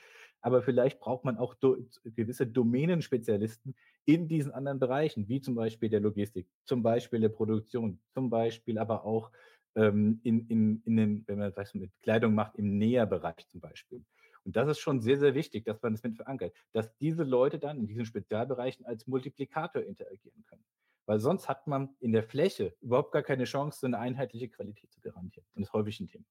aber 0.41 0.62
vielleicht 0.62 1.00
braucht 1.00 1.26
man 1.26 1.38
auch 1.38 1.54
do 1.56 1.78
gewisse 2.06 2.47
Domänenspezialisten 2.47 3.76
in 4.08 4.28
diesen 4.30 4.52
anderen 4.54 4.80
Bereichen, 4.80 5.28
wie 5.30 5.41
zum 5.41 5.56
Beispiel 5.56 5.89
der 5.89 6.00
Logistik, 6.02 6.48
zum 6.65 6.84
Beispiel 6.84 7.20
der 7.22 7.30
Produktion, 7.30 8.02
zum 8.13 8.30
Beispiel 8.32 8.80
aber 8.80 9.06
auch, 9.06 9.32
ähm, 9.76 10.22
in 10.24 10.48
in 10.48 10.82
in 10.86 10.98
den 10.98 11.24
wenn 11.28 11.39
man 11.39 11.54
was 11.58 11.74
mit 11.76 11.91
Kleidung 12.02 12.36
macht, 12.36 12.56
im 12.58 12.78
Näherbereich 12.80 13.48
zum 13.50 13.62
Beispiel. 13.62 14.06
Und 14.46 14.56
das 14.56 14.70
ist 14.70 14.80
schon 14.80 15.02
sehr, 15.02 15.17
sehr 15.20 15.36
wichtig, 15.36 15.65
dass 15.65 15.82
man 15.82 15.93
das 15.93 16.04
mit 16.04 16.15
verankert, 16.17 16.56
dass 16.74 16.96
diese 16.98 17.24
Leute 17.26 17.60
dann 17.60 17.78
in 17.80 17.88
diesen 17.88 18.06
Spezialbereichen 18.06 18.86
als 18.86 19.08
Multiplikator 19.08 19.84
interagieren 19.84 20.43
können. 20.46 20.63
Weil 21.06 21.20
sonst 21.20 21.50
hat 21.50 21.67
man 21.67 21.96
in 22.00 22.13
der 22.13 22.24
Fläche 22.24 22.76
überhaupt 22.82 23.12
gar 23.13 23.24
keine 23.24 23.43
Chance, 23.46 23.80
so 23.82 23.88
'ne 23.88 24.00
einheitliche 24.00 24.50
Qualität 24.50 24.91
zu 24.93 25.02
garantieren 25.02 25.48
und 25.56 25.63
ist 25.63 25.74
häufig 25.74 26.00
'n 26.02 26.08
Thema. 26.08 26.26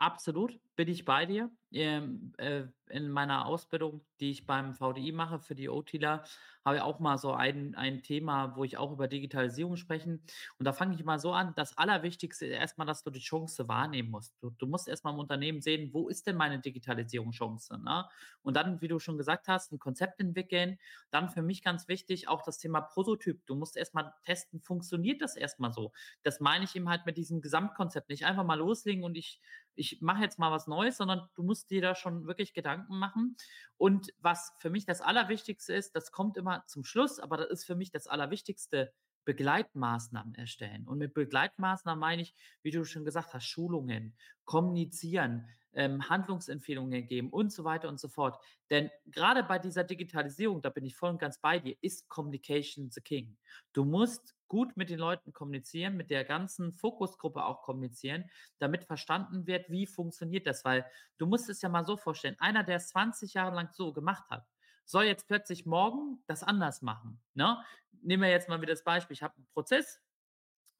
Absolut, 0.00 0.60
bin 0.76 0.88
ich 0.88 1.04
bei 1.04 1.24
dir. 1.26 1.50
Ähm, 1.72 2.32
äh, 2.38 2.64
in 2.90 3.08
meiner 3.10 3.46
Ausbildung, 3.46 4.04
die 4.20 4.30
ich 4.30 4.46
beim 4.46 4.74
VDI 4.74 5.12
mache 5.12 5.38
für 5.40 5.54
die 5.54 5.68
OTler, 5.68 6.24
habe 6.64 6.76
ich 6.76 6.82
auch 6.82 7.00
mal 7.00 7.18
so 7.18 7.32
ein 7.32 7.74
ein 7.74 8.02
Thema, 8.02 8.56
wo 8.56 8.64
ich 8.64 8.76
auch 8.78 8.92
über 8.92 9.08
Digitalisierung 9.08 9.76
sprechen. 9.76 10.24
Und 10.58 10.64
da 10.66 10.72
fange 10.72 10.94
ich 10.94 11.04
mal 11.04 11.18
so 11.18 11.32
an, 11.32 11.52
das 11.56 11.76
Allerwichtigste 11.78 12.46
erst 12.46 12.78
mal, 12.78 12.84
dass 12.84 13.02
du 13.02 13.10
die 13.10 13.20
Chance 13.20 13.68
wahrnehmen 13.68 14.10
musst. 14.10 14.34
Du 14.42 14.50
du 14.50 14.66
musst 14.66 14.88
erst 14.88 15.04
mal 15.04 15.10
im 15.12 15.18
Unternehmen 15.18 15.60
sehen: 15.60 15.90
„Wo 15.92 16.08
ist 16.08 16.26
denn 16.26 16.36
meine 16.36 16.60
Digitalisierungschance“, 16.60 17.78
ne? 17.78 18.08
Und 18.42 18.56
dann, 18.56 18.80
wie 18.80 18.88
du 18.88 18.98
schon 18.98 19.16
gesagt 19.18 19.48
hast, 19.48 19.72
'n 19.72 19.78
Konzept 19.78 20.20
entwickeln. 20.20 20.78
Dann 21.10 21.28
für 21.28 21.42
mich 21.42 21.62
ganz 21.62 21.88
wichtig 21.88 22.28
auch 22.28 22.42
das 22.42 22.58
Thema 22.58 22.80
Prototyp. 22.80 23.44
Du 23.46 23.54
musst 23.54 23.76
erst 23.76 23.94
mal 23.94 24.14
testen, 24.24 24.60
funktioniert 24.60 25.22
das 25.22 25.36
erst 25.36 25.60
mal 25.60 25.72
so? 25.72 25.92
Das 26.22 26.40
meine 26.40 26.64
ich 26.64 26.74
eben 26.76 26.88
halt 26.88 27.06
mit 27.06 27.16
diesem 27.16 27.40
Gesamtkonzept. 27.40 28.08
Nicht 28.08 28.24
einfach 28.26 28.44
mal 28.44 28.58
loslegen 28.58 29.04
und 29.04 29.16
ich 29.16 29.40
ich 29.76 30.00
mache 30.00 30.22
jetzt 30.22 30.38
mal 30.38 30.52
was 30.52 30.68
Neues, 30.68 30.96
sondern 30.98 31.28
du 31.34 31.42
musst 31.42 31.68
dir 31.70 31.82
da 31.82 31.94
schon 31.96 32.26
wirklich 32.28 32.54
Gedanken 32.54 32.73
machen. 32.76 33.36
Und 33.76 34.12
was 34.18 34.52
für 34.58 34.70
mich 34.70 34.86
das 34.86 35.00
Allerwichtigste 35.00 35.74
ist, 35.74 35.94
das 35.96 36.12
kommt 36.12 36.36
immer 36.36 36.64
zum 36.66 36.84
Schluss, 36.84 37.18
aber 37.18 37.36
das 37.36 37.50
ist 37.50 37.64
für 37.64 37.76
mich 37.76 37.90
das 37.90 38.06
Allerwichtigste, 38.06 38.92
Begleitmaßnahmen 39.24 40.34
erstellen. 40.34 40.86
Und 40.86 40.98
mit 40.98 41.14
Begleitmaßnahmen 41.14 41.98
meine 41.98 42.22
ich, 42.22 42.34
wie 42.62 42.70
du 42.70 42.84
schon 42.84 43.04
gesagt 43.04 43.34
hast, 43.34 43.44
Schulungen, 43.44 44.16
kommunizieren, 44.44 45.48
ähm, 45.72 46.08
Handlungsempfehlungen 46.08 47.06
geben 47.06 47.30
und 47.30 47.52
so 47.52 47.64
weiter 47.64 47.88
und 47.88 47.98
so 47.98 48.08
fort. 48.08 48.38
Denn 48.70 48.90
grade 49.10 49.42
bei 49.42 49.58
dieser 49.58 49.84
Digitalisierung, 49.84 50.62
da 50.62 50.70
bin 50.70 50.84
ich 50.84 50.94
voll 50.94 51.10
und 51.10 51.18
ganz 51.18 51.38
bei 51.38 51.58
dir, 51.58 51.76
ist 51.80 52.08
Communication 52.08 52.90
the 52.90 53.00
King. 53.00 53.36
Du 53.72 53.84
musst 53.84 54.34
gut 54.54 54.76
mit 54.76 54.90
den 54.90 54.98
Leuten 55.00 55.32
kommunizieren, 55.32 55.96
mit 55.96 56.10
der 56.10 56.24
ganzen 56.24 56.72
Fokusgruppe 56.72 57.44
auch 57.44 57.62
kommunizieren, 57.62 58.30
damit 58.58 58.84
verstanden 58.84 59.46
wird, 59.46 59.70
wie 59.70 59.86
funktioniert 59.86 60.46
das? 60.46 60.64
Weil 60.64 60.86
du 61.18 61.26
musst 61.26 61.48
es 61.50 61.62
ja 61.62 61.68
mal 61.68 61.84
so 61.84 61.96
vorstellen, 61.96 62.36
einer, 62.38 62.64
der 62.64 62.76
es 62.76 62.88
20 62.88 63.34
Jahre 63.34 63.54
lang 63.56 63.70
so 63.72 63.92
gemacht 63.92 64.30
hat, 64.30 64.46
soll 64.84 65.04
jetzt 65.04 65.26
plötzlich 65.28 65.66
morgen 65.66 66.22
das 66.26 66.42
anders 66.42 66.82
machen, 66.82 67.22
ne? 67.34 67.58
Nehmen 68.02 68.22
wir 68.22 68.30
jetzt 68.30 68.48
mal 68.48 68.60
wieder 68.60 68.72
das 68.74 68.84
Beispiel, 68.84 69.14
ich 69.14 69.22
habe 69.22 69.34
'n 69.40 69.46
Prozess, 69.54 70.02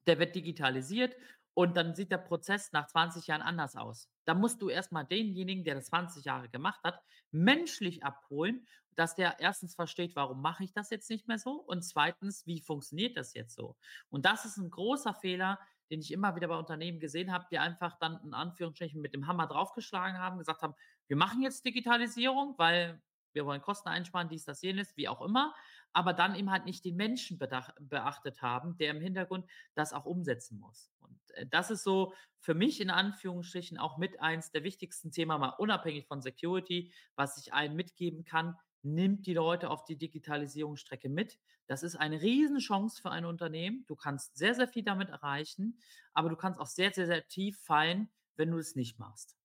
der 0.06 0.18
wird 0.18 0.34
digitalisiert 0.34 1.16
und 1.54 1.76
dann 1.76 1.94
sieht 1.94 2.10
der 2.12 2.18
Prozess 2.18 2.72
nach 2.72 2.86
20 2.88 3.26
Jahren 3.28 3.42
anders 3.42 3.76
aus. 3.76 4.10
Da 4.24 4.34
musst 4.34 4.60
du 4.62 4.68
erst 4.68 4.92
mal 4.92 5.04
denjenigen, 5.04 5.64
der 5.64 5.76
das 5.76 5.86
20 5.86 6.24
Jahre 6.24 6.48
gemacht 6.48 6.80
hat, 6.84 7.00
menschlich 7.30 8.04
abholen, 8.04 8.66
dass 8.96 9.14
der 9.16 9.40
1. 9.40 9.74
versteht: 9.74 10.16
„Warum 10.16 10.40
mache 10.42 10.64
ich 10.64 10.72
das 10.72 10.90
jetzt 10.90 11.10
nicht 11.10 11.28
mehr 11.28 11.38
so?“ 11.38 11.52
Und 11.60 11.82
2. 11.84 12.44
„Wie 12.46 12.60
funktioniert 12.60 13.16
das 13.16 13.34
jetzt 13.34 13.54
so?“ 13.54 13.76
Und 14.10 14.24
das 14.26 14.44
ist 14.44 14.58
'n 14.58 14.70
großer 14.70 15.14
Fehler, 15.14 15.58
den 15.90 16.00
ich 16.00 16.12
immer 16.12 16.36
wieder 16.36 16.48
bei 16.48 16.56
Unternehmen 16.58 17.00
gesehen 17.00 17.32
habe, 17.32 17.46
die 17.50 17.58
einfach 17.58 17.98
dann 17.98 18.20
in 18.24 18.34
Anführungsstrichen 18.34 19.00
mit 19.00 19.14
dem 19.14 19.26
Hammer 19.26 19.46
draufgeschlagen 19.46 20.18
haben, 20.18 20.38
gesagt 20.38 20.62
haben: 20.62 20.74
„Wir 21.08 21.16
machen 21.16 21.42
jetzt 21.42 21.64
Digitalisierung, 21.66 22.54
weil 22.58 23.02
wir 23.32 23.46
wollen 23.46 23.62
Kosten 23.62 23.88
einsparen“, 23.88 24.28
dies, 24.28 24.44
das, 24.44 24.62
jenes, 24.62 24.96
wie 24.96 25.08
auch 25.08 25.20
immer, 25.22 25.54
aber 25.92 26.12
dann 26.14 26.34
eben 26.36 26.50
halt 26.52 26.64
nicht 26.66 26.84
den 26.84 26.96
Menschen 26.96 27.38
beachtet 27.38 28.42
haben, 28.42 28.76
der 28.78 28.90
im 28.92 29.00
Hintergrund 29.00 29.46
das 29.74 29.92
auch 29.92 30.04
umsetzen 30.06 30.58
muss. 30.60 30.93
Äh, 31.34 31.46
das 31.46 31.70
ist 31.70 31.84
so 31.84 32.14
für 32.38 32.54
mich 32.54 32.80
in 32.80 32.90
Anführungsstrichen 32.90 33.78
auch 33.78 33.98
mit 33.98 34.20
eins 34.20 34.50
der 34.50 34.64
wichtigsten 34.64 35.10
Thema, 35.10 35.38
mal 35.38 35.54
unabhängig 35.58 36.06
von 36.06 36.20
Security, 36.20 36.92
was 37.16 37.38
ich 37.38 37.52
allen 37.52 37.74
mitgeben 37.76 38.24
kann: 38.24 38.56
Nimmt 38.82 39.26
die 39.26 39.34
Leute 39.34 39.70
auf 39.70 39.84
die 39.84 39.96
Digitalisierungsstrecke 39.96 41.08
mit. 41.08 41.38
Das 41.66 41.82
ist 41.82 41.96
eine 41.96 42.20
Riesenchance 42.20 43.00
für 43.00 43.10
ein 43.10 43.24
Unternehmen. 43.24 43.84
Du 43.86 43.96
kannst 43.96 44.36
sehr, 44.36 44.54
sehr 44.54 44.68
viel 44.68 44.84
damit 44.84 45.08
erreichen, 45.08 45.78
aber 46.12 46.28
du 46.28 46.36
kannst 46.36 46.60
auch 46.60 46.66
sehr, 46.66 46.92
sehr, 46.92 47.06
sehr 47.06 47.26
tief 47.26 47.58
fallen, 47.60 48.10
wenn 48.36 48.50
du 48.50 48.58
es 48.58 48.76
nicht 48.76 48.98
machst. 48.98 49.36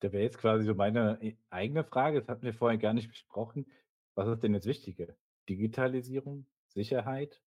Da 0.00 0.12
wäre 0.12 0.22
jetzt 0.22 0.38
quasi 0.38 0.64
so 0.64 0.74
meine, 0.74 1.20
äh, 1.22 1.36
eigene 1.50 1.84
Frage, 1.84 2.20
das 2.20 2.28
hatten 2.28 2.42
wir 2.42 2.54
vorhin 2.54 2.80
gar 2.80 2.94
nicht 2.94 3.08
besprochen. 3.08 3.66
Was 4.14 4.28
ist 4.28 4.42
denn 4.42 4.54
jetzt 4.54 4.66
wichtiger? 4.66 5.16
Digitalisierung, 5.48 6.46
Sicherheit? 6.68 7.40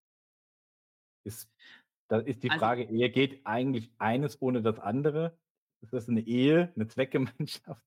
Ist 1.24 1.52
da 2.12 2.20
ist 2.20 2.44
die 2.44 2.50
Also 2.50 2.52
Frage 2.52 2.84
eher, 2.84 3.10
geht 3.10 3.46
eigentlich 3.46 3.92
eines 4.00 4.42
ohne 4.42 4.62
das 4.62 4.80
andere? 4.80 5.38
Ist 5.82 5.94
das 5.94 6.08
'ne 6.08 6.22
Ehe, 6.22 6.72
'ne 6.76 6.88
Zweckgemeinschaft? 6.88 7.84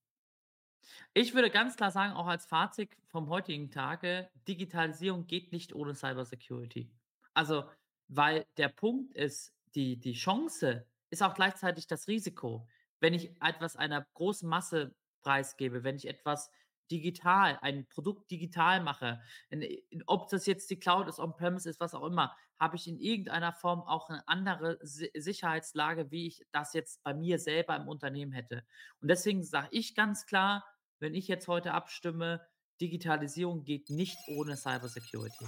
Ich 1.17 1.33
würde 1.33 1.49
ganz 1.49 1.77
klar 1.77 1.91
sagen, 1.91 2.11
auch 2.11 2.27
als 2.27 2.45
Fazit 2.45 2.97
vom 3.07 3.29
heutigen 3.29 3.71
Tage: 3.71 4.29
Digitalisierung 4.49 5.27
geht 5.27 5.53
nicht 5.53 5.73
ohne 5.73 5.95
Cybersecurity. 5.95 6.91
Also, 7.33 7.69
weil 8.09 8.45
der 8.57 8.67
Punkt 8.67 9.13
ist, 9.13 9.55
die 9.75 9.97
die 9.97 10.11
Chance 10.11 10.85
ist 11.09 11.23
auch 11.23 11.33
gleichzeitig 11.33 11.87
das 11.87 12.09
Risiko. 12.09 12.67
Wenn 12.99 13.13
ich 13.13 13.41
etwas 13.41 13.77
einer 13.77 14.05
großen 14.13 14.49
Masse 14.49 14.93
preisgebe, 15.21 15.85
wenn 15.85 15.95
ich 15.95 16.05
etwas 16.09 16.51
digital 16.91 17.57
ein 17.61 17.87
Produkt 17.89 18.31
digital 18.31 18.81
mache, 18.83 19.21
in 19.49 19.61
in 19.61 20.03
ob 20.07 20.29
das 20.29 20.45
jetzt 20.45 20.69
die 20.71 20.79
Cloud 20.79 21.07
ist, 21.07 21.19
on-premise 21.19 21.69
ist, 21.69 21.79
was 21.79 21.93
auch 21.95 22.05
immer, 22.05 22.35
habe 22.59 22.75
ich 22.77 22.87
in 22.87 22.99
irgendeiner 22.99 23.53
Form 23.53 23.81
auch 23.81 24.09
'ne 24.09 24.23
andere 24.27 24.79
Si 24.81 25.09
Sicherheitslage, 25.15 26.11
wie 26.11 26.27
ich 26.27 26.45
das 26.51 26.73
jetzt 26.73 27.03
bei 27.03 27.13
mir 27.13 27.39
selber 27.39 27.75
im 27.75 27.87
Unternehmen 27.87 28.31
hätte. 28.33 28.65
Und 29.01 29.09
deswegen 29.09 29.43
sage 29.43 29.69
ich 29.71 29.95
ganz 29.95 30.25
klar, 30.25 30.65
wenn 30.99 31.15
ich 31.15 31.27
jetzt 31.27 31.47
heute 31.47 31.73
abstimme, 31.73 32.47
Digitalisierung 32.81 33.63
geht 33.65 33.89
nicht 33.89 34.23
ohne 34.25 34.57
Cybersecurity. 34.57 35.45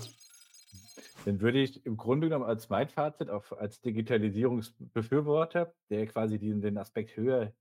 Dann 1.26 1.42
würde 1.42 1.60
ich 1.62 1.86
im 1.86 1.98
Grunde 1.98 2.28
genommen 2.28 2.46
als 2.46 2.70
mein 2.70 2.90
Fazit 2.90 3.30
auf 3.30 3.58
als 3.58 3.82
Digitalisierungsbefürworter, 3.82 5.74
der 5.90 6.08
quasi 6.08 6.40
den 6.40 6.62
den 6.62 6.78
Aspekt 6.78 7.16
höher 7.18 7.54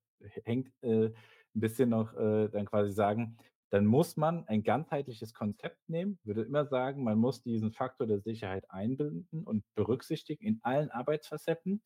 hängt, 0.45 0.73
äh, 0.83 1.07
'n 1.09 1.15
bisschen 1.55 1.89
noch, 1.91 2.15
äh, 2.15 2.49
dann 2.49 2.67
quasi 2.67 2.93
sagen, 2.93 3.37
dann 3.71 3.87
muss 3.87 4.17
man 4.17 4.47
ein 4.49 4.63
ganzheitliches 4.63 5.35
Konzept 5.35 5.89
nehmen. 5.89 6.19
Würde 6.25 6.43
immer 6.43 6.67
sagen, 6.67 7.03
man 7.05 7.19
muss 7.19 7.43
diesen 7.43 7.73
Faktor 7.73 8.07
der 8.07 8.21
Sicherheit 8.21 8.71
einbinden 8.71 9.45
und 9.45 9.65
berücksichtigen 9.75 10.45
in 10.45 10.61
allen 10.63 10.91
Arbeitsfacetten, 10.91 11.83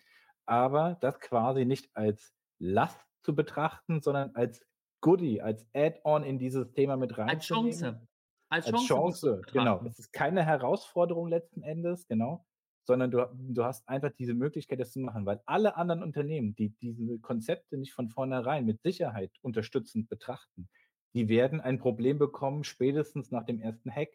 aber 0.47 0.99
das 1.01 1.21
quasi 1.21 1.65
nicht 1.65 1.91
als 1.95 2.35
Last 2.59 3.01
zu 3.23 3.35
betrachten, 3.35 4.03
sondern 4.03 4.35
als 4.35 4.65
Goodie, 5.01 5.41
als 5.41 5.67
Add-on 5.75 6.25
in 6.25 6.39
dieses 6.39 6.71
Thema 6.73 6.97
mit 6.97 7.19
Als 7.27 7.51
reinzunehmen. 7.51 7.71
Chance. 7.71 8.09
Als 8.51 8.67
Als 8.67 8.83
Chance 8.83 8.95
du's 8.95 9.21
Chance, 9.21 9.43
genau. 9.53 9.83
Es 9.87 9.99
ist 9.99 10.13
keine 10.13 10.45
Herausforderung 10.45 11.29
letzten 11.29 11.63
Endes, 11.63 12.07
genau, 12.07 12.45
sondern 12.85 13.11
du 13.11 13.27
du 13.33 13.65
hast 13.65 13.89
einfach 13.89 14.11
diese 14.19 14.35
Möglichkeit, 14.35 14.81
das 14.81 14.93
zu 14.93 15.01
machen, 15.01 15.25
weil 15.25 15.41
alle 15.47 15.77
anderen 15.77 16.03
Unternehmen, 16.03 16.55
die 16.57 16.71
diese 16.81 17.19
Konzepte 17.21 17.79
nicht 17.79 17.93
von 17.93 18.09
vornherein 18.09 18.67
mit 18.67 18.83
Sicherheit 18.83 19.31
unterstützend 19.41 20.09
betrachten, 20.09 20.69
die 21.15 21.29
werden 21.29 21.61
ein 21.61 21.79
Problem 21.79 22.19
bekommen, 22.19 22.65
spätestens 22.65 23.31
nach 23.31 23.45
dem 23.45 23.61
1. 23.63 23.87
Hack. 23.91 24.11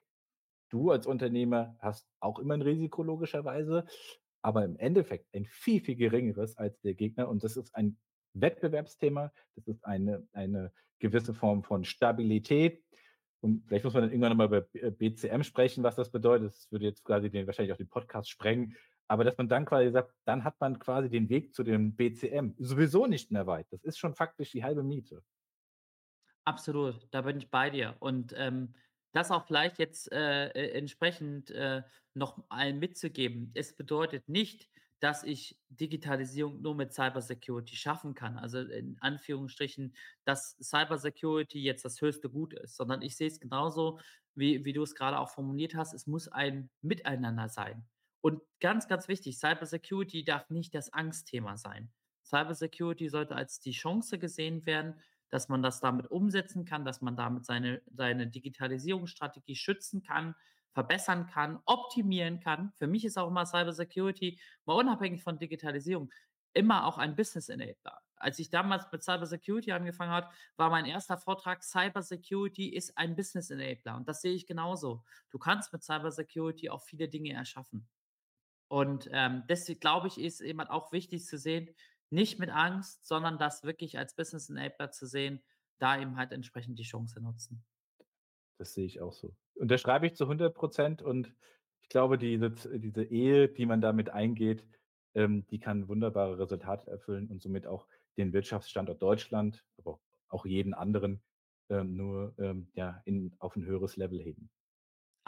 Du 0.69 0.91
als 0.91 1.07
Unternehmer 1.07 1.75
hast 1.79 2.07
auch 2.19 2.39
immer 2.39 2.55
'n 2.55 2.61
Risiko 2.61 3.03
logischerweise, 3.03 3.85
aber 4.41 4.65
im 4.65 4.77
Endeffekt 4.77 5.33
ein 5.33 5.45
viel, 5.45 5.81
viel 5.81 5.95
geringeres 5.95 6.57
als 6.57 6.79
der 6.81 6.93
Gegner 6.95 7.29
und 7.29 7.43
das 7.43 7.57
ist 7.57 7.75
ein 7.75 7.97
Wettbewerbsthema. 8.33 9.31
Das 9.55 9.67
ist 9.67 9.85
eine 9.85 10.27
eine 10.33 10.71
gewisse 10.99 11.33
Form 11.33 11.63
von 11.63 11.83
Stabilität. 11.83 12.83
Und 13.41 13.67
vielleicht 13.67 13.85
muss 13.85 13.93
man 13.93 14.03
dann 14.03 14.11
irgendwann 14.11 14.31
noch 14.31 14.37
mal 14.37 14.47
über 14.47 14.61
B 14.61 14.79
äh, 14.79 14.91
BCM 14.91 15.43
sprechen, 15.43 15.83
was 15.83 15.95
das 15.95 16.09
bedeutet. 16.11 16.47
Das 16.47 16.71
würde 16.71 16.85
jetzt 16.85 17.03
quasi 17.03 17.29
den 17.29 17.45
wahrscheinlich 17.45 17.73
auch 17.73 17.77
den 17.77 17.89
Podcast 17.89 18.29
sprengen. 18.29 18.75
Aber 19.07 19.23
dass 19.23 19.37
man 19.37 19.47
dann 19.47 19.65
quasi 19.65 19.91
sagt, 19.91 20.13
dann 20.25 20.43
hat 20.43 20.59
man 20.59 20.79
quasi 20.79 21.09
den 21.09 21.29
Weg 21.29 21.53
zu 21.53 21.63
dem 21.63 21.95
BCM 21.95 22.55
sowieso 22.57 23.05
nicht 23.05 23.31
mehr 23.31 23.45
weit. 23.45 23.67
Das 23.71 23.83
ist 23.83 23.99
schon 23.99 24.15
faktisch 24.15 24.51
die 24.51 24.63
halbe 24.63 24.83
Miete. 24.83 25.21
Absolut, 26.47 27.07
da 27.11 27.21
bin 27.21 27.37
ich 27.37 27.49
bei 27.49 27.69
dir. 27.71 27.95
Und, 27.99 28.33
ähm, 28.37 28.75
das 29.13 29.31
auch 29.31 29.47
vielleicht 29.47 29.79
jetzt, 29.79 30.11
äh, 30.11 30.47
e 30.49 30.71
entsprechend, 30.77 31.49
äh, 31.51 31.83
noch 32.13 32.45
allen 32.49 32.79
mitzugeben. 32.79 33.51
Es 33.55 33.75
bedeutet 33.75 34.27
nicht, 34.29 34.69
dass 34.99 35.23
ich 35.23 35.59
Digitalisierung 35.69 36.61
nur 36.61 36.75
mit 36.75 36.93
Cybersecurity 36.93 37.75
schaffen 37.75 38.13
kann. 38.13 38.37
Also, 38.37 38.59
in 38.59 38.97
Anführungsstrichen, 39.01 39.95
dass 40.25 40.57
Cybersecurity 40.61 41.59
jetzt 41.59 41.83
das 41.85 41.99
höchste 42.01 42.29
Gut 42.29 42.53
ist, 42.53 42.75
sondern 42.75 43.01
ich 43.01 43.15
sehe 43.17 43.27
es 43.27 43.39
genauso, 43.39 43.99
wie 44.35 44.65
wie 44.65 44.73
du 44.73 44.83
es 44.83 44.95
grade 44.95 45.17
auch 45.19 45.29
formuliert 45.29 45.75
hast. 45.75 45.93
Es 45.93 46.07
muss 46.07 46.27
ein 46.27 46.69
Miteinander 46.81 47.47
sein. 47.49 47.87
Und 48.21 48.41
ganz, 48.59 48.87
ganz 48.87 49.07
wichtig, 49.07 49.37
Cybersecurity 49.37 50.23
darf 50.25 50.49
nicht 50.49 50.75
das 50.75 50.91
Angstthema 50.93 51.57
sein. 51.57 51.93
Cybersecurity 52.25 53.07
sollte 53.09 53.35
als 53.35 53.59
die 53.59 53.71
Chance 53.71 54.17
gesehen 54.19 54.65
werden, 54.65 54.99
dass 55.35 55.49
man 55.49 55.61
das 55.63 55.81
damit 55.81 56.09
umsetzen 56.11 56.65
kann, 56.65 56.85
dass 56.85 57.01
man 57.01 57.17
damit 57.17 57.45
seine 57.45 57.83
seine 57.93 58.27
Digitalisierungsstrategie 58.27 59.55
schützen 59.57 60.03
kann, 60.03 60.35
verbessern 60.73 61.27
kann, 61.27 61.59
optimieren 61.65 62.39
kann. 62.41 62.73
Für 62.77 62.87
mich 62.87 63.05
ist 63.05 63.17
auch 63.19 63.27
immer 63.29 63.45
Cybersecurity, 63.45 64.39
mal 64.65 64.75
unabhängig 64.75 65.23
von 65.23 65.39
Digitalisierung, 65.39 66.11
immer 66.53 66.85
auch 66.87 66.97
ein 66.97 67.15
Business 67.15 67.49
Enabler. 67.49 68.01
Als 68.17 68.39
ich 68.39 68.49
damals 68.49 68.85
mit 68.91 69.03
Cybersecurity 69.03 69.73
angefangen 69.73 70.11
hat, 70.13 70.31
war 70.57 70.69
mein 70.69 70.85
1. 70.85 71.17
Vortrag: 71.17 71.63
„Cybersecurity 71.63 72.69
ist 72.69 72.97
ein 72.97 73.15
Business 73.15 73.49
Enabler.“ 73.51 73.95
Und 73.97 74.07
das 74.09 74.21
sehe 74.21 74.33
ich 74.33 74.47
genauso. 74.47 75.03
Du 75.31 75.37
kannst 75.39 75.73
mit 75.73 75.83
Cybersecurity 75.83 76.69
auch 76.69 76.81
viele 76.83 77.09
Dinge 77.09 77.33
erschaffen. 77.33 77.89
Und, 78.69 79.09
ähm, 79.11 79.43
deswegen 79.49 79.79
glaube 79.79 80.07
ich, 80.07 80.19
ist 80.19 80.41
eben 80.41 80.59
auch 80.61 80.91
wichtig 80.91 81.25
zu 81.25 81.37
sehen, 81.37 81.69
nicht 82.11 82.39
mit 82.39 82.49
Angst, 82.51 83.05
sondern 83.07 83.37
das 83.39 83.63
wirklich 83.63 83.97
als 83.97 84.15
Business 84.15 84.49
Enabler 84.49 84.91
zu 84.91 85.07
sehen, 85.07 85.43
da 85.79 85.99
eben 85.99 86.17
halt 86.17 86.31
entsprechend 86.31 86.79
die 86.79 86.83
Chance 86.83 87.21
nutzen. 87.21 87.65
Das 88.59 88.73
sehe 88.73 88.85
ich 88.85 89.01
auch 89.01 89.13
so. 89.13 89.35
Unterschreibe 89.55 90.07
ich 90.07 90.15
zu 90.15 90.27
100 90.27 90.55
% 90.55 91.01
und 91.01 91.35
ich 91.81 91.89
glaube, 91.89 92.17
diese 92.17 92.53
Z 92.53 92.81
diese 92.83 93.03
Ehe, 93.03 93.49
die 93.49 93.65
man 93.65 93.81
damit 93.81 94.09
eingeht, 94.09 94.65
ähm, 95.13 95.45
die 95.47 95.59
kann 95.59 95.87
wunderbare 95.87 96.37
Resultate 96.39 96.89
erfüllen 96.89 97.29
und 97.29 97.41
somit 97.41 97.67
auch 97.67 97.87
den 98.17 98.33
Wirtschaftsstandort 98.33 99.01
Deutschland, 99.01 99.65
aber 99.77 99.99
auch 100.29 100.45
jeden 100.45 100.73
anderen, 100.73 101.23
ähm, 101.69 101.95
nur, 101.95 102.33
ähm, 102.39 102.69
ja, 102.75 103.01
in 103.05 103.35
auf 103.39 103.55
'n 103.55 103.65
höheres 103.65 103.97
Level 103.97 104.19
heben. 104.21 104.49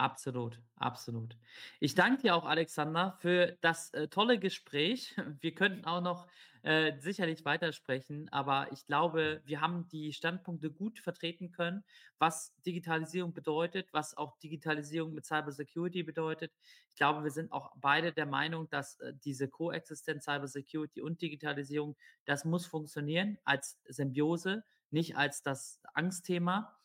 Absolut, 0.00 0.62
absolut. 0.76 1.36
Ich 1.80 1.96
danke 1.96 2.22
dir 2.22 2.36
auch, 2.36 2.44
Alexander, 2.44 3.16
für 3.20 3.58
das, 3.62 3.92
äh, 3.94 4.06
tolle 4.06 4.38
Gespräch. 4.38 5.16
Wir 5.40 5.54
könnten 5.56 5.84
auch 5.86 6.00
noch, 6.00 6.28
äh, 6.62 6.98
sicherlich 7.00 7.44
weitersprechen, 7.44 8.28
aber 8.30 8.70
ich 8.72 8.84
glaube, 8.86 9.42
wir 9.44 9.60
haben 9.60 9.86
die 9.88 10.12
Standpunkte 10.12 10.70
gut 10.72 10.98
vertreten 10.98 11.52
können, 11.52 11.84
was 12.18 12.52
Digitalisierung 12.66 13.32
bedeutet, 13.32 13.92
was 13.92 14.16
auch 14.16 14.38
Digitalisierung 14.40 15.14
mit 15.14 15.24
Cybersecurity 15.24 16.02
bedeutet. 16.02 16.52
Ich 16.90 16.96
glaube, 16.96 17.22
wir 17.22 17.30
sind 17.30 17.52
auch 17.52 17.72
beide 17.76 18.12
der 18.12 18.26
Meinung, 18.26 18.68
dass, 18.70 18.98
äh, 19.00 19.14
diese 19.24 19.48
Koexistenz 19.48 20.24
Cybersecurity 20.24 21.00
und 21.00 21.22
Digitalisierung, 21.22 21.96
das 22.24 22.44
muss 22.44 22.66
funktionieren 22.66 23.38
als 23.44 23.80
Symbiose, 23.88 24.64
nicht 24.90 25.16
als 25.16 25.42
das 25.42 25.80
Angstthema. 25.94 26.77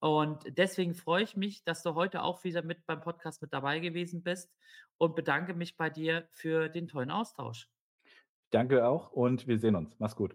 Und 0.00 0.56
deswegen 0.56 0.94
freue 0.94 1.22
ich 1.22 1.36
mich, 1.36 1.62
dass 1.62 1.82
du 1.82 1.94
heute 1.94 2.22
auch 2.22 2.42
wieder 2.42 2.62
mit 2.62 2.86
beim 2.86 3.02
Podcast 3.02 3.42
mit 3.42 3.52
dabei 3.52 3.80
gewesen 3.80 4.22
bist 4.22 4.50
und 4.98 5.14
bedanke 5.14 5.54
mich 5.54 5.76
bei 5.76 5.90
dir 5.90 6.26
für 6.32 6.68
den 6.68 6.88
tollen 6.88 7.10
Austausch. 7.10 7.68
Danke 8.50 8.86
auch 8.86 9.12
und 9.12 9.46
wir 9.46 9.58
sehen 9.58 9.76
uns. 9.76 9.94
Mach's 9.98 10.16
gut. 10.16 10.34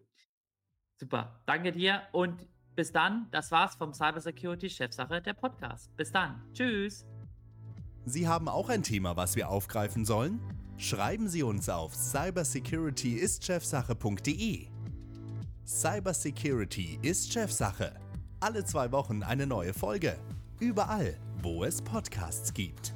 Super, 0.97 1.41
danke 1.45 1.71
dir 1.71 2.01
und 2.11 2.47
bis 2.75 2.91
dann. 2.91 3.27
Das 3.31 3.51
war's 3.51 3.75
vom 3.75 3.93
Cybersecurity 3.93 4.69
Chefsache, 4.69 5.21
der 5.21 5.33
Podcast. 5.33 5.95
Bis 5.97 6.11
dann. 6.11 6.43
Tschüss. 6.53 7.05
Sie 8.05 8.27
haben 8.27 8.47
auch 8.47 8.69
ein 8.69 8.83
Thema, 8.83 9.17
was 9.17 9.35
wir 9.35 9.49
aufgreifen 9.49 10.05
sollen? 10.05 10.39
Schreiben 10.77 11.27
Sie 11.27 11.41
uns 11.41 11.69
auf 11.69 11.95
cybersecurityistchefsache.de. 11.95 14.67
Cybersecurity 15.65 16.99
ist 17.01 17.33
Chefsache. 17.33 18.04
Alle 18.41 18.65
2 18.65 18.91
Wochen 18.91 19.23
eine 19.23 19.47
neue 19.47 19.73
Folge. 19.73 20.17
Überall, 20.59 21.17
wo 21.41 21.63
es 21.63 21.81
Podcasts 21.81 22.53
gibt. 22.53 22.94